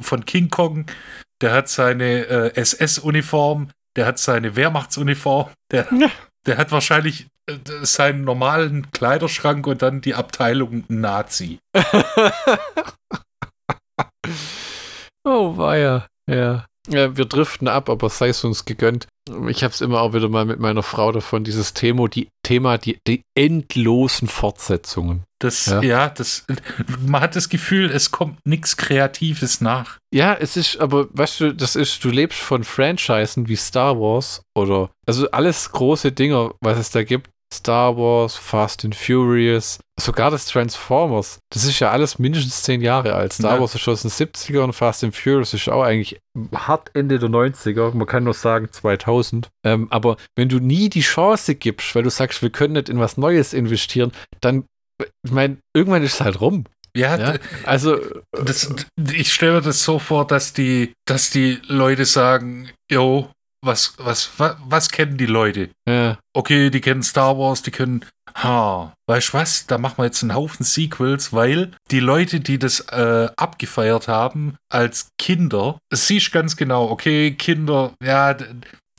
von 0.00 0.24
King 0.24 0.50
Kong. 0.50 0.86
Der 1.40 1.52
hat 1.52 1.68
seine 1.68 2.26
äh, 2.26 2.54
SS-Uniform. 2.54 3.70
Der 3.96 4.06
hat 4.06 4.18
seine 4.18 4.56
Wehrmachtsuniform. 4.56 5.50
Der, 5.70 5.86
Der 6.46 6.58
hat 6.58 6.72
wahrscheinlich 6.72 7.26
äh, 7.46 7.58
seinen 7.82 8.24
normalen 8.24 8.90
Kleiderschrank 8.90 9.66
und 9.66 9.82
dann 9.82 10.00
die 10.00 10.14
Abteilung 10.14 10.84
Nazi. 10.88 11.58
oh, 15.24 15.56
weia. 15.56 16.06
Ja. 16.26 16.66
Ja. 16.88 17.16
Wir 17.16 17.24
driften 17.24 17.68
ab, 17.68 17.88
aber 17.88 18.10
sei 18.10 18.28
es 18.28 18.44
uns 18.44 18.64
gegönnt. 18.64 19.06
Ich 19.48 19.64
habe 19.64 19.72
es 19.72 19.80
immer 19.80 20.02
auch 20.02 20.12
wieder 20.12 20.28
mal 20.28 20.44
mit 20.44 20.60
meiner 20.60 20.82
Frau 20.82 21.10
davon, 21.10 21.44
dieses 21.44 21.72
Thema, 21.72 22.08
die, 22.08 22.28
Thema, 22.42 22.76
die, 22.76 22.98
die 23.06 23.22
endlosen 23.34 24.28
Fortsetzungen. 24.28 25.24
Das, 25.38 25.66
ja. 25.66 25.82
ja, 25.82 26.08
das, 26.08 26.46
man 27.00 27.22
hat 27.22 27.36
das 27.36 27.48
Gefühl, 27.48 27.90
es 27.90 28.10
kommt 28.10 28.38
nichts 28.46 28.76
Kreatives 28.76 29.60
nach. 29.60 29.98
Ja, 30.12 30.34
es 30.34 30.56
ist, 30.56 30.78
aber 30.78 31.08
weißt 31.12 31.40
du, 31.40 31.54
das 31.54 31.74
ist, 31.74 32.04
du 32.04 32.10
lebst 32.10 32.38
von 32.38 32.64
Franchisen 32.64 33.48
wie 33.48 33.56
Star 33.56 33.98
Wars 33.98 34.42
oder, 34.54 34.90
also 35.06 35.30
alles 35.30 35.72
große 35.72 36.12
Dinger, 36.12 36.52
was 36.60 36.78
es 36.78 36.90
da 36.90 37.02
gibt, 37.02 37.30
Star 37.54 37.96
Wars, 37.96 38.36
Fast 38.36 38.84
and 38.84 38.94
Furious, 38.94 39.78
sogar 39.98 40.30
das 40.30 40.46
Transformers. 40.46 41.38
Das 41.50 41.64
ist 41.64 41.80
ja 41.80 41.90
alles 41.90 42.18
mindestens 42.18 42.62
zehn 42.62 42.80
Jahre 42.80 43.14
alt. 43.14 43.32
Star 43.32 43.54
ja. 43.54 43.60
Wars 43.60 43.74
ist 43.74 43.80
schon 43.82 43.94
aus 43.94 44.02
den 44.02 44.10
70er 44.10 44.60
und 44.60 44.72
Fast 44.72 45.04
and 45.04 45.16
Furious 45.16 45.54
ist 45.54 45.68
auch 45.68 45.82
eigentlich 45.82 46.20
hart 46.54 46.90
Ende 46.94 47.18
der 47.18 47.28
90er. 47.28 47.94
Man 47.94 48.06
kann 48.06 48.24
nur 48.24 48.34
sagen 48.34 48.68
2000. 48.70 49.48
Ähm, 49.64 49.86
aber 49.90 50.16
wenn 50.36 50.48
du 50.48 50.58
nie 50.58 50.88
die 50.88 51.00
Chance 51.00 51.54
gibst, 51.54 51.94
weil 51.94 52.02
du 52.02 52.10
sagst, 52.10 52.42
wir 52.42 52.50
können 52.50 52.74
nicht 52.74 52.88
in 52.88 52.98
was 52.98 53.16
Neues 53.16 53.52
investieren, 53.52 54.12
dann, 54.40 54.64
ich 55.24 55.32
meine, 55.32 55.58
irgendwann 55.74 56.02
ist 56.02 56.14
es 56.14 56.20
halt 56.20 56.40
rum. 56.40 56.64
Ja, 56.96 57.18
ja, 57.18 57.38
also 57.64 57.98
das, 58.30 58.72
ich 59.12 59.32
stelle 59.32 59.54
mir 59.54 59.62
das 59.62 59.82
so 59.82 59.98
vor, 59.98 60.28
dass 60.28 60.52
die, 60.52 60.92
dass 61.06 61.30
die 61.30 61.60
Leute 61.66 62.04
sagen, 62.04 62.70
yo, 62.88 63.30
was, 63.64 63.94
was, 63.98 64.30
was, 64.38 64.56
was 64.64 64.88
kennen 64.90 65.16
die 65.16 65.26
Leute? 65.26 65.70
Ja. 65.88 66.18
Okay, 66.32 66.70
die 66.70 66.80
kennen 66.80 67.02
Star 67.02 67.38
Wars, 67.38 67.62
die 67.62 67.70
können, 67.70 68.04
ha, 68.34 68.92
weißt 69.06 69.28
du 69.28 69.32
was, 69.34 69.66
da 69.66 69.78
machen 69.78 69.98
wir 69.98 70.04
jetzt 70.04 70.22
einen 70.22 70.34
Haufen 70.34 70.64
Sequels, 70.64 71.32
weil 71.32 71.70
die 71.90 72.00
Leute, 72.00 72.40
die 72.40 72.58
das 72.58 72.80
äh, 72.80 73.28
abgefeiert 73.36 74.08
haben 74.08 74.56
als 74.70 75.08
Kinder, 75.18 75.78
siehst 75.92 76.32
ganz 76.32 76.56
genau, 76.56 76.90
okay, 76.90 77.32
Kinder, 77.32 77.92
ja, 78.02 78.36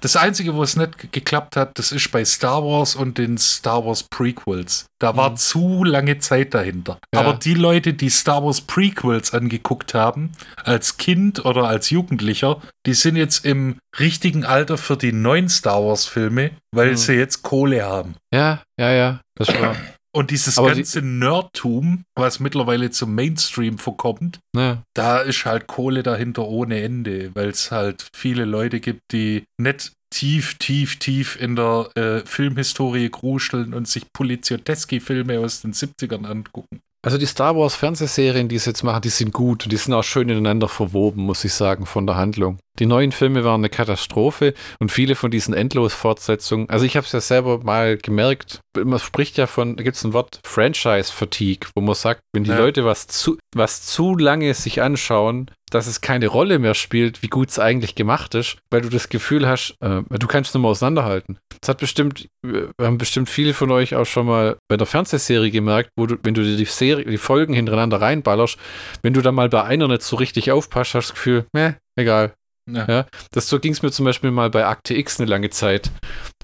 das 0.06 0.16
Einzige, 0.18 0.54
wo 0.54 0.62
es 0.62 0.76
nicht 0.76 1.12
geklappt 1.12 1.56
hat, 1.56 1.80
das 1.80 1.92
ist 1.92 2.12
bei 2.12 2.24
Star 2.24 2.64
Wars 2.64 2.94
und 2.94 3.18
den 3.18 3.40
Star 3.40 3.84
Wars 3.84 4.04
Prequels. 4.04 4.86
Da 5.00 5.18
war 5.18 5.32
mhm. 5.32 5.38
zu 5.38 5.84
lange 5.84 6.20
Zeit 6.20 6.54
dahinter. 6.54 7.00
Ja. 7.12 7.22
Aber 7.22 7.34
die 7.34 7.56
Leute, 7.56 7.96
die 7.96 8.12
Star 8.12 8.46
Wars 8.46 8.62
Prequels 8.62 9.34
angeguckt 9.34 9.96
haben, 9.96 10.32
als 10.64 10.98
Kind 10.98 11.44
oder 11.44 11.64
als 11.64 11.90
Jugendlicher, 11.90 12.62
die 12.86 12.94
sind 12.94 13.16
jetzt 13.16 13.46
im 13.46 13.80
richtigen 14.00 14.46
Alter 14.46 14.78
für 14.78 14.96
die 14.96 15.12
neuen 15.12 15.50
Star 15.50 15.84
Wars 15.84 16.06
Filme, 16.06 16.52
weil 16.72 16.92
mhm. 16.92 16.98
sie 16.98 17.14
jetzt 17.14 17.42
Kohle 17.42 17.84
haben. 17.84 18.14
Ja, 18.32 18.62
ja, 18.80 18.92
ja, 18.92 19.22
das 19.34 19.48
war. 19.60 19.76
Und 20.16 20.32
dieses 20.32 20.58
Aber 20.58 20.74
ganze 20.74 21.02
die 21.02 21.08
Nerdtum, 21.08 22.06
was 22.16 22.40
mittlerweile 22.40 22.90
zum 22.90 23.14
Mainstream 23.16 23.78
verkommt, 23.78 24.40
ja. 24.56 24.82
da 24.94 25.20
ist 25.20 25.44
halt 25.44 25.68
Kohle 25.68 26.04
dahinter 26.04 26.48
ohne 26.48 26.82
Ende, 26.82 27.36
weil 27.36 27.50
es 27.50 27.70
halt 27.70 28.08
viele 28.16 28.46
Leute 28.46 28.80
gibt, 28.80 29.02
die 29.12 29.44
nicht 29.58 29.92
tief, 30.14 30.54
tief, 30.58 31.00
tief 31.00 31.36
in 31.36 31.58
der 31.58 31.90
äh, 31.96 32.20
Filmhistorie 32.26 33.10
gruscheln 33.10 33.74
und 33.74 33.90
sich 33.90 34.06
Poliziotteschi-Filme 34.14 35.38
aus 35.42 35.62
den 35.62 35.74
70ern 35.74 36.26
angucken. 36.26 36.80
Also 37.06 37.20
die 37.20 37.28
Star 37.28 37.56
Wars 37.56 37.76
Fernsehserien, 37.76 38.48
die 38.48 38.58
sie 38.58 38.72
jetzt 38.72 38.82
machen, 38.82 39.04
die 39.04 39.10
sind 39.10 39.32
gut 39.32 39.64
und 39.64 39.72
die 39.72 39.78
sind 39.78 39.94
auch 39.94 40.04
schön 40.04 40.28
ineinander 40.28 40.68
verwoben, 40.68 41.24
muss 41.24 41.46
ich 41.46 41.54
sagen, 41.54 41.86
von 41.86 42.08
der 42.08 42.16
Handlung. 42.16 42.58
Die 42.80 42.88
neuen 42.88 43.12
Filme 43.12 43.44
waren 43.44 43.62
eine 43.62 43.70
Katastrophe 43.70 44.56
und 44.80 44.92
viele 44.92 45.14
von 45.14 45.30
diesen 45.30 45.54
Endlos-Fortsetzungen, 45.54 46.68
also 46.68 46.84
ich 46.84 46.98
habe 46.98 47.06
es 47.06 47.12
ja 47.12 47.22
selber 47.22 47.60
mal 47.64 47.98
gemerkt, 47.98 48.62
man 48.76 48.98
spricht 48.98 49.38
ja 49.38 49.46
von, 49.46 49.76
da 49.76 49.84
gibt 49.84 49.98
es 49.98 50.04
ein 50.04 50.14
Wort 50.14 50.40
Franchise-Fatigue, 50.44 51.70
wo 51.76 51.82
man 51.82 51.94
sagt, 51.94 52.22
wenn 52.34 52.44
die 52.44 52.50
ja. 52.50 52.58
Leute 52.58 52.86
was 52.86 53.06
zu, 53.06 53.38
was 53.56 53.86
zu 53.86 54.18
lange 54.18 54.52
sich 54.56 54.82
anschauen, 54.82 55.52
dass 55.70 55.86
es 55.86 56.02
keine 56.02 56.28
Rolle 56.28 56.58
mehr 56.58 56.74
spielt, 56.74 57.22
wie 57.22 57.28
gut 57.28 57.50
es 57.50 57.60
eigentlich 57.60 57.94
gemacht 57.94 58.34
ist, 58.34 58.58
weil 58.72 58.82
du 58.82 58.90
das 58.90 59.10
Gefühl 59.10 59.48
hast, 59.48 59.76
äh, 59.82 60.02
du 60.10 60.28
kannst 60.28 60.50
es 60.50 60.54
nur 60.56 60.64
mal 60.64 60.70
auseinanderhalten. 60.70 61.38
Das 61.66 61.70
hat 61.70 61.80
bestimmt, 61.80 62.30
wir 62.44 62.70
haben 62.80 63.00
bestimmt 63.00 63.28
viele 63.28 63.56
von 63.56 63.72
euch 63.72 63.96
auch 63.96 64.06
schon 64.06 64.28
mal 64.28 64.58
bei 64.68 64.78
der 64.78 64.86
Fernsehserie 64.86 65.50
gemerkt, 65.50 65.90
wo 65.96 66.06
du, 66.06 66.16
wenn 66.22 66.36
du 66.36 66.44
dir 66.44 66.58
die 66.58 66.66
Serie, 66.66 67.06
die 67.06 67.18
Folgen 67.18 67.56
hintereinander 67.56 68.00
reinballerst, 68.00 68.60
wenn 69.02 69.14
du 69.14 69.24
da 69.24 69.32
mal 69.32 69.50
bei 69.50 69.64
einer 69.64 69.88
nicht 69.88 70.04
so 70.04 70.16
richtig 70.16 70.52
aufpasst, 70.52 70.94
hast 70.94 71.08
du 71.08 71.10
das 71.10 71.16
Gefühl, 71.16 71.46
meh, 71.54 71.74
egal, 71.96 72.36
ja. 72.70 72.86
ja. 72.88 73.06
das 73.32 73.50
so 73.50 73.60
ging 73.60 73.72
es 73.72 73.82
mir 73.82 73.90
zum 73.90 74.06
Beispiel 74.06 74.30
mal 74.30 74.52
bei 74.52 74.68
Akte 74.68 74.94
X 74.94 75.20
eine 75.20 75.28
lange 75.28 75.50
Zeit, 75.50 75.90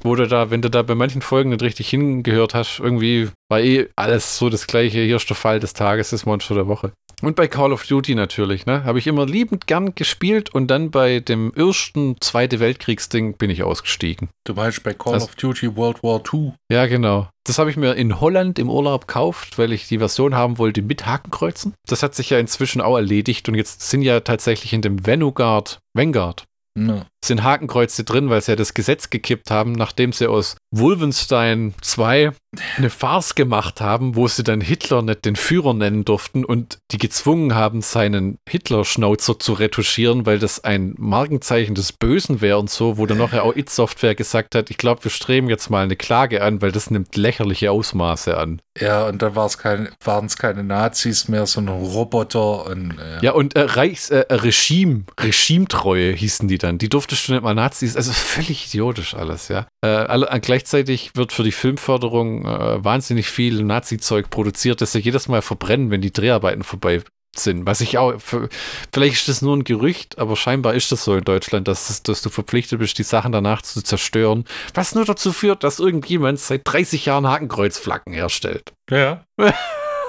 wo 0.02 0.16
du 0.16 0.28
da, 0.28 0.50
wenn 0.50 0.64
du 0.64 0.72
da 0.72 0.82
bei 0.82 0.96
manchen 0.96 1.22
Folgen 1.22 1.52
nicht 1.52 1.62
richtig 1.62 1.92
hingehört 1.92 2.56
hast, 2.56 2.80
irgendwie 2.80 3.30
war 3.48 3.60
eh 3.60 3.90
alles 3.96 4.40
so 4.40 4.50
das 4.50 4.66
gleiche. 4.66 5.04
Hier 5.04 5.18
ist 5.18 5.30
der 5.30 5.36
Fall 5.36 5.60
des 5.60 5.74
Tages, 5.74 6.10
das 6.10 6.26
Monster 6.26 6.56
der 6.56 6.68
Woche. 6.68 6.94
Und 7.22 7.36
bei 7.36 7.48
Call 7.48 7.72
of 7.72 7.86
Duty 7.86 8.16
natürlich, 8.16 8.66
ne? 8.66 8.84
Habe 8.84 9.00
ich 9.00 9.08
immer 9.08 9.26
liebend 9.26 9.68
gern 9.68 9.94
gespielt 9.96 10.54
und 10.54 10.68
dann 10.68 10.92
bei 10.92 11.20
dem 11.20 11.54
ersten 11.54 12.20
Zweite 12.20 12.60
Weltkriegsding 12.60 13.38
bin 13.38 13.50
ich 13.50 13.64
ausgestiegen. 13.64 14.30
Du 14.44 14.54
meinst 14.54 14.84
bei 14.84 14.94
Call 14.94 15.14
also, 15.14 15.28
of 15.28 15.36
Duty 15.36 15.76
World 15.76 16.02
War 16.04 16.22
II? 16.34 16.54
Ja, 16.72 16.88
genau. 16.88 17.30
Das 17.44 17.60
habe 17.60 17.70
ich 17.70 17.78
mir 17.78 17.96
in 17.96 18.20
Holland 18.20 18.60
im 18.60 18.70
Urlaub 18.70 19.08
gekauft, 19.08 19.58
weil 19.58 19.74
ich 19.74 19.88
die 19.88 20.00
Version 20.00 20.36
haben 20.36 20.58
wollte 20.58 20.82
mit 20.82 21.06
Hakenkreuzen. 21.06 21.74
Das 21.88 22.04
hat 22.04 22.16
sich 22.16 22.30
ja 22.30 22.40
inzwischen 22.40 22.82
auch 22.82 22.96
erledigt 22.96 23.48
und 23.50 23.56
jetzt 23.56 23.90
sind 23.90 24.02
ja 24.02 24.20
tatsächlich 24.20 24.74
in 24.74 24.82
dem 24.82 25.06
Vanguard, 25.06 25.80
Vanguard, 25.94 26.46
No. 26.76 27.02
Sind 27.24 27.44
Hakenkreuze 27.44 28.04
drin, 28.04 28.30
weil 28.30 28.42
sie 28.42 28.54
ja 28.54 28.56
das 28.56 28.74
Gesetz 28.74 29.10
gekippt 29.10 29.52
haben, 29.52 29.74
nachdem 29.74 30.12
sie 30.12 30.28
aus 30.28 30.56
Wolfenstein 30.72 31.74
2 31.82 32.32
eine 32.78 32.90
Farce 32.90 33.36
gemacht 33.36 33.80
haben, 33.80 34.16
wo 34.16 34.28
sie 34.28 34.44
dann 34.44 34.60
Hitler 34.60 35.02
nicht 35.02 35.24
den 35.24 35.36
Führer 35.36 35.74
nennen 35.74 36.04
durften 36.04 36.44
und 36.44 36.80
die 36.92 36.98
gezwungen 36.98 37.56
haben, 37.56 37.82
seinen 37.82 38.38
Hitler-Schnauzer 38.50 39.40
zu 39.40 39.54
retuschieren, 39.54 40.26
weil 40.26 40.40
das 40.40 40.64
ein 40.64 40.96
Markenzeichen 40.98 41.76
des 41.76 41.94
Bösen 41.94 42.42
wäre 42.42 42.58
und 42.58 42.70
so, 42.70 42.98
wo 42.98 43.06
dann 43.06 43.20
nachher 43.20 43.44
auch 43.44 43.56
It 43.56 43.70
Software 43.70 44.16
gesagt 44.16 44.56
hat, 44.56 44.70
ich 44.70 44.78
glaube, 44.78 45.04
wir 45.04 45.12
streben 45.12 45.50
jetzt 45.50 45.70
mal 45.70 45.84
eine 45.84 45.96
Klage 45.96 46.42
an, 46.42 46.62
weil 46.62 46.72
das 46.72 46.92
nimmt 46.92 47.16
lächerliche 47.16 47.72
Ausmaße 47.72 48.36
an. 48.38 48.62
Ja, 48.80 49.08
und 49.08 49.22
dann 49.22 49.36
waren 49.36 50.26
es 50.26 50.38
keine 50.38 50.64
Nazis 50.64 51.28
mehr, 51.28 51.46
sondern 51.46 51.82
Roboter 51.82 52.66
und 52.66 52.98
äh 52.98 53.24
Ja, 53.24 53.32
und 53.32 53.56
äh, 53.56 53.62
Reichs 53.62 54.10
äh, 54.10 54.26
Regime, 54.30 55.04
Regimetreue 55.20 56.14
hießen 56.14 56.48
die 56.48 56.58
dann. 56.58 56.78
Die 56.78 56.90
durftest 56.90 57.11
du 57.12 57.34
nicht 57.34 57.44
mal 57.44 57.54
Nazis, 57.54 57.96
also 57.96 58.12
völlig 58.14 58.68
idiotisch 58.68 59.14
alles, 59.14 59.48
ja. 59.48 59.68
Äh, 59.84 59.88
alle, 59.88 60.28
gleichzeitig 60.42 61.12
wird 61.16 61.32
für 61.32 61.44
die 61.44 61.52
Filmförderung 61.52 62.46
äh, 62.46 62.84
wahnsinnig 62.84 63.30
viel 63.30 63.64
Nazi-Zeug 63.64 64.30
produziert, 64.30 64.82
das 64.82 64.92
sie 64.92 65.00
jedes 65.00 65.28
Mal 65.28 65.42
verbrennen, 65.42 65.92
wenn 65.92 66.02
die 66.02 66.14
Dreharbeiten 66.14 66.64
vorbei 66.64 67.02
sind. 67.36 67.66
Was 67.66 67.82
ich 67.82 67.98
auch, 67.98 68.20
für, 68.20 68.50
vielleicht 68.94 69.16
ist 69.16 69.28
das 69.30 69.42
nur 69.42 69.56
ein 69.56 69.64
Gerücht, 69.64 70.20
aber 70.20 70.36
scheinbar 70.36 70.74
ist 70.74 70.92
das 70.92 71.04
so 71.04 71.16
in 71.16 71.24
Deutschland, 71.24 71.68
dass, 71.68 72.04
dass 72.04 72.22
du 72.22 72.30
verpflichtet 72.30 72.80
bist, 72.80 72.98
die 72.98 73.04
Sachen 73.04 73.32
danach 73.32 73.62
zu 73.62 73.82
zerstören, 73.82 74.46
was 74.74 74.96
nur 74.96 75.06
dazu 75.06 75.32
führt, 75.32 75.64
dass 75.64 75.80
irgendjemand 75.80 76.40
seit 76.40 76.62
30 76.66 77.06
Jahren 77.06 77.28
Hakenkreuzflaggen 77.28 78.14
herstellt. 78.14 78.74
Ja. 78.90 79.24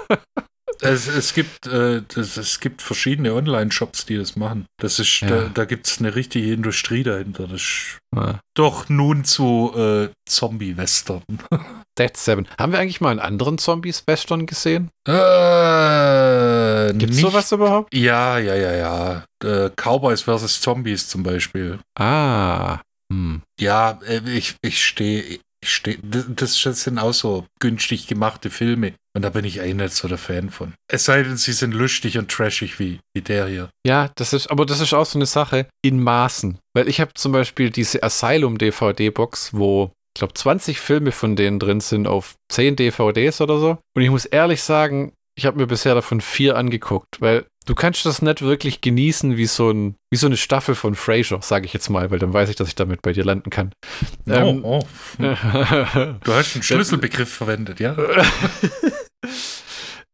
Es, 0.82 1.06
es, 1.06 1.32
gibt, 1.32 1.66
äh, 1.66 2.02
das, 2.14 2.36
es 2.36 2.58
gibt 2.58 2.82
verschiedene 2.82 3.34
Online-Shops, 3.34 4.04
die 4.06 4.16
das 4.16 4.34
machen. 4.34 4.66
Das 4.78 4.98
ist, 4.98 5.20
ja. 5.20 5.28
Da, 5.28 5.48
da 5.54 5.64
gibt 5.64 5.86
es 5.86 6.00
eine 6.00 6.14
richtige 6.16 6.52
Industrie 6.52 7.04
dahinter. 7.04 7.46
Das 7.46 7.62
ja. 8.14 8.40
Doch 8.54 8.88
nun 8.88 9.24
zu 9.24 9.72
äh, 9.76 10.08
Zombie-Western. 10.28 11.22
Dead 11.98 12.16
Seven. 12.16 12.48
Haben 12.58 12.72
wir 12.72 12.80
eigentlich 12.80 13.00
mal 13.00 13.10
einen 13.10 13.20
anderen 13.20 13.58
Zombies-Western 13.58 14.46
gesehen? 14.46 14.90
Äh, 15.06 16.92
Gibt 16.94 17.14
es 17.14 17.20
sowas 17.20 17.52
überhaupt? 17.52 17.94
Ja, 17.94 18.38
ja, 18.38 18.56
ja, 18.56 18.72
ja. 18.72 19.24
Äh, 19.44 19.70
Cowboys 19.76 20.22
vs. 20.22 20.60
Zombies 20.60 21.08
zum 21.08 21.22
Beispiel. 21.22 21.78
Ah. 21.96 22.80
Hm. 23.12 23.42
Ja, 23.60 24.00
äh, 24.06 24.20
ich, 24.30 24.56
ich 24.62 24.84
stehe 24.84 25.38
das 26.34 26.60
sind 26.60 26.98
auch 26.98 27.12
so 27.12 27.46
günstig 27.60 28.08
gemachte 28.08 28.50
Filme. 28.50 28.94
Und 29.14 29.22
da 29.22 29.30
bin 29.30 29.44
ich 29.44 29.60
eigentlich 29.60 29.76
nicht 29.76 29.94
so 29.94 30.08
der 30.08 30.18
Fan 30.18 30.50
von. 30.50 30.74
Es 30.90 31.04
sei 31.04 31.22
denn, 31.22 31.36
sie 31.36 31.52
sind 31.52 31.74
lustig 31.74 32.16
und 32.18 32.30
trashig 32.30 32.78
wie, 32.78 33.00
wie 33.14 33.20
der 33.20 33.46
hier. 33.46 33.70
Ja, 33.86 34.10
das 34.16 34.32
ist, 34.32 34.50
aber 34.50 34.64
das 34.64 34.80
ist 34.80 34.94
auch 34.94 35.04
so 35.04 35.18
eine 35.18 35.26
Sache 35.26 35.66
in 35.82 36.02
Maßen. 36.02 36.58
Weil 36.74 36.88
ich 36.88 37.00
habe 37.00 37.12
zum 37.14 37.32
Beispiel 37.32 37.70
diese 37.70 38.02
Asylum-DVD-Box, 38.02 39.50
wo 39.52 39.92
ich 40.14 40.20
glaube 40.20 40.34
20 40.34 40.78
Filme 40.78 41.12
von 41.12 41.36
denen 41.36 41.58
drin 41.58 41.80
sind 41.80 42.06
auf 42.06 42.34
10 42.50 42.76
DVDs 42.76 43.40
oder 43.40 43.58
so. 43.58 43.78
Und 43.94 44.02
ich 44.02 44.10
muss 44.10 44.24
ehrlich 44.24 44.62
sagen, 44.62 45.12
ich 45.34 45.46
habe 45.46 45.58
mir 45.58 45.66
bisher 45.66 45.94
davon 45.94 46.20
vier 46.20 46.56
angeguckt, 46.56 47.20
weil 47.20 47.46
du 47.66 47.74
kannst 47.74 48.04
das 48.04 48.20
nicht 48.20 48.42
wirklich 48.42 48.80
genießen 48.80 49.36
wie 49.36 49.46
so, 49.46 49.70
ein, 49.70 49.96
wie 50.10 50.16
so 50.16 50.26
eine 50.26 50.36
Staffel 50.36 50.74
von 50.74 50.94
Frasier, 50.94 51.40
sage 51.42 51.66
ich 51.66 51.72
jetzt 51.72 51.88
mal, 51.88 52.10
weil 52.10 52.18
dann 52.18 52.32
weiß 52.32 52.50
ich, 52.50 52.56
dass 52.56 52.68
ich 52.68 52.74
damit 52.74 53.02
bei 53.02 53.12
dir 53.12 53.24
landen 53.24 53.50
kann. 53.50 53.72
Oh, 54.26 54.32
ähm, 54.32 54.64
oh. 54.64 54.84
du 55.18 56.32
hast 56.32 56.54
einen 56.54 56.62
Schlüsselbegriff 56.62 57.32
verwendet, 57.32 57.80
ja? 57.80 57.96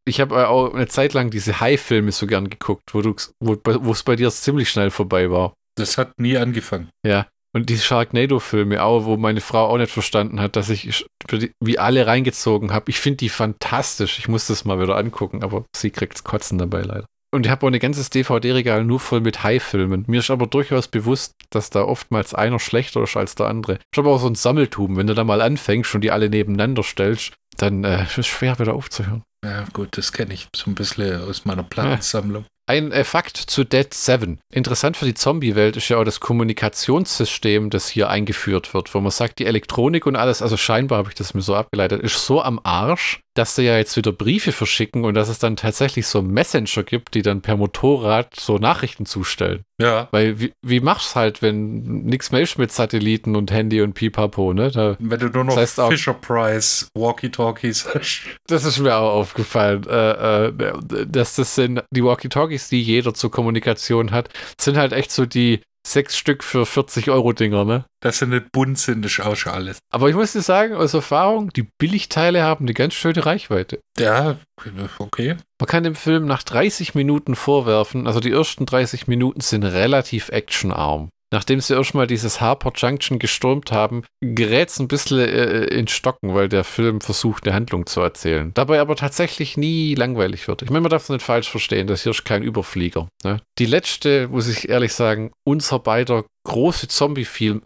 ich 0.09 0.21
habe 0.21 0.49
auch 0.49 0.75
eine 0.75 0.89
Zeit 0.89 1.15
lang 1.15 1.31
diese 1.31 1.61
High-Filme 1.61 2.13
so 2.13 2.27
gern 2.27 2.49
geguckt, 2.49 2.95
wo 2.95 3.01
es 3.01 3.33
wo, 3.41 3.57
bei 4.05 4.17
dir 4.17 4.31
ziemlich 4.31 4.71
schnell 4.71 4.91
vorbei 4.91 5.31
war. 5.31 5.55
Das 5.77 5.99
hat 5.99 6.19
nie 6.19 6.37
angefangen. 6.37 6.89
Ja, 7.07 7.27
Und 7.55 7.71
die 7.71 7.79
Sharknado-Filme 7.79 8.83
auch, 8.83 9.05
wo 9.05 9.17
meine 9.17 9.41
Frau 9.41 9.69
auch 9.69 9.79
nicht 9.79 9.93
verstanden 9.93 10.41
hat, 10.41 10.57
dass 10.57 10.71
ich 10.71 11.07
die, 11.31 11.53
wie 11.63 11.79
alle 11.79 12.07
reingezogen 12.07 12.73
habe. 12.73 12.91
Ich 12.91 12.99
finde 12.99 13.19
die 13.19 13.29
fantastisch. 13.29 14.19
Ich 14.19 14.29
muss 14.29 14.47
das 14.47 14.65
mal 14.65 14.81
wieder 14.81 14.97
angucken, 14.97 15.43
aber 15.43 15.65
sie 15.75 15.91
kriegt 15.91 16.25
Kotzen 16.25 16.59
dabei 16.59 16.83
leider. 16.83 17.07
Und 17.31 17.45
ich 17.45 17.53
habe 17.53 17.67
auch 17.67 17.71
ein 17.71 17.79
ganzes 17.79 18.09
DVD-Regal 18.11 18.85
nur 18.85 19.01
voll 19.01 19.21
mit 19.21 19.43
High-Filmen. 19.43 20.05
Mir 20.07 20.21
ist 20.21 20.31
aber 20.31 20.47
durchaus 20.47 20.89
bewusst, 20.89 21.35
dass 21.51 21.69
da 21.69 21.83
oftmals 21.83 22.35
einer 22.35 22.59
schlechter 22.59 23.03
ist 23.03 23.17
als 23.17 23.35
der 23.35 23.49
andere. 23.49 23.79
Ich 23.93 23.99
habe 23.99 24.09
auch 24.09 24.19
so 24.19 24.29
ein 24.29 24.35
Sammeltum. 24.35 24.97
Wenn 24.97 25.07
du 25.07 25.15
da 25.15 25.25
mal 25.25 25.43
anfängst 25.43 25.95
und 25.95 26.01
die 26.01 26.11
alle 26.11 26.31
nebeneinander 26.31 26.83
stellst, 26.83 27.35
dann 27.59 27.85
äh, 27.85 28.05
ist 28.05 28.19
es 28.19 28.27
schwer 28.27 28.59
wieder 28.59 28.75
aufzuhören. 28.75 29.23
Ja, 29.45 29.67
gut, 29.73 29.97
das 29.97 30.13
kenne 30.13 30.35
ich 30.35 30.49
so 30.57 30.71
ein 30.71 30.75
bisschen 30.75 31.23
aus 31.23 31.45
meiner 31.45 31.63
Plattensammlung. 31.63 32.45
Ein 32.69 32.93
äh, 32.93 33.05
Fakt 33.05 33.37
zu 33.37 33.65
Dead 33.65 33.93
7. 33.93 34.41
Interessant 34.53 34.97
für 34.97 35.07
die 35.07 35.15
Zombie-Welt 35.15 35.77
ist 35.77 35.89
ja 35.89 35.97
auch 35.97 36.05
das 36.05 36.21
Kommunikationssystem, 36.21 37.71
das 37.71 37.89
hier 37.89 38.11
eingeführt 38.11 38.75
wird, 38.75 38.95
wo 38.95 39.01
man 39.01 39.11
sagt, 39.11 39.39
die 39.39 39.47
Elektronik 39.47 40.05
und 40.05 40.17
alles, 40.17 40.43
also 40.43 40.57
scheinbar 40.57 40.99
habe 40.99 41.09
ich 41.09 41.15
das 41.15 41.33
mir 41.33 41.41
so 41.41 41.55
abgeleitet, 41.55 42.03
ist 42.03 42.27
so 42.27 42.43
am 42.43 42.61
Arsch, 42.65 43.21
dass 43.39 43.55
sie 43.55 43.63
ja 43.63 43.77
jetzt 43.77 43.97
wieder 43.97 44.11
Briefe 44.11 44.51
verschicken 44.51 45.05
und 45.05 45.15
dass 45.15 45.29
es 45.29 45.39
dann 45.39 45.55
tatsächlich 45.55 46.09
so 46.09 46.23
Messenger 46.23 46.83
gibt, 46.83 47.15
die 47.15 47.23
dann 47.23 47.41
per 47.41 47.57
Motorrad 47.57 48.35
so 48.35 48.59
Nachrichten 48.59 49.07
zustellen. 49.07 49.63
Ja. 49.81 50.09
Weil 50.11 50.41
wie, 50.41 50.53
wie 50.61 50.81
machst 50.81 51.15
halt, 51.15 51.41
wenn 51.41 52.03
nichts 52.05 52.33
mehr 52.33 52.41
ist 52.41 52.59
mit 52.59 52.73
Satelliten 52.73 53.37
und 53.37 53.53
Handy 53.53 53.81
und 53.81 53.95
Pipapo, 53.95 54.53
ne? 54.53 54.73
Da, 54.73 54.97
wenn 54.99 55.21
du 55.21 55.29
nur 55.29 55.45
noch 55.45 55.55
das 55.55 55.79
heißt 55.79 55.89
Fisher 55.89 56.15
Price 56.15 56.89
Walkie-Talkies 56.95 57.87
hast. 57.95 58.23
Das 58.49 58.65
ist 58.65 58.81
mir 58.81 58.97
auch 58.97 59.13
aufgefallen, 59.13 59.87
äh, 59.89 60.47
äh, 60.47 60.53
dass 61.07 61.37
das 61.37 61.55
sind 61.55 61.85
die 61.93 62.03
Walkie-Talkies, 62.03 62.69
die 62.69 62.83
jeder 62.83 63.15
zur 63.15 63.31
Kommunikation 63.31 64.11
hat, 64.11 64.31
sind 64.59 64.77
halt 64.77 64.93
echt 64.93 65.13
so 65.13 65.27
die 65.27 65.61
sechs 65.93 66.17
Stück 66.17 66.45
für 66.45 66.67
40 66.67 67.11
Euro 67.11 67.33
Dinger, 67.33 67.65
ne? 67.65 67.85
Das 68.01 68.19
sind 68.19 68.31
nicht 68.31 68.53
bunt 68.53 68.79
sind, 68.79 69.05
das 69.05 69.13
ist 69.13 69.21
auch 69.21 69.37
schon 69.37 69.53
alles. 69.53 69.79
Aber 69.91 70.09
ich 70.09 70.15
muss 70.15 70.33
dir 70.33 70.43
sagen, 70.43 70.75
aus 70.75 70.95
Erfahrung, 70.95 71.51
die 71.51 71.69
Billigteile 71.79 72.43
haben 72.43 72.65
eine 72.65 72.75
ganz 72.75 72.95
schöne 72.95 73.27
Reichweite. 73.27 73.81
Ja, 73.99 74.39
okay. 74.99 75.37
Man 75.61 75.67
kann 75.67 75.85
dem 75.85 75.97
Film 75.97 76.27
nach 76.27 76.43
30 76.43 76.95
Minuten 76.95 77.35
vorwerfen, 77.35 78.07
also 78.07 78.21
die 78.21 78.31
ersten 78.31 78.67
30 78.67 79.09
Minuten 79.09 79.41
sind 79.41 79.65
relativ 79.65 80.29
actionarm 80.29 81.11
nachdem 81.33 81.61
sie 81.61 81.75
erstmal 81.75 82.07
dieses 82.07 82.41
Harport 82.41 82.81
Junction 82.81 83.19
gestürmt 83.19 83.73
haben, 83.73 84.05
gerät 84.21 84.71
es 84.71 84.79
ein 84.79 84.89
bisschen 84.89 85.21
äh, 85.21 85.65
in 85.65 85.89
Stocken, 85.89 86.35
weil 86.35 86.49
der 86.49 86.65
Film 86.65 87.01
versucht, 87.01 87.47
eine 87.47 87.55
Handlung 87.55 87.87
zu 87.87 88.01
erzählen. 88.01 88.53
Dabei 88.55 88.81
aber 88.81 88.97
tatsächlich 88.97 89.57
nie 89.57 89.95
langweilig 89.95 90.49
wird. 90.49 90.63
Ich 90.63 90.71
meine, 90.71 90.83
man 90.83 90.91
darf 90.91 91.05
es 91.05 91.09
nicht 91.09 91.23
falsch 91.23 91.51
verstehen, 91.51 91.87
das 91.87 92.03
hier 92.03 92.11
ist 92.11 92.25
kein 92.25 92.43
Überflieger. 92.43 93.09
Ne? 93.25 93.41
Die 93.59 93.67
letzte, 93.67 94.29
muss 94.29 94.49
ich 94.49 94.69
ehrlich 94.69 94.95
sagen, 94.95 95.33
unser 95.45 95.79
beider 95.79 96.25
große 96.45 96.89
Zombie-Film 96.89 97.63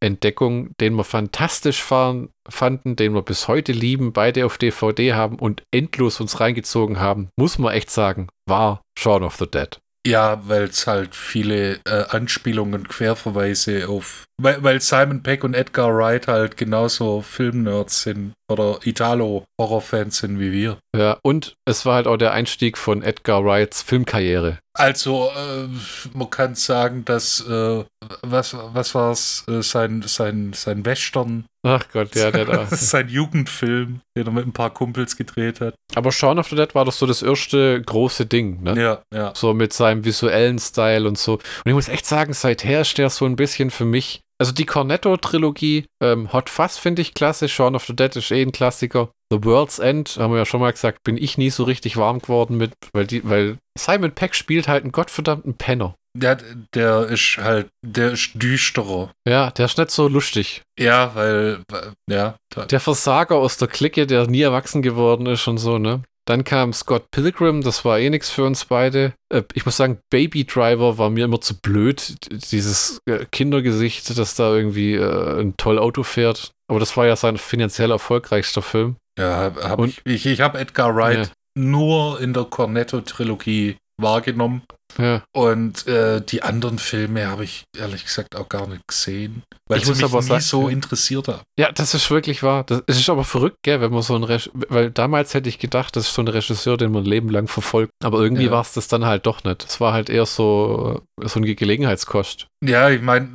Entdeckung, 0.00 0.70
den 0.80 0.94
wir 0.94 1.04
fantastisch 1.04 1.82
fahren, 1.82 2.30
fanden, 2.48 2.96
den 2.96 3.14
wir 3.14 3.22
bis 3.22 3.48
heute 3.48 3.72
lieben, 3.72 4.12
beide 4.12 4.46
auf 4.46 4.58
DVD 4.58 5.14
haben 5.14 5.36
und 5.36 5.64
endlos 5.72 6.20
uns 6.20 6.40
reingezogen 6.40 7.00
haben, 7.00 7.30
muss 7.36 7.58
man 7.58 7.74
echt 7.74 7.90
sagen, 7.90 8.28
war 8.46 8.82
Shaun 8.96 9.24
of 9.24 9.36
the 9.36 9.50
Dead. 9.50 9.78
Ja, 10.06 10.48
weil 10.48 10.64
es 10.64 10.86
halt 10.86 11.14
viele 11.14 11.80
äh, 11.84 12.04
Anspielungen, 12.08 12.88
Querverweise 12.88 13.88
auf. 13.88 14.27
Weil, 14.40 14.62
weil 14.62 14.80
Simon 14.80 15.22
Peck 15.22 15.42
und 15.42 15.54
Edgar 15.54 15.96
Wright 15.96 16.28
halt 16.28 16.56
genauso 16.56 17.22
Filmnerds 17.22 18.02
sind 18.02 18.34
oder 18.50 18.78
Italo-Horrorfans 18.84 20.18
sind 20.18 20.38
wie 20.38 20.52
wir. 20.52 20.78
Ja, 20.96 21.18
und 21.22 21.54
es 21.64 21.84
war 21.84 21.96
halt 21.96 22.06
auch 22.06 22.16
der 22.16 22.32
Einstieg 22.32 22.78
von 22.78 23.02
Edgar 23.02 23.44
Wrights 23.44 23.82
Filmkarriere. 23.82 24.58
Also, 24.74 25.28
äh, 25.36 25.66
man 26.14 26.30
kann 26.30 26.54
sagen, 26.54 27.04
dass, 27.04 27.40
äh, 27.48 27.84
was, 28.22 28.54
was 28.72 28.94
war 28.94 29.10
es, 29.10 29.44
äh, 29.48 29.60
sein, 29.60 30.02
sein, 30.06 30.52
sein 30.54 30.86
Western. 30.86 31.46
Ach 31.66 31.84
Gott, 31.92 32.14
ja, 32.14 32.30
der 32.30 32.44
da. 32.44 32.66
sein 32.70 33.08
Jugendfilm, 33.08 34.00
den 34.16 34.26
er 34.26 34.32
mit 34.32 34.46
ein 34.46 34.52
paar 34.52 34.72
Kumpels 34.72 35.16
gedreht 35.16 35.60
hat. 35.60 35.74
Aber 35.96 36.12
Shaun 36.12 36.38
of 36.38 36.48
the 36.48 36.54
Dead 36.54 36.76
war 36.76 36.84
doch 36.84 36.92
so 36.92 37.06
das 37.06 37.22
erste 37.22 37.82
große 37.82 38.26
Ding, 38.26 38.62
ne? 38.62 38.80
Ja, 38.80 39.02
ja. 39.12 39.32
So 39.34 39.52
mit 39.52 39.72
seinem 39.72 40.04
visuellen 40.04 40.60
Style 40.60 41.08
und 41.08 41.18
so. 41.18 41.34
Und 41.34 41.42
ich 41.66 41.74
muss 41.74 41.88
echt 41.88 42.06
sagen, 42.06 42.32
seither 42.32 42.82
ist 42.82 42.98
der 42.98 43.10
so 43.10 43.26
ein 43.26 43.34
bisschen 43.34 43.72
für 43.72 43.84
mich 43.84 44.20
also 44.38 44.52
die 44.52 44.66
Cornetto-Trilogie, 44.66 45.86
ähm, 46.02 46.32
Hot 46.32 46.48
Fuzz 46.48 46.78
finde 46.78 47.02
ich 47.02 47.14
klasse, 47.14 47.48
Shaun 47.48 47.74
of 47.74 47.84
the 47.84 47.96
Dead 47.96 48.14
ist 48.16 48.30
eh 48.30 48.42
ein 48.42 48.52
Klassiker. 48.52 49.10
The 49.30 49.44
World's 49.44 49.78
End, 49.78 50.16
haben 50.18 50.32
wir 50.32 50.38
ja 50.38 50.46
schon 50.46 50.60
mal 50.60 50.72
gesagt, 50.72 51.02
bin 51.02 51.18
ich 51.18 51.36
nie 51.36 51.50
so 51.50 51.64
richtig 51.64 51.96
warm 51.96 52.20
geworden 52.20 52.56
mit, 52.56 52.72
weil, 52.92 53.06
die, 53.06 53.28
weil 53.28 53.58
Simon 53.78 54.12
Peck 54.12 54.34
spielt 54.34 54.68
halt 54.68 54.84
einen 54.84 54.92
gottverdammten 54.92 55.54
Penner. 55.54 55.94
Der, 56.16 56.38
der 56.74 57.06
ist 57.06 57.36
halt, 57.38 57.68
der 57.84 58.12
ist 58.12 58.30
düsterer. 58.34 59.12
Ja, 59.26 59.50
der 59.50 59.66
ist 59.66 59.76
nicht 59.76 59.90
so 59.90 60.08
lustig. 60.08 60.62
Ja, 60.78 61.14
weil, 61.14 61.62
ja. 62.10 62.36
Der 62.70 62.80
Versager 62.80 63.36
aus 63.36 63.58
der 63.58 63.68
Clique, 63.68 64.06
der 64.06 64.26
nie 64.26 64.40
erwachsen 64.40 64.82
geworden 64.82 65.26
ist 65.26 65.46
und 65.46 65.58
so, 65.58 65.78
ne? 65.78 66.02
Dann 66.28 66.44
kam 66.44 66.74
Scott 66.74 67.10
Pilgrim, 67.10 67.62
das 67.62 67.86
war 67.86 67.98
eh 67.98 68.10
nichts 68.10 68.28
für 68.28 68.44
uns 68.44 68.66
beide. 68.66 69.14
Äh, 69.32 69.44
ich 69.54 69.64
muss 69.64 69.78
sagen, 69.78 69.98
Baby 70.10 70.44
Driver 70.44 70.98
war 70.98 71.08
mir 71.08 71.24
immer 71.24 71.40
zu 71.40 71.58
blöd. 71.58 72.16
Dieses 72.52 73.00
äh, 73.06 73.24
Kindergesicht, 73.32 74.18
das 74.18 74.34
da 74.34 74.54
irgendwie 74.54 74.92
äh, 74.92 75.40
ein 75.40 75.56
toll 75.56 75.78
Auto 75.78 76.02
fährt. 76.02 76.50
Aber 76.70 76.80
das 76.80 76.94
war 76.98 77.06
ja 77.06 77.16
sein 77.16 77.38
finanziell 77.38 77.90
erfolgreichster 77.92 78.60
Film. 78.60 78.96
Ja, 79.18 79.54
hab 79.62 79.78
Und, 79.78 79.88
ich, 79.88 80.02
ich, 80.04 80.26
ich 80.26 80.40
habe 80.42 80.58
Edgar 80.58 80.94
Wright 80.94 81.28
ja. 81.28 81.32
nur 81.54 82.20
in 82.20 82.34
der 82.34 82.44
Cornetto-Trilogie 82.44 83.78
wahrgenommen. 83.96 84.64
Ja. 84.98 85.22
Und 85.32 85.86
äh, 85.86 86.20
die 86.20 86.42
anderen 86.42 86.78
Filme 86.78 87.26
habe 87.28 87.44
ich 87.44 87.64
ehrlich 87.76 88.04
gesagt 88.04 88.36
auch 88.36 88.48
gar 88.48 88.66
nicht 88.66 88.86
gesehen, 88.86 89.42
weil 89.68 89.78
ich 89.78 89.84
sie 89.84 89.92
mich 89.92 90.04
aber 90.04 90.20
nie 90.20 90.26
sagen, 90.26 90.40
so 90.40 90.68
interessiert 90.68 91.28
haben. 91.28 91.42
Ja, 91.58 91.70
das 91.72 91.94
ist 91.94 92.10
wirklich 92.10 92.42
wahr. 92.42 92.64
Das 92.64 92.82
ist 92.86 93.08
aber 93.08 93.24
verrückt, 93.24 93.58
gell, 93.62 93.80
wenn 93.80 93.92
man 93.92 94.02
so 94.02 94.16
ein 94.16 94.24
Reg 94.24 94.50
weil 94.52 94.90
damals 94.90 95.34
hätte 95.34 95.48
ich 95.48 95.58
gedacht, 95.58 95.96
das 95.96 96.08
ist 96.08 96.14
so 96.14 96.22
ein 96.22 96.28
Regisseur, 96.28 96.76
den 96.76 96.92
man 96.92 97.04
ein 97.04 97.06
Leben 97.06 97.28
lang 97.28 97.48
verfolgt. 97.48 97.92
Aber 98.02 98.20
irgendwie 98.20 98.46
ja. 98.46 98.50
war 98.50 98.62
es 98.62 98.72
das 98.72 98.88
dann 98.88 99.04
halt 99.04 99.26
doch 99.26 99.44
nicht. 99.44 99.64
Es 99.64 99.80
war 99.80 99.92
halt 99.92 100.10
eher 100.10 100.26
so, 100.26 101.02
so 101.22 101.38
eine 101.38 101.54
Gelegenheitskost. 101.54 102.48
Ja, 102.64 102.90
ich 102.90 103.00
meine, 103.00 103.28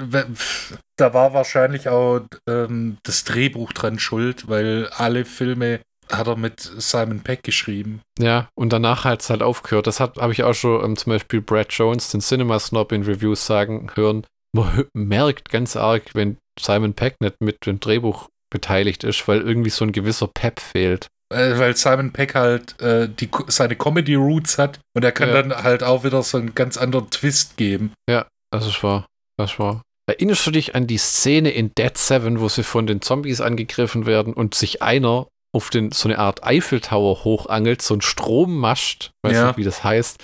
da 0.97 1.13
war 1.13 1.33
wahrscheinlich 1.33 1.87
auch 1.87 2.21
ähm, 2.47 2.97
das 3.03 3.23
Drehbuch 3.23 3.73
dran 3.73 3.99
schuld, 3.99 4.49
weil 4.49 4.87
alle 4.87 5.25
Filme 5.25 5.79
hat 6.11 6.27
er 6.27 6.35
mit 6.35 6.59
Simon 6.59 7.21
Peck 7.21 7.43
geschrieben. 7.43 8.01
Ja, 8.19 8.49
und 8.55 8.73
danach 8.73 9.05
hat 9.05 9.21
es 9.21 9.29
halt 9.29 9.41
aufgehört. 9.41 9.87
Das 9.87 9.99
habe 9.99 10.31
ich 10.31 10.43
auch 10.43 10.53
schon 10.53 10.83
ähm, 10.83 10.97
zum 10.97 11.11
Beispiel 11.11 11.41
Brad 11.41 11.71
Jones, 11.71 12.09
den 12.09 12.21
Cinema 12.21 12.59
Snob, 12.59 12.91
in 12.91 13.03
Reviews 13.03 13.45
sagen 13.45 13.89
hören. 13.95 14.25
Man 14.55 14.85
merkt 14.93 15.49
ganz 15.49 15.75
arg, 15.75 16.13
wenn 16.13 16.37
Simon 16.59 16.93
Peck 16.93 17.15
nicht 17.19 17.41
mit 17.41 17.65
dem 17.65 17.79
Drehbuch 17.79 18.29
beteiligt 18.51 19.03
ist, 19.03 19.27
weil 19.27 19.41
irgendwie 19.41 19.71
so 19.71 19.83
ein 19.83 19.91
gewisser 19.91 20.27
Pep 20.27 20.59
fehlt. 20.59 21.07
Äh, 21.33 21.57
weil 21.57 21.75
Simon 21.75 22.11
Peck 22.11 22.35
halt 22.35 22.79
äh, 22.79 23.09
die, 23.09 23.29
seine 23.47 23.75
Comedy-Roots 23.75 24.59
hat 24.59 24.79
und 24.95 25.03
er 25.03 25.11
kann 25.11 25.29
ja. 25.29 25.41
dann 25.41 25.63
halt 25.63 25.83
auch 25.83 26.03
wieder 26.03 26.21
so 26.21 26.37
einen 26.37 26.53
ganz 26.53 26.77
anderen 26.77 27.09
Twist 27.09 27.57
geben. 27.57 27.93
Ja, 28.09 28.27
das 28.51 28.67
ist 28.67 28.83
wahr. 28.83 29.07
Das 29.37 29.57
war. 29.57 29.81
Erinnerst 30.05 30.45
du 30.45 30.51
dich 30.51 30.75
an 30.75 30.85
die 30.85 30.97
Szene 30.97 31.51
in 31.51 31.71
Dead 31.75 31.97
Seven, 31.97 32.39
wo 32.39 32.49
sie 32.49 32.63
von 32.63 32.85
den 32.85 33.01
Zombies 33.01 33.41
angegriffen 33.41 34.05
werden 34.05 34.33
und 34.33 34.53
sich 34.53 34.81
einer 34.81 35.27
auf 35.53 35.69
den, 35.69 35.91
so 35.91 36.09
eine 36.09 36.19
Art 36.19 36.43
Eiffeltower 36.43 37.23
hochangelt, 37.23 37.81
so 37.81 37.93
ein 37.93 38.01
Strommast, 38.01 39.13
weiß 39.21 39.33
ja. 39.33 39.47
nicht, 39.47 39.57
wie 39.57 39.63
das 39.63 39.83
heißt, 39.83 40.17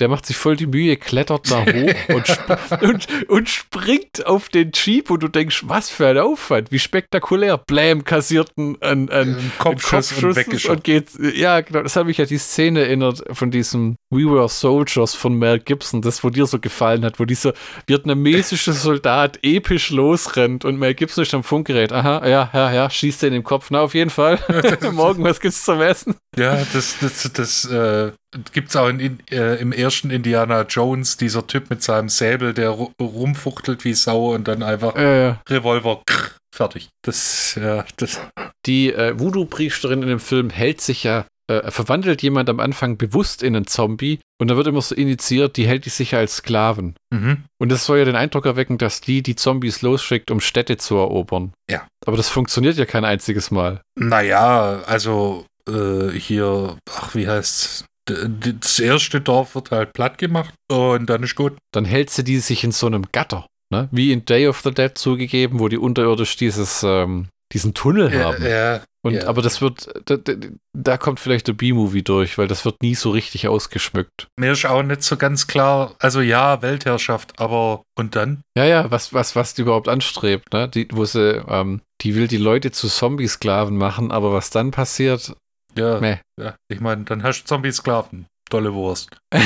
der 0.00 0.08
macht 0.08 0.26
sich 0.26 0.36
voll 0.36 0.56
die 0.56 0.66
Mühe, 0.66 0.96
klettert 0.96 1.50
da 1.50 1.64
hoch 1.64 1.94
und, 2.14 2.26
sp 2.28 2.46
und, 2.82 3.06
und, 3.28 3.48
springt 3.48 4.26
auf 4.26 4.48
den 4.48 4.72
Jeep 4.72 5.10
und 5.10 5.22
du 5.22 5.28
denkst, 5.28 5.64
was 5.66 5.90
für 5.90 6.06
ein 6.06 6.18
Aufwand, 6.18 6.72
wie 6.72 6.78
spektakulär. 6.78 7.58
Blam, 7.58 8.04
kassiert 8.04 8.52
einen, 8.56 9.10
einen, 9.10 9.52
Kopfschuss, 9.58 10.10
Kopfschuss 10.10 10.64
und, 10.64 10.70
und, 10.70 10.84
geht. 10.84 11.08
Ja, 11.34 11.60
genau, 11.60 11.82
das 11.82 11.96
habe 11.96 12.10
ich 12.10 12.18
ja 12.18 12.24
die 12.24 12.38
Szene 12.38 12.80
erinnert 12.80 13.22
von 13.32 13.50
diesem 13.50 13.96
We 14.10 14.24
Were 14.30 14.48
Soldiers 14.48 15.14
von 15.14 15.34
Mel 15.34 15.58
Gibson, 15.58 16.02
das 16.02 16.22
wo 16.22 16.30
dir 16.30 16.46
so 16.46 16.58
gefallen 16.58 17.04
hat, 17.04 17.18
wo 17.18 17.24
dieser 17.24 17.54
vietnamesische 17.86 18.72
Soldat 18.72 19.38
episch 19.42 19.90
losrennt 19.90 20.64
und 20.64 20.78
Mel 20.78 20.94
Gibson 20.94 21.22
ist 21.22 21.34
am 21.34 21.42
Funkgerät. 21.42 21.92
Aha, 21.92 22.26
ja, 22.26 22.50
ja, 22.52 22.72
ja, 22.72 22.90
schießt 22.90 23.22
er 23.22 23.28
in 23.28 23.34
den 23.34 23.44
Kopf. 23.44 23.68
Na, 23.70 23.80
auf 23.80 23.94
jeden 23.94 24.10
Fall. 24.10 24.38
Morgen, 24.92 25.24
was 25.24 25.40
gibt's 25.40 25.64
zum 25.64 25.80
Essen? 25.80 26.16
Ja, 26.36 26.64
das, 26.72 26.96
das, 27.00 27.32
das, 27.32 27.64
äh, 27.64 28.12
gibt 28.52 28.70
es 28.70 28.76
auch 28.76 28.88
in, 28.88 29.20
äh, 29.30 29.56
im 29.56 29.72
ersten 29.72 30.10
Indiana 30.10 30.62
Jones, 30.62 31.16
dieser 31.16 31.46
Typ 31.46 31.70
mit 31.70 31.82
seinem 31.82 32.08
Säbel, 32.08 32.54
der 32.54 32.70
rumfuchtelt 32.70 33.84
wie 33.84 33.94
Sau 33.94 34.34
und 34.34 34.48
dann 34.48 34.62
einfach 34.62 34.96
ja, 34.96 35.16
ja. 35.16 35.42
Revolver, 35.48 36.02
krr, 36.06 36.32
fertig. 36.54 36.88
Das, 37.02 37.58
ja, 37.60 37.84
das. 37.96 38.20
Die 38.66 38.92
äh, 38.92 39.18
Voodoo-Priesterin 39.18 40.02
in 40.02 40.08
dem 40.08 40.20
Film 40.20 40.50
hält 40.50 40.80
sich 40.80 41.04
ja, 41.04 41.26
äh, 41.48 41.70
verwandelt 41.70 42.22
jemand 42.22 42.48
am 42.48 42.60
Anfang 42.60 42.96
bewusst 42.96 43.42
in 43.42 43.54
einen 43.54 43.66
Zombie 43.66 44.18
und 44.38 44.48
da 44.48 44.56
wird 44.56 44.66
immer 44.66 44.82
so 44.82 44.94
initiiert, 44.94 45.56
die 45.56 45.66
hält 45.66 45.84
sich 45.84 46.14
als 46.14 46.36
Sklaven. 46.36 46.96
Mhm. 47.10 47.44
Und 47.58 47.70
das 47.70 47.86
soll 47.86 47.98
ja 47.98 48.04
den 48.04 48.16
Eindruck 48.16 48.46
erwecken, 48.46 48.78
dass 48.78 49.00
die 49.00 49.22
die 49.22 49.36
Zombies 49.36 49.82
losschickt, 49.82 50.30
um 50.30 50.40
Städte 50.40 50.76
zu 50.76 50.96
erobern. 50.96 51.52
Ja. 51.70 51.86
Aber 52.04 52.16
das 52.16 52.28
funktioniert 52.28 52.76
ja 52.76 52.84
kein 52.84 53.04
einziges 53.04 53.50
Mal. 53.50 53.80
Naja, 53.94 54.82
also 54.86 55.46
äh, 55.68 56.10
hier, 56.10 56.78
ach, 56.90 57.14
wie 57.14 57.28
heißt's? 57.28 57.84
Das 58.06 58.78
erste 58.78 59.20
Dorf 59.20 59.54
wird 59.54 59.70
halt 59.70 59.92
platt 59.92 60.18
gemacht 60.18 60.54
und 60.70 61.06
dann 61.10 61.22
ist 61.22 61.34
gut. 61.34 61.54
Dann 61.72 61.84
hält 61.84 62.10
sie 62.10 62.24
die 62.24 62.38
sich 62.38 62.64
in 62.64 62.72
so 62.72 62.86
einem 62.86 63.04
Gatter. 63.12 63.46
Ne? 63.70 63.88
Wie 63.90 64.12
in 64.12 64.24
Day 64.24 64.46
of 64.46 64.60
the 64.60 64.70
Dead 64.72 64.96
zugegeben, 64.96 65.58
wo 65.58 65.68
die 65.68 65.78
unterirdisch 65.78 66.36
dieses, 66.36 66.84
ähm, 66.84 67.28
diesen 67.52 67.74
Tunnel 67.74 68.12
Ja, 68.12 68.24
haben. 68.24 68.44
ja, 68.46 68.80
Und, 69.02 69.14
ja. 69.14 69.26
Aber 69.26 69.42
das 69.42 69.60
wird, 69.60 69.88
da, 70.04 70.16
da, 70.16 70.34
da 70.72 70.96
kommt 70.96 71.18
vielleicht 71.18 71.48
der 71.48 71.52
B-Movie 71.54 72.02
durch, 72.04 72.38
weil 72.38 72.46
das 72.46 72.64
wird 72.64 72.80
nie 72.80 72.94
so 72.94 73.10
richtig 73.10 73.48
ausgeschmückt. 73.48 74.28
mir 74.38 74.52
ist 74.52 74.64
auch 74.66 74.84
nicht 74.84 75.02
so 75.02 75.16
ganz 75.16 75.48
klar, 75.48 75.96
also 75.98 76.20
ja, 76.20 76.62
Weltherrschaft, 76.62 77.40
aber 77.40 77.82
und 77.98 78.14
dann? 78.14 78.40
Ja, 78.56 78.64
ja, 78.66 78.90
was, 78.92 79.12
was, 79.12 79.34
was 79.34 79.54
die 79.54 79.62
überhaupt 79.62 79.88
anstrebt, 79.88 80.52
ne? 80.52 80.68
Die, 80.68 80.86
wo 80.92 81.04
sie, 81.04 81.42
ähm, 81.48 81.80
die 82.02 82.14
will 82.14 82.28
die 82.28 82.36
Leute 82.36 82.70
zu 82.70 82.86
Zombie-Sklaven 82.88 83.76
machen, 83.76 84.12
aber 84.12 84.32
was 84.32 84.50
dann 84.50 84.70
passiert, 84.70 85.34
Ja, 85.76 86.00
meh. 86.00 86.18
ja 86.40 86.56
ich 86.68 86.80
meine, 86.80 87.04
dann 87.04 87.22
hast 87.22 87.42
du 87.42 87.46
Zombie-Sklaven. 87.46 88.26
Tolle 88.50 88.74
Wurst. 88.74 89.16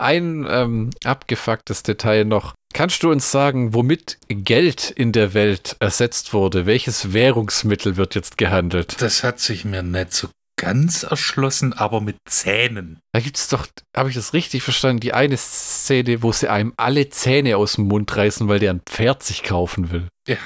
Ein 0.00 0.46
ähm, 0.48 0.90
abgefucktes 1.04 1.82
Detail 1.82 2.24
noch. 2.24 2.54
Kannst 2.72 3.02
du 3.02 3.10
uns 3.10 3.32
sagen, 3.32 3.74
womit 3.74 4.18
Geld 4.28 4.90
in 4.90 5.10
der 5.12 5.34
Welt 5.34 5.76
ersetzt 5.80 6.32
wurde? 6.32 6.66
Welches 6.66 7.12
Währungsmittel 7.12 7.96
wird 7.96 8.14
jetzt 8.14 8.38
gehandelt? 8.38 9.00
Das 9.00 9.24
hat 9.24 9.40
sich 9.40 9.64
mir 9.64 9.82
nicht 9.82 10.12
so 10.12 10.28
ganz 10.56 11.02
erschlossen, 11.02 11.72
aber 11.72 12.00
mit 12.00 12.16
Zähnen. 12.28 13.00
Da 13.12 13.20
gibt 13.20 13.38
es 13.38 13.48
doch, 13.48 13.66
habe 13.96 14.10
ich 14.10 14.14
das 14.14 14.34
richtig 14.34 14.62
verstanden, 14.62 15.00
die 15.00 15.14
eine 15.14 15.36
Szene, 15.36 16.22
wo 16.22 16.30
sie 16.32 16.48
einem 16.48 16.74
alle 16.76 17.08
Zähne 17.08 17.56
aus 17.56 17.74
dem 17.74 17.86
Mund 17.86 18.14
reißen, 18.14 18.48
weil 18.48 18.58
der 18.58 18.72
ein 18.72 18.82
Pferd 18.84 19.22
sich 19.22 19.42
kaufen 19.42 19.90
will. 19.90 20.08
Ja, 20.28 20.36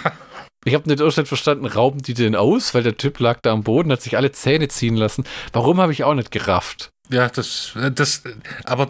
Ich 0.64 0.74
habe 0.74 0.88
nicht 0.88 1.00
Irrstand 1.00 1.28
verstanden, 1.28 1.66
rauben 1.66 2.02
die 2.02 2.14
den 2.14 2.36
aus, 2.36 2.72
weil 2.74 2.82
der 2.82 2.96
Typ 2.96 3.18
lag 3.18 3.40
da 3.42 3.52
am 3.52 3.64
Boden, 3.64 3.90
hat 3.90 4.02
sich 4.02 4.16
alle 4.16 4.32
Zähne 4.32 4.68
ziehen 4.68 4.96
lassen. 4.96 5.24
Warum 5.52 5.80
habe 5.80 5.92
ich 5.92 6.04
auch 6.04 6.14
nicht 6.14 6.30
gerafft? 6.30 6.92
ja 7.12 7.28
das, 7.28 7.72
das, 7.94 8.22
aber 8.64 8.88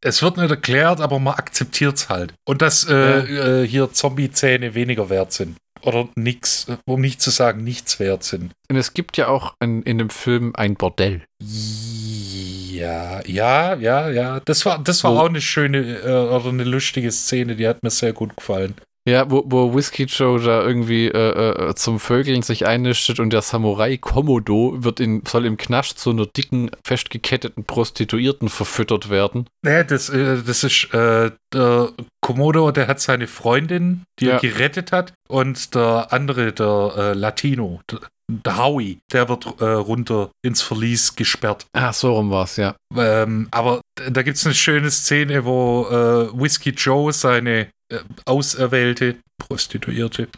es 0.00 0.22
wird 0.22 0.36
nicht 0.36 0.50
erklärt, 0.50 1.00
aber 1.00 1.18
man 1.18 1.34
akzeptiert 1.34 1.96
es 1.96 2.08
halt. 2.08 2.34
Und 2.46 2.62
dass 2.62 2.88
äh, 2.88 3.62
äh, 3.62 3.66
hier 3.66 3.92
Zombie-Zähne 3.92 4.74
weniger 4.74 5.10
wert 5.10 5.32
sind. 5.32 5.56
Oder 5.82 6.08
nix, 6.16 6.66
um 6.86 7.00
nicht 7.00 7.22
zu 7.22 7.30
sagen, 7.30 7.62
nichts 7.62 8.00
wert 8.00 8.24
sind. 8.24 8.52
Und 8.68 8.76
es 8.76 8.94
gibt 8.94 9.16
ja 9.16 9.28
auch 9.28 9.54
in, 9.60 9.82
in 9.82 9.98
dem 9.98 10.10
Film 10.10 10.52
ein 10.56 10.74
Bordell. 10.74 11.22
Ja, 11.40 13.24
ja, 13.24 13.74
ja, 13.74 14.10
ja. 14.10 14.40
Das 14.40 14.66
war, 14.66 14.78
das 14.82 15.04
war 15.04 15.12
auch 15.12 15.28
eine 15.28 15.40
schöne 15.40 16.00
äh, 16.00 16.34
oder 16.34 16.48
eine 16.48 16.64
lustige 16.64 17.12
Szene, 17.12 17.54
die 17.54 17.68
hat 17.68 17.82
mir 17.82 17.90
sehr 17.90 18.12
gut 18.12 18.36
gefallen. 18.36 18.74
Ja, 19.08 19.30
wo, 19.30 19.42
wo 19.46 19.74
Whiskey 19.74 20.04
Joe 20.04 20.38
da 20.38 20.62
irgendwie 20.62 21.06
äh, 21.08 21.70
äh, 21.70 21.74
zum 21.74 21.98
Vögeln 21.98 22.42
sich 22.42 22.66
einnistet 22.66 23.20
und 23.20 23.32
der 23.32 23.40
Samurai 23.40 23.96
Komodo 23.96 24.74
wird 24.84 25.00
in, 25.00 25.22
soll 25.26 25.46
im 25.46 25.56
Knast 25.56 25.98
zu 25.98 26.10
einer 26.10 26.26
dicken, 26.26 26.70
festgeketteten 26.84 27.64
Prostituierten 27.64 28.50
verfüttert 28.50 29.08
werden. 29.08 29.48
Nee, 29.62 29.82
das, 29.84 30.10
äh, 30.10 30.42
das 30.44 30.62
ist 30.62 30.92
äh, 30.92 31.30
der 31.54 31.92
Komodo, 32.20 32.70
der 32.70 32.86
hat 32.86 33.00
seine 33.00 33.28
Freundin, 33.28 34.02
die 34.18 34.26
Ja. 34.26 34.34
er 34.34 34.40
gerettet 34.40 34.92
hat, 34.92 35.14
und 35.26 35.74
der 35.74 36.08
andere, 36.12 36.52
der 36.52 36.92
äh, 36.96 37.12
Latino, 37.14 37.80
Howie, 38.46 38.98
der 39.12 39.28
wird 39.28 39.46
äh, 39.60 39.64
runter 39.64 40.30
ins 40.44 40.60
Verlies 40.62 41.14
gesperrt. 41.16 41.66
Ah, 41.72 41.92
so 41.92 42.14
rum 42.14 42.30
war's, 42.30 42.56
ja. 42.56 42.76
Ähm, 42.96 43.48
aber 43.50 43.80
da 43.94 44.22
gibt 44.22 44.36
es 44.36 44.44
eine 44.46 44.54
schöne 44.54 44.90
Szene, 44.90 45.44
wo 45.44 45.86
äh, 45.90 46.38
Whiskey 46.38 46.70
Joe 46.70 47.12
seine 47.12 47.68
äh, 47.90 47.98
auserwählte 48.26 49.16
Prostituierte, 49.38 50.28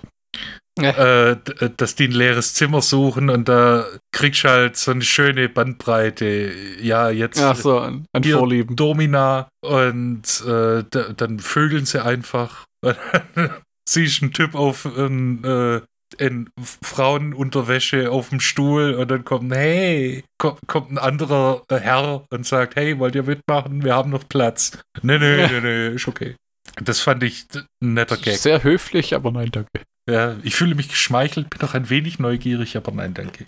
Ja. 0.79 0.91
äh, 0.91 1.31
äh, 1.33 1.71
dass 1.77 1.97
die 1.97 2.05
ein 2.05 2.13
leeres 2.13 2.55
Zimmer 2.55 2.81
suchen 2.81 3.29
und 3.29 3.49
da 3.49 3.85
kriegst 4.13 4.45
du 4.45 4.49
halt 4.49 4.77
so 4.77 4.93
eine 4.93 5.03
schöne 5.03 5.49
Bandbreite. 5.49 6.53
Ja, 6.81 7.11
jetzt 7.11 7.41
Ach 7.43 7.57
so, 7.57 7.81
an, 7.81 8.05
an 8.13 8.23
Vorlieben. 8.23 8.77
Domina 8.77 9.49
und 9.63 10.23
äh, 10.47 10.85
da, 10.89 11.13
dann 11.17 11.41
vögeln 11.41 11.87
sie 11.87 12.01
einfach. 12.05 12.67
Siehst 13.89 14.23
einen 14.23 14.33
Typ 14.33 14.55
auf 14.55 14.85
ein, 14.87 15.43
äh, 15.43 15.81
in 16.19 16.51
Frauenunterwäsche 16.83 18.11
auf 18.11 18.31
dem 18.31 18.41
Stuhl 18.41 18.95
und 18.95 19.11
dann 19.11 19.25
kommt, 19.25 19.55
hey, 19.55 20.25
kommt, 20.39 20.61
kommt 20.67 20.91
ein 20.91 20.99
anderer 20.99 21.63
äh, 21.69 21.77
Herr 21.79 22.25
und 22.31 22.47
sagt, 22.47 22.77
hey, 22.77 22.99
wollt 22.99 23.15
ihr 23.15 23.23
mitmachen? 23.23 23.85
Wir 23.85 23.95
haben 23.95 24.11
noch 24.11 24.29
Platz. 24.29 24.79
Nee, 25.03 25.19
nee, 25.19 25.47
nee, 25.47 25.61
nee, 25.61 25.89
ist 25.89 26.09
okay. 26.09 26.35
Das 26.83 27.01
fand 27.01 27.23
ich 27.23 27.47
ein 27.83 27.95
netter 27.95 28.17
Gag. 28.17 28.37
Sehr 28.39 28.63
höflich, 28.63 29.15
aber 29.15 29.33
nein, 29.33 29.51
danke. 29.51 29.71
Ja, 30.09 30.37
ich 30.43 30.55
fühle 30.55 30.75
mich 30.75 30.89
geschmeichelt, 30.89 31.51
bin 31.51 31.61
auch 31.69 31.75
ein 31.75 31.91
wenig 31.91 32.19
neugierig, 32.19 32.77
aber 32.77 32.93
nein, 32.93 33.15
danke. 33.15 33.45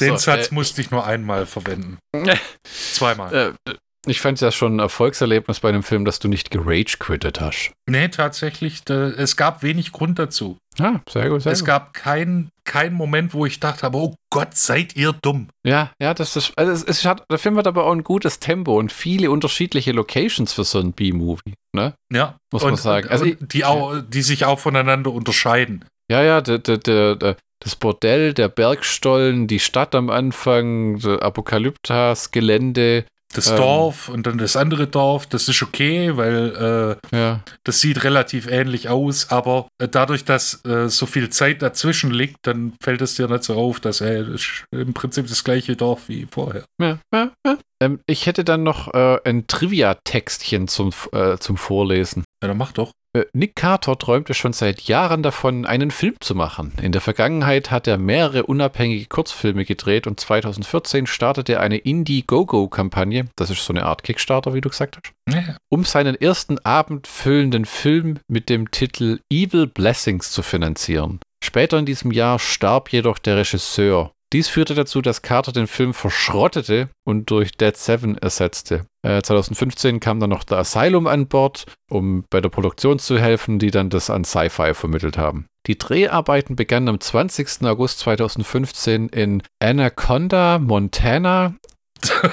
Den 0.01 0.11
So, 0.11 0.16
Satz 0.16 0.51
äh, 0.51 0.55
musste 0.55 0.80
ich 0.80 0.90
nur 0.90 1.07
einmal 1.07 1.46
verwenden. 1.46 1.99
Zweimal. 2.64 3.55
Äh, 3.66 3.74
ich 4.09 4.20
fand 4.20 4.36
es 4.36 4.40
ja 4.40 4.52
schon 4.52 4.76
ein 4.76 4.78
Erfolgserlebnis 4.78 5.61
bei 5.61 5.72
dem 5.72 5.82
Film, 5.82 6.04
dass 6.04 6.18
du 6.18 6.28
nicht 6.28 6.50
gerage-quittet 6.50 7.40
hast. 7.40 7.72
Nee, 7.86 8.09
tatsächlich, 8.09 8.84
da, 8.84 9.09
es 9.09 9.36
gab 9.36 9.62
wenig 9.62 9.92
Grund 9.92 10.18
dazu. 10.18 10.59
Ah, 10.78 11.00
sehr 11.09 11.28
gut, 11.28 11.42
sehr 11.42 11.52
es 11.52 11.61
gut. 11.61 11.66
gab 11.66 11.94
keinen 11.94 12.50
kein 12.64 12.92
Moment, 12.92 13.34
wo 13.34 13.46
ich 13.46 13.61
dachte, 13.61 13.86
aber 13.86 13.98
oh 13.98 14.14
Gott, 14.30 14.54
seid 14.54 14.94
ihr 14.94 15.12
dumm. 15.12 15.48
Ja, 15.64 15.90
ja, 16.00 16.12
das 16.12 16.36
ist, 16.36 16.52
also 16.56 16.70
es, 16.70 16.84
es 16.84 17.04
hat, 17.04 17.24
der 17.30 17.38
Film 17.38 17.56
hat 17.56 17.66
aber 17.66 17.86
auch 17.86 17.92
ein 17.92 18.04
gutes 18.04 18.40
Tempo 18.40 18.78
und 18.78 18.92
viele 18.92 19.30
unterschiedliche 19.30 19.92
Locations 19.92 20.52
für 20.52 20.64
so 20.64 20.78
einen 20.78 20.92
B-Movie, 20.92 21.54
ne? 21.74 21.94
Ja, 22.12 22.36
Muss 22.52 22.62
und, 22.62 22.70
man 22.70 22.76
sagen. 22.76 23.09
Also 23.09 23.24
die, 23.24 23.64
auch, 23.64 24.00
die 24.06 24.22
sich 24.22 24.44
auch 24.44 24.59
voneinander 24.59 25.12
unterscheiden. 25.12 25.84
Ja, 26.11 26.22
ja, 26.22 26.40
der, 26.40 26.59
der, 26.59 27.16
der, 27.16 27.36
das 27.61 27.76
Bordell, 27.76 28.34
der 28.34 28.48
Bergstollen, 28.48 29.46
die 29.46 29.59
Stadt 29.59 29.94
am 29.94 30.11
Anfang, 30.11 31.02
Apokalyptas, 31.04 32.30
Gelände, 32.30 33.04
Das 33.34 33.50
Ähm. 33.50 33.56
Dorf 33.56 34.08
und 34.08 34.26
dann 34.26 34.38
das 34.38 34.56
andere 34.56 34.86
Dorf, 34.86 35.26
das 35.26 35.48
ist 35.48 35.62
okay, 35.62 36.16
weil 36.16 36.98
äh, 37.12 37.16
ja. 37.16 37.40
das 37.64 37.80
sieht 37.80 38.02
relativ 38.04 38.46
ähnlich 38.46 38.88
aus, 38.88 39.30
aber 39.30 39.68
äh, 39.78 39.86
dadurch, 39.86 40.24
dass 40.24 40.64
äh, 40.64 40.88
so 40.88 41.06
viel 41.06 41.28
Zeit 41.28 41.60
dazwischen 41.60 42.10
liegt, 42.10 42.38
dann 42.42 42.72
fällt 42.82 43.02
es 43.02 43.16
dir 43.16 43.28
nicht 43.28 43.44
so 43.44 43.54
auf, 43.54 43.80
dass 43.80 44.00
äh, 44.00 44.24
das 44.24 44.64
im 44.70 44.94
Prinzip 44.94 45.28
das 45.28 45.44
gleiche 45.44 45.76
Dorf 45.76 46.08
wie 46.08 46.26
vorher. 46.30 46.64
ja, 46.80 46.98
ja, 47.12 47.30
ja. 47.46 47.58
Ähm, 47.80 48.00
ich 48.06 48.26
hätte 48.26 48.44
dann 48.44 48.62
noch 48.62 48.92
äh, 48.92 49.18
ein 49.24 49.46
Trivia-Textchen 49.46 50.66
zum, 50.66 50.90
äh, 51.12 51.36
zum 51.38 51.56
Vorlesen. 51.56 52.24
Ja, 52.42 52.48
dann 52.48 52.56
mach 52.56 52.72
doch. 52.72 52.92
Äh, 53.18 53.26
Nick 53.32 53.56
Carter 53.56 53.96
träumte 53.98 54.34
schon 54.34 54.52
seit 54.52 54.82
Jahren 54.82 55.22
davon, 55.22 55.66
einen 55.66 55.90
Film 55.90 56.14
zu 56.20 56.34
machen. 56.34 56.72
In 56.82 56.92
der 56.92 57.00
Vergangenheit 57.00 57.70
hat 57.70 57.86
er 57.86 57.98
mehrere 57.98 58.44
unabhängige 58.44 59.06
Kurzfilme 59.06 59.64
gedreht 59.64 60.06
und 60.06 60.20
2014 60.20 61.06
startete 61.06 61.54
er 61.54 61.60
eine 61.60 61.78
Indie-Go-Go-Kampagne, 61.78 63.28
das 63.36 63.50
ist 63.50 63.64
so 63.64 63.72
eine 63.72 63.84
Art 63.86 64.02
Kickstarter, 64.02 64.54
wie 64.54 64.60
du 64.60 64.68
gesagt 64.68 64.96
hast, 64.98 65.12
Ja. 65.34 65.56
um 65.68 65.84
seinen 65.84 66.14
ersten 66.14 66.58
abendfüllenden 66.58 67.64
Film 67.64 68.18
mit 68.28 68.48
dem 68.48 68.70
Titel 68.70 69.20
Evil 69.30 69.66
Blessings 69.66 70.30
zu 70.30 70.42
finanzieren. 70.42 71.20
Später 71.42 71.78
in 71.78 71.86
diesem 71.86 72.10
Jahr 72.10 72.38
starb 72.38 72.90
jedoch 72.92 73.18
der 73.18 73.36
Regisseur. 73.38 74.12
Dies 74.34 74.48
führte 74.48 74.74
dazu, 74.74 75.00
dass 75.00 75.22
Carter 75.22 75.52
den 75.52 75.66
Film 75.66 75.94
verschrottete 75.94 76.90
und 77.04 77.30
durch 77.30 77.52
Dead 77.52 77.74
Seven 77.74 78.18
ersetzte. 78.18 78.84
Äh, 79.02 79.22
2015 79.22 80.00
kam 80.00 80.20
dann 80.20 80.28
noch 80.28 80.44
The 80.46 80.56
Asylum 80.56 81.06
an 81.06 81.28
Bord, 81.28 81.64
um 81.88 82.24
bei 82.28 82.42
der 82.42 82.50
Produktion 82.50 82.98
zu 82.98 83.18
helfen, 83.18 83.58
die 83.58 83.70
dann 83.70 83.88
das 83.88 84.10
an 84.10 84.24
Sci-Fi 84.24 84.74
vermittelt 84.74 85.16
haben. 85.16 85.46
Die 85.66 85.78
Dreharbeiten 85.78 86.56
begannen 86.56 86.88
am 86.88 87.00
20. 87.00 87.64
August 87.64 88.00
2015 88.00 89.08
in 89.08 89.42
Anaconda, 89.60 90.58
Montana, 90.58 91.54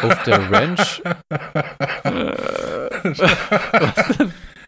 auf 0.01 0.23
der 0.23 0.51
Ranch. 0.51 1.01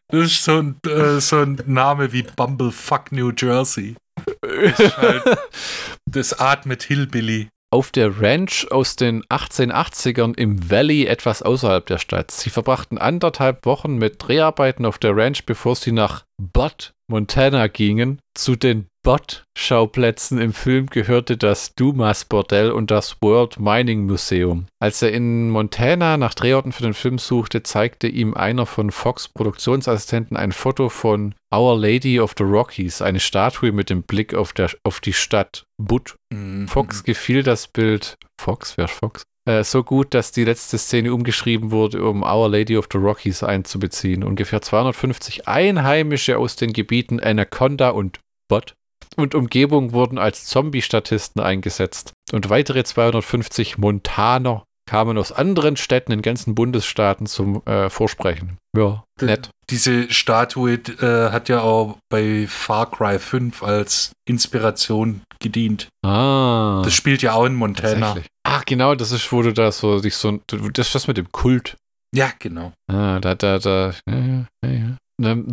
Das 0.09 0.27
ist 0.27 0.45
so 0.45 0.59
ein, 0.59 0.79
äh, 0.87 1.19
so 1.19 1.41
ein 1.41 1.61
Name 1.65 2.13
wie 2.13 2.23
Bumblefuck 2.23 3.11
New 3.11 3.33
Jersey. 3.35 3.97
Ist 4.41 4.97
halt, 4.97 5.23
das 6.05 6.39
atmet 6.39 6.83
Hillbilly. 6.83 7.49
auf 7.71 7.91
der 7.91 8.21
Ranch 8.21 8.67
aus 8.71 8.95
den 8.95 9.23
1880ern 9.25 10.37
im 10.37 10.69
Valley 10.69 11.05
etwas 11.05 11.41
außerhalb 11.41 11.85
der 11.85 11.97
Stadt. 11.97 12.31
Sie 12.31 12.49
verbrachten 12.49 12.97
anderthalb 12.97 13.65
Wochen 13.65 13.95
mit 13.97 14.15
Dreharbeiten 14.19 14.85
auf 14.85 14.97
der 14.97 15.15
Ranch, 15.15 15.45
bevor 15.45 15.75
sie 15.75 15.91
nach 15.91 16.23
Butt, 16.41 16.93
Montana 17.09 17.67
gingen. 17.67 18.19
Zu 18.35 18.55
den 18.55 18.87
Butt-Schauplätzen 19.07 20.37
im 20.37 20.51
Film 20.51 20.87
gehörte 20.87 21.37
das 21.37 21.73
Dumas 21.75 22.25
Bordell 22.25 22.71
und 22.71 22.91
das 22.91 23.15
World 23.21 23.57
Mining 23.57 24.05
Museum. 24.05 24.65
Als 24.81 25.01
er 25.01 25.13
in 25.13 25.49
Montana 25.49 26.17
nach 26.17 26.33
Drehorten 26.33 26.73
für 26.73 26.83
den 26.83 26.93
Film 26.93 27.17
suchte, 27.17 27.63
zeigte 27.63 28.09
ihm 28.09 28.33
einer 28.33 28.65
von 28.65 28.91
Fox 28.91 29.29
Produktionsassistenten 29.29 30.35
ein 30.35 30.51
Foto 30.51 30.89
von 30.89 31.35
Our 31.55 31.79
Lady 31.79 32.19
of 32.19 32.35
the 32.37 32.43
Rockies, 32.43 33.01
eine 33.01 33.21
Statue 33.21 33.71
mit 33.71 33.89
dem 33.89 34.03
Blick 34.03 34.33
auf, 34.33 34.51
der, 34.51 34.71
auf 34.83 34.99
die 34.99 35.13
Stadt 35.13 35.63
Butt. 35.81 36.15
Mhm. 36.33 36.67
Fox 36.67 37.05
gefiel 37.05 37.43
das 37.43 37.69
Bild, 37.69 38.17
Fox, 38.37 38.77
wer 38.77 38.85
ist 38.85 38.93
Fox? 38.93 39.23
Äh, 39.49 39.63
so 39.63 39.85
gut, 39.85 40.13
dass 40.13 40.33
die 40.33 40.43
letzte 40.43 40.77
Szene 40.77 41.13
umgeschrieben 41.13 41.71
wurde, 41.71 42.03
um 42.03 42.23
Our 42.23 42.49
Lady 42.49 42.75
of 42.75 42.89
the 42.91 42.97
Rockies 42.97 43.41
einzubeziehen. 43.41 44.25
Ungefähr 44.25 44.61
250 44.61 45.47
Einheimische 45.47 46.37
aus 46.37 46.57
den 46.57 46.73
Gebieten 46.73 47.21
Anaconda 47.21 47.91
und 47.91 48.19
Bot 48.49 48.75
und 49.15 49.35
Umgebung 49.35 49.93
wurden 49.93 50.17
als 50.17 50.45
Zombie-Statisten 50.45 51.41
eingesetzt. 51.41 52.13
Und 52.31 52.49
weitere 52.49 52.83
250 52.83 53.77
Montaner 53.77 54.63
kamen 54.87 55.17
aus 55.17 55.31
anderen 55.31 55.75
Städten 55.77 56.11
in 56.11 56.21
ganzen 56.21 56.55
Bundesstaaten 56.55 57.27
zum 57.27 57.61
äh, 57.65 57.89
Vorsprechen. 57.89 58.57
Ja, 58.75 59.03
nett. 59.21 59.49
Diese 59.69 60.11
Statue 60.11 60.75
äh, 60.75 61.31
hat 61.31 61.49
ja 61.49 61.61
auch 61.61 61.97
bei 62.09 62.47
Far 62.47 62.89
Cry 62.89 63.19
5 63.19 63.63
als 63.63 64.13
Inspiration 64.25 65.21
gedient. 65.39 65.89
Ah. 66.05 66.81
Das 66.83 66.93
spielt 66.93 67.21
ja 67.21 67.33
auch 67.33 67.45
in 67.45 67.55
Montana. 67.55 68.15
Ach, 68.43 68.63
genau, 68.65 68.95
das 68.95 69.11
ist, 69.11 69.31
wo 69.31 69.41
du 69.41 69.51
da 69.51 69.71
so 69.71 69.99
dich 69.99 70.15
so. 70.15 70.39
Das 70.47 70.87
ist 70.87 70.95
das 70.95 71.07
mit 71.07 71.17
dem 71.17 71.31
Kult. 71.31 71.75
Ja, 72.15 72.31
genau. 72.39 72.71
Ah, 72.89 73.19
da, 73.19 73.35
da, 73.35 73.59
da. 73.59 73.93
Ja, 74.09 74.47
ja, 74.63 74.71
ja. 74.71 74.97
Ne, 75.19 75.43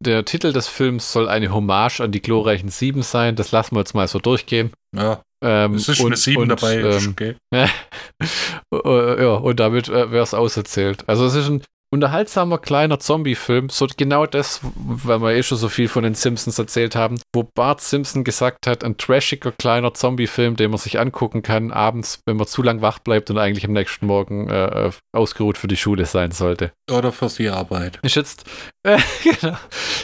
der 0.00 0.24
Titel 0.26 0.52
des 0.52 0.68
Films 0.68 1.10
soll 1.10 1.28
eine 1.28 1.50
Hommage 1.52 2.00
an 2.00 2.12
die 2.12 2.20
glorreichen 2.20 2.68
Sieben 2.68 3.02
sein. 3.02 3.34
Das 3.34 3.50
lassen 3.50 3.74
wir 3.74 3.80
jetzt 3.80 3.94
mal 3.94 4.06
so 4.08 4.18
durchgehen. 4.18 4.72
Ja. 4.94 5.22
Ähm, 5.42 5.74
es 5.74 5.88
ist 5.88 6.00
und, 6.00 6.06
eine 6.06 6.16
Sieben 6.16 6.42
und, 6.42 6.48
dabei. 6.48 6.80
Ähm, 6.80 7.10
okay. 7.12 7.36
ja, 7.52 9.34
und 9.34 9.60
damit 9.60 9.88
äh, 9.88 10.10
wäre 10.10 10.22
es 10.22 10.34
auserzählt. 10.34 11.08
Also 11.08 11.26
es 11.26 11.34
ist 11.34 11.48
ein 11.48 11.62
unterhaltsamer 11.96 12.58
kleiner 12.58 12.98
Zombie-Film, 12.98 13.68
so 13.68 13.86
genau 13.96 14.26
das, 14.26 14.60
weil 14.74 15.20
wir 15.20 15.32
eh 15.32 15.42
schon 15.42 15.58
so 15.58 15.68
viel 15.68 15.88
von 15.88 16.02
den 16.02 16.14
Simpsons 16.14 16.58
erzählt 16.58 16.94
haben, 16.94 17.18
wo 17.34 17.42
Bart 17.42 17.80
Simpson 17.80 18.22
gesagt 18.22 18.66
hat, 18.66 18.84
ein 18.84 18.96
trashiger 18.96 19.52
kleiner 19.52 19.94
Zombie-Film, 19.94 20.56
den 20.56 20.70
man 20.70 20.78
sich 20.78 20.98
angucken 20.98 21.42
kann, 21.42 21.72
abends, 21.72 22.20
wenn 22.26 22.36
man 22.36 22.46
zu 22.46 22.62
lang 22.62 22.82
wach 22.82 22.98
bleibt 22.98 23.30
und 23.30 23.38
eigentlich 23.38 23.64
am 23.64 23.72
nächsten 23.72 24.06
Morgen 24.06 24.48
äh, 24.48 24.90
ausgeruht 25.12 25.58
für 25.58 25.68
die 25.68 25.76
Schule 25.76 26.06
sein 26.06 26.32
sollte. 26.32 26.72
Oder 26.90 27.12
für 27.12 27.28
die 27.28 27.48
Arbeit. 27.48 27.98
Ist 28.02 28.16
jetzt, 28.16 28.44
äh, 28.82 28.98
genau, 29.24 29.56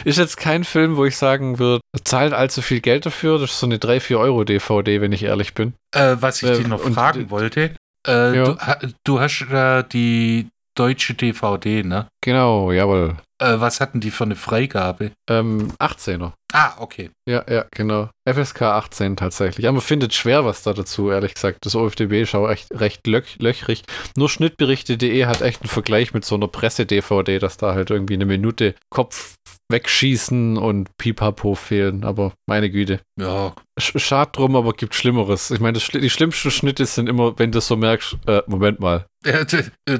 ist 0.03 0.17
jetzt 0.17 0.37
kein 0.37 0.63
Film, 0.63 0.97
wo 0.97 1.05
ich 1.05 1.17
sagen 1.17 1.59
würde, 1.59 1.81
zahlt 2.03 2.33
allzu 2.33 2.61
viel 2.61 2.81
Geld 2.81 3.05
dafür. 3.05 3.39
Das 3.39 3.51
ist 3.51 3.59
so 3.59 3.67
eine 3.67 3.77
3-4 3.77 4.19
Euro 4.19 4.43
DVD, 4.43 4.99
wenn 5.01 5.11
ich 5.11 5.23
ehrlich 5.23 5.53
bin. 5.53 5.73
Äh, 5.93 6.17
was 6.19 6.41
ich 6.41 6.49
äh, 6.49 6.57
dich 6.57 6.67
noch 6.67 6.81
fragen 6.81 7.29
wollte, 7.29 7.75
äh, 8.07 8.35
ja. 8.35 8.43
du, 8.43 8.93
du, 9.03 9.19
hast 9.19 9.41
äh, 9.49 9.83
die 9.83 10.49
deutsche 10.75 11.13
DVD, 11.13 11.83
ne? 11.83 12.07
Genau, 12.21 12.71
jawohl. 12.71 13.17
Äh, 13.39 13.59
was 13.59 13.81
hatten 13.81 13.99
die 13.99 14.11
für 14.11 14.23
eine 14.23 14.35
Freigabe? 14.35 15.11
Ähm, 15.29 15.71
18er. 15.79 16.33
Ah, 16.53 16.75
okay. 16.77 17.09
Ja, 17.27 17.43
ja, 17.49 17.65
genau. 17.71 18.09
FSK 18.29 18.61
18 18.61 19.17
tatsächlich. 19.17 19.65
Aber 19.65 19.73
man 19.73 19.81
findet 19.81 20.13
schwer 20.13 20.45
was 20.45 20.61
da 20.61 20.73
dazu, 20.73 21.09
ehrlich 21.09 21.33
gesagt. 21.33 21.65
Das 21.65 21.75
OFDB 21.75 22.25
schau 22.25 22.47
echt 22.47 22.67
recht 22.71 23.07
löch 23.07 23.37
löchrig. 23.39 23.83
Nur 24.15 24.29
Schnittberichte.de 24.29 25.25
hat 25.25 25.41
echt 25.41 25.61
einen 25.61 25.69
Vergleich 25.69 26.13
mit 26.13 26.23
so 26.23 26.35
einer 26.35 26.47
Presse-DVD, 26.47 27.39
dass 27.39 27.57
da 27.57 27.73
halt 27.73 27.89
irgendwie 27.89 28.13
eine 28.13 28.25
Minute 28.25 28.75
Kopf 28.91 29.35
wegschießen 29.71 30.57
und 30.57 30.95
Pipapo 30.97 31.55
fehlen. 31.55 32.03
Aber 32.03 32.33
meine 32.45 32.69
Güte. 32.69 32.99
Ja. 33.19 33.53
Schade 33.79 34.31
drum, 34.31 34.55
aber 34.55 34.73
gibt 34.73 34.93
Schlimmeres. 34.93 35.49
Ich 35.49 35.59
meine, 35.59 35.79
die 35.79 36.09
schlimmsten 36.09 36.51
Schnitte 36.51 36.85
sind 36.85 37.09
immer, 37.09 37.37
wenn 37.39 37.51
du 37.51 37.59
so 37.59 37.75
merkst, 37.75 38.17
äh, 38.27 38.43
Moment 38.45 38.79
mal. 38.79 39.07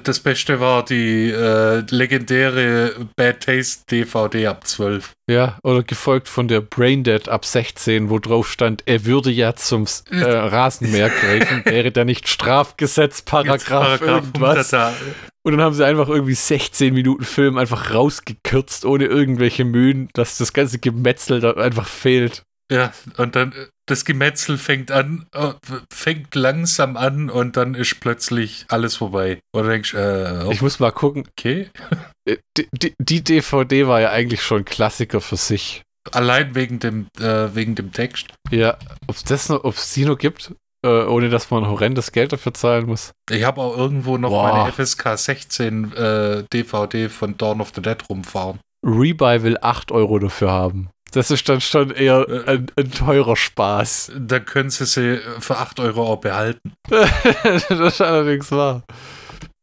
Das 0.04 0.20
Beste 0.20 0.60
war 0.60 0.84
die 0.84 1.30
äh, 1.32 1.84
legendäre 1.90 3.08
Bad 3.16 3.42
Taste 3.42 3.84
DVD 3.90 4.48
ab 4.48 4.68
12. 4.68 5.14
Ja, 5.30 5.58
oder 5.64 5.84
gefolgt 5.84 6.28
von 6.28 6.48
der 6.48 6.62
Braindead 6.62 7.30
ab 7.30 7.46
16, 7.46 8.10
wo 8.10 8.20
drauf 8.20 8.52
stand, 8.52 8.84
er 8.86 9.06
würde 9.06 9.32
ja 9.32 9.56
zum 9.56 9.86
äh, 10.12 10.22
Rasenmäher 10.24 11.10
greifen, 11.10 11.64
wäre 11.66 11.92
da 11.92 12.04
nicht 12.04 12.28
Strafgesetzparagraf 12.28 14.02
irgendwas. 14.02 14.74
Und 14.74 15.52
dann 15.52 15.62
haben 15.62 15.74
sie 15.74 15.86
einfach 15.86 16.08
irgendwie 16.08 16.36
16 16.36 16.94
Minuten 16.94 17.24
Film 17.24 17.58
einfach 17.58 17.94
rausgekürzt, 17.94 18.86
ohne 18.86 19.06
irgendwelche 19.06 19.66
Mühen, 19.66 20.10
dass 20.14 20.38
das 20.38 20.54
ganze 20.54 20.80
Gemetzel 20.80 21.40
da 21.40 21.52
einfach 21.52 21.88
fehlt. 21.88 22.44
Ja, 22.72 22.94
und 23.18 23.36
dann 23.36 23.52
äh, 23.52 23.68
das 23.86 24.06
Gemetzel 24.06 24.58
fängt 24.58 24.92
an, 24.92 25.26
äh, 25.34 25.54
fängt 25.92 26.36
langsam 26.36 26.96
an 26.98 27.30
und 27.30 27.58
dann 27.58 27.76
ist 27.76 28.00
plötzlich 28.00 28.66
alles 28.70 28.96
vorbei. 28.96 29.40
Und 29.52 29.68
denkst, 29.68 29.94
äh, 29.94 30.44
oh. 30.46 30.52
Ich 30.52 30.62
muss 30.62 30.80
mal 30.80 30.92
gucken. 30.92 31.26
Okay. 31.38 31.70
Äh, 32.26 32.38
die, 32.56 32.70
die, 32.72 32.94
die, 32.98 33.22
DVD 33.22 33.86
war 33.86 34.00
ja 34.00 34.12
eigentlich 34.12 34.42
schon 34.42 34.60
ein 34.60 34.66
Klassiker 34.66 35.20
für 35.20 35.36
sich. 35.36 35.82
Allein 36.14 36.56
wegen 36.56 36.80
dem, 36.80 37.08
äh, 37.20 37.54
wegen 37.54 37.76
dem 37.76 37.92
Text. 37.92 38.28
Ja, 38.50 38.78
ob 39.08 39.18
es 39.18 39.26
das 39.26 39.50
noch, 39.50 39.62
die 39.94 40.06
noch 40.06 40.18
gibt, 40.18 40.54
äh, 40.86 40.88
ohne 40.88 41.28
dass 41.28 41.52
man 41.52 41.68
horrendes 41.68 42.14
Geld 42.14 42.32
dafür 42.32 42.54
zahlen 42.54 42.86
muss. 42.86 43.12
Ich 43.30 43.44
habe 43.44 43.60
auch 43.60 43.76
irgendwo 43.76 44.18
noch 44.18 44.30
Boah. 44.30 44.54
meine 44.54 44.72
FSK 44.72 45.18
16 45.18 45.92
äh, 45.92 46.44
DVD 46.54 47.10
von 47.10 47.36
Dawn 47.36 47.60
of 47.60 47.74
the 47.76 47.82
Dead 47.82 47.98
rumfahren. 48.10 48.62
Rebuy 48.86 49.44
will 49.44 49.58
8 49.62 49.92
Euro 49.92 50.20
dafür 50.20 50.52
haben. 50.52 50.90
Das 51.14 51.30
ist 51.30 51.48
dann 51.48 51.62
schon 51.62 51.92
eher 51.92 52.28
äh, 52.28 52.52
ein, 52.52 52.66
ein 52.76 52.92
teurer 52.92 53.36
Spaß. 53.36 54.14
Dann 54.18 54.46
können 54.46 54.72
sie 54.72 54.86
sie 54.86 55.20
für 55.40 55.58
8 55.58 55.80
Euro 55.80 56.12
auch 56.12 56.18
behalten. 56.20 56.74
das 56.90 57.70
ist 57.70 58.02
allerdings 58.02 58.52
wahr. 58.52 58.84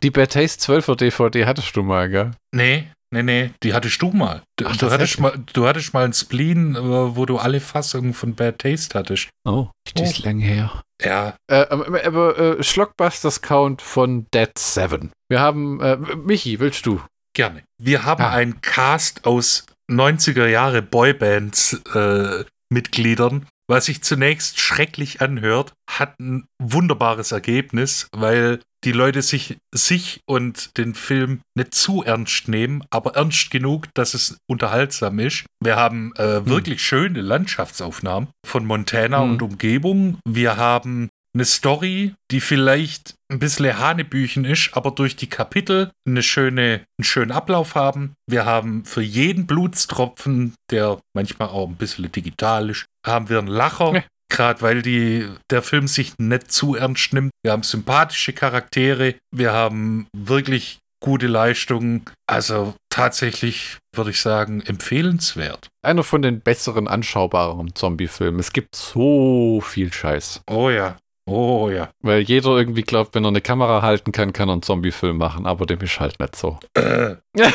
Die 0.03 0.11
Bad 0.11 0.33
Taste 0.33 0.73
12er 0.73 0.97
DVD 0.97 1.47
hattest 1.47 1.77
du 1.77 1.83
mal, 1.83 2.09
gell? 2.09 2.31
Nee, 2.55 2.91
nee, 3.13 3.23
nee, 3.23 3.51
die 3.63 3.75
hattest 3.75 4.01
du 4.01 4.11
mal. 4.13 4.43
Du, 4.57 4.67
Ach, 4.67 4.77
du 4.77 4.91
hattest, 4.91 5.19
mal, 5.19 5.35
du 5.53 5.67
hattest 5.67 5.93
mal 5.93 6.05
ein 6.05 6.13
Spleen, 6.13 6.77
äh, 6.77 7.17
wo 7.17 7.27
du 7.27 7.37
alle 7.37 7.61
Fassungen 7.61 8.15
von 8.15 8.35
Bad 8.35 8.61
Taste 8.61 8.97
hattest. 8.97 9.29
Oh, 9.45 9.69
das 9.95 10.13
ist 10.13 10.21
oh. 10.21 10.27
lange 10.29 10.45
her. 10.45 10.83
Ja. 11.05 11.35
Äh, 11.49 11.67
aber 11.67 12.39
äh, 12.39 12.63
Schlockbusters 12.63 13.43
Count 13.43 13.83
von 13.83 14.27
Dead 14.33 14.57
7. 14.57 15.11
Wir 15.29 15.41
haben, 15.41 15.81
äh, 15.81 15.97
Michi, 15.97 16.61
willst 16.61 16.87
du? 16.87 17.01
Gerne. 17.35 17.65
Wir 17.79 18.05
haben 18.05 18.23
ah. 18.23 18.31
einen 18.31 18.61
Cast 18.61 19.27
aus 19.27 19.67
90er 19.91 20.47
Jahre 20.47 20.83
Boybands 20.83 21.81
äh, 21.95 22.45
Mitgliedern, 22.73 23.47
was 23.69 23.87
sich 23.87 24.03
zunächst 24.03 24.61
schrecklich 24.61 25.21
anhört, 25.21 25.73
hat 25.89 26.19
ein 26.19 26.47
wunderbares 26.61 27.33
Ergebnis, 27.33 28.09
weil 28.13 28.61
die 28.85 28.93
Leute 28.93 29.23
sich, 29.23 29.59
sich 29.73 30.23
und 30.27 30.77
den 30.79 30.95
Film 30.95 31.43
nicht 31.55 31.75
zu 31.75 32.03
ernst 32.03 32.49
nehmen, 32.49 32.83
aber 32.91 33.15
ernst 33.15 33.51
genug, 33.51 33.89
dass 33.95 34.15
es 34.15 34.39
unterhaltsam 34.49 35.19
ist. 35.19 35.45
Wir 35.63 35.77
haben 35.77 36.13
äh, 36.17 36.37
hm. 36.37 36.47
wirklich 36.47 36.83
schöne 36.83 37.21
Landschaftsaufnahmen 37.21 38.31
von 38.47 38.65
Montana 38.65 39.23
hm. 39.23 39.31
und 39.33 39.43
Umgebung. 39.43 40.19
Wir 40.27 40.57
haben 40.57 41.11
eine 41.35 41.45
Story, 41.45 42.15
die 42.31 42.41
vielleicht 42.41 43.15
ein 43.31 43.39
bisschen 43.39 43.79
Hanebüchen 43.79 44.45
ist, 44.45 44.71
aber 44.73 44.91
durch 44.91 45.17
die 45.17 45.29
Kapitel 45.29 45.91
eine 46.07 46.23
schöne, 46.23 46.85
einen 46.99 47.05
schönen 47.05 47.31
Ablauf 47.31 47.75
haben. 47.75 48.15
Wir 48.27 48.45
haben 48.45 48.85
für 48.85 49.03
jeden 49.03 49.47
Blutstropfen, 49.47 50.55
der 50.71 50.99
manchmal 51.15 51.49
auch 51.49 51.69
ein 51.69 51.77
bisschen 51.77 52.11
digital 52.11 52.71
ist, 52.71 52.87
haben 53.07 53.29
wir 53.29 53.39
einen 53.39 53.49
Lacher. 53.49 53.95
Ja. 53.95 54.05
Gerade 54.33 54.63
weil 54.63 54.83
die, 54.83 55.29
der 55.51 55.61
Film 55.61 55.89
sich 55.89 56.15
nicht 56.19 56.53
zu 56.53 56.77
ernst 56.77 57.13
nimmt. 57.13 57.33
Wir 57.43 57.51
haben 57.51 57.65
sympathische 57.65 58.33
Charaktere. 58.33 59.17
Wir 59.35 59.53
haben 59.53 60.07
wirklich 60.17 60.79
gute 61.03 61.27
Leistungen. 61.27 62.05
Also 62.29 62.75
tatsächlich 62.91 63.79
würde 63.95 64.11
ich 64.11 64.21
sagen, 64.21 64.61
empfehlenswert. 64.61 65.69
Einer 65.83 66.05
von 66.05 66.23
den 66.23 66.41
besseren 66.41 66.87
anschaubaren 66.87 67.75
Zombie-Filmen. 67.75 68.39
Es 68.39 68.53
gibt 68.53 68.77
so 68.77 69.61
viel 69.61 69.93
Scheiß. 69.93 70.43
Oh 70.49 70.71
ja. 70.71 70.97
Oh 71.27 71.69
ja. 71.71 71.91
Weil 72.01 72.23
jeder 72.23 72.57
irgendwie 72.57 72.83
glaubt, 72.83 73.15
wenn 73.15 73.25
er 73.25 73.29
eine 73.29 73.41
Kamera 73.41 73.83
halten 73.83 74.13
kann, 74.13 74.33
kann 74.33 74.49
er 74.49 74.55
einen 74.55 74.63
Zombie-Film 74.63 75.17
machen, 75.19 75.47
aber 75.47 75.67
dem 75.67 75.81
ist 75.81 76.01
halt 76.01 76.19
nicht 76.19 76.37
so. 76.37 76.59
Äh. 76.75 77.17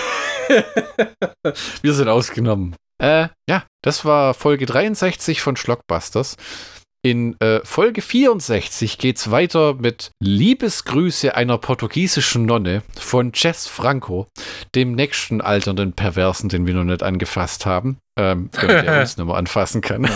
Wir 1.81 1.93
sind 1.93 2.07
ausgenommen. 2.07 2.75
Äh, 2.97 3.27
ja, 3.49 3.63
das 3.81 4.05
war 4.05 4.33
Folge 4.33 4.65
63 4.65 5.41
von 5.41 5.55
Schlockbusters. 5.57 6.37
In 7.05 7.39
äh, 7.39 7.61
Folge 7.63 8.01
64 8.01 8.97
geht's 8.97 9.29
weiter 9.29 9.75
mit 9.75 10.09
Liebesgrüße 10.23 11.35
einer 11.35 11.59
portugiesischen 11.59 12.47
Nonne 12.47 12.81
von 12.97 13.29
Jess 13.35 13.67
Franco, 13.67 14.25
dem 14.73 14.93
nächsten 14.93 15.39
alternden 15.39 15.93
Perversen, 15.93 16.49
den 16.49 16.65
wir 16.65 16.73
noch 16.73 16.83
nicht 16.83 17.03
angefasst 17.03 17.67
haben, 17.67 17.99
ähm, 18.17 18.49
damit 18.53 18.87
er 18.87 19.01
uns 19.01 19.17
nicht 19.17 19.27
mehr 19.27 19.35
anfassen 19.35 19.81
kann. 19.81 20.09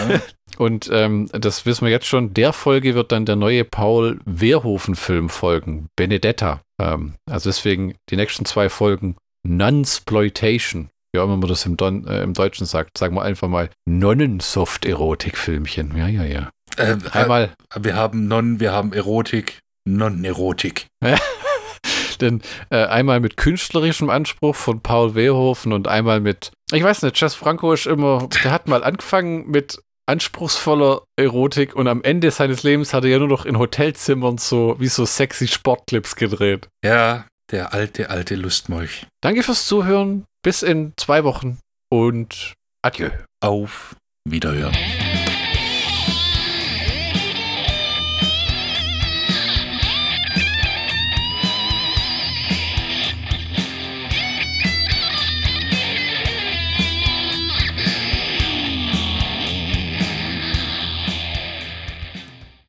Und 0.57 0.89
ähm, 0.91 1.29
das 1.31 1.67
wissen 1.67 1.85
wir 1.85 1.91
jetzt 1.91 2.07
schon. 2.07 2.33
Der 2.33 2.53
Folge 2.53 2.95
wird 2.95 3.11
dann 3.11 3.27
der 3.27 3.35
neue 3.35 3.65
Paul 3.65 4.19
Wehrhofen-Film 4.25 5.29
folgen, 5.29 5.89
Benedetta. 5.95 6.61
Ähm, 6.81 7.13
also 7.29 7.51
deswegen 7.51 7.93
die 8.09 8.15
nächsten 8.15 8.45
zwei 8.45 8.67
Folgen 8.67 9.15
Nunsploitation. 9.43 10.89
Wie 11.13 11.19
auch 11.19 11.25
immer 11.25 11.37
man 11.37 11.49
das 11.49 11.67
im, 11.67 11.77
Don, 11.77 12.07
äh, 12.07 12.23
im 12.23 12.33
Deutschen 12.33 12.65
sagt, 12.65 12.97
sagen 12.97 13.15
wir 13.15 13.21
einfach 13.21 13.47
mal 13.47 13.69
Nonnensoft-Erotik-Filmchen. 13.87 15.95
Ja, 15.95 16.07
ja, 16.07 16.23
ja. 16.23 16.49
Äh, 16.79 16.97
Einmal. 17.11 17.51
Wir 17.77 17.95
haben 17.95 18.27
Nonnen, 18.27 18.59
wir 18.59 18.71
haben 18.71 18.93
Erotik, 18.93 19.59
Nonnen-Erotik. 19.85 20.87
Denn 22.21 22.41
äh, 22.69 22.85
einmal 22.85 23.19
mit 23.19 23.37
künstlerischem 23.37 24.09
Anspruch 24.09 24.55
von 24.55 24.81
Paul 24.81 25.15
Wehrhofen 25.15 25.71
und 25.71 25.87
einmal 25.87 26.19
mit, 26.19 26.51
ich 26.71 26.83
weiß 26.83 27.03
nicht, 27.03 27.19
Jess 27.19 27.35
Franco 27.35 27.71
ist 27.71 27.85
immer, 27.85 28.27
der 28.43 28.51
hat 28.51 28.67
mal 28.67 28.83
angefangen 28.83 29.49
mit 29.49 29.79
anspruchsvoller 30.05 31.03
Erotik 31.17 31.75
und 31.75 31.87
am 31.87 32.03
Ende 32.03 32.31
seines 32.31 32.63
Lebens 32.63 32.93
hat 32.93 33.03
er 33.03 33.11
ja 33.11 33.19
nur 33.19 33.27
noch 33.27 33.45
in 33.45 33.59
Hotelzimmern 33.59 34.37
so 34.37 34.75
wie 34.79 34.87
so 34.87 35.05
sexy 35.05 35.47
Sportclips 35.47 36.15
gedreht. 36.15 36.67
Ja, 36.83 37.25
der 37.51 37.73
alte, 37.73 38.09
alte 38.09 38.35
Lustmolch. 38.35 39.05
Danke 39.21 39.43
fürs 39.43 39.65
Zuhören. 39.67 40.25
Bis 40.41 40.63
in 40.63 40.93
zwei 40.97 41.23
Wochen 41.23 41.59
und 41.89 42.53
adieu. 42.81 43.09
Auf 43.41 43.95
Wiederhören. 44.25 44.75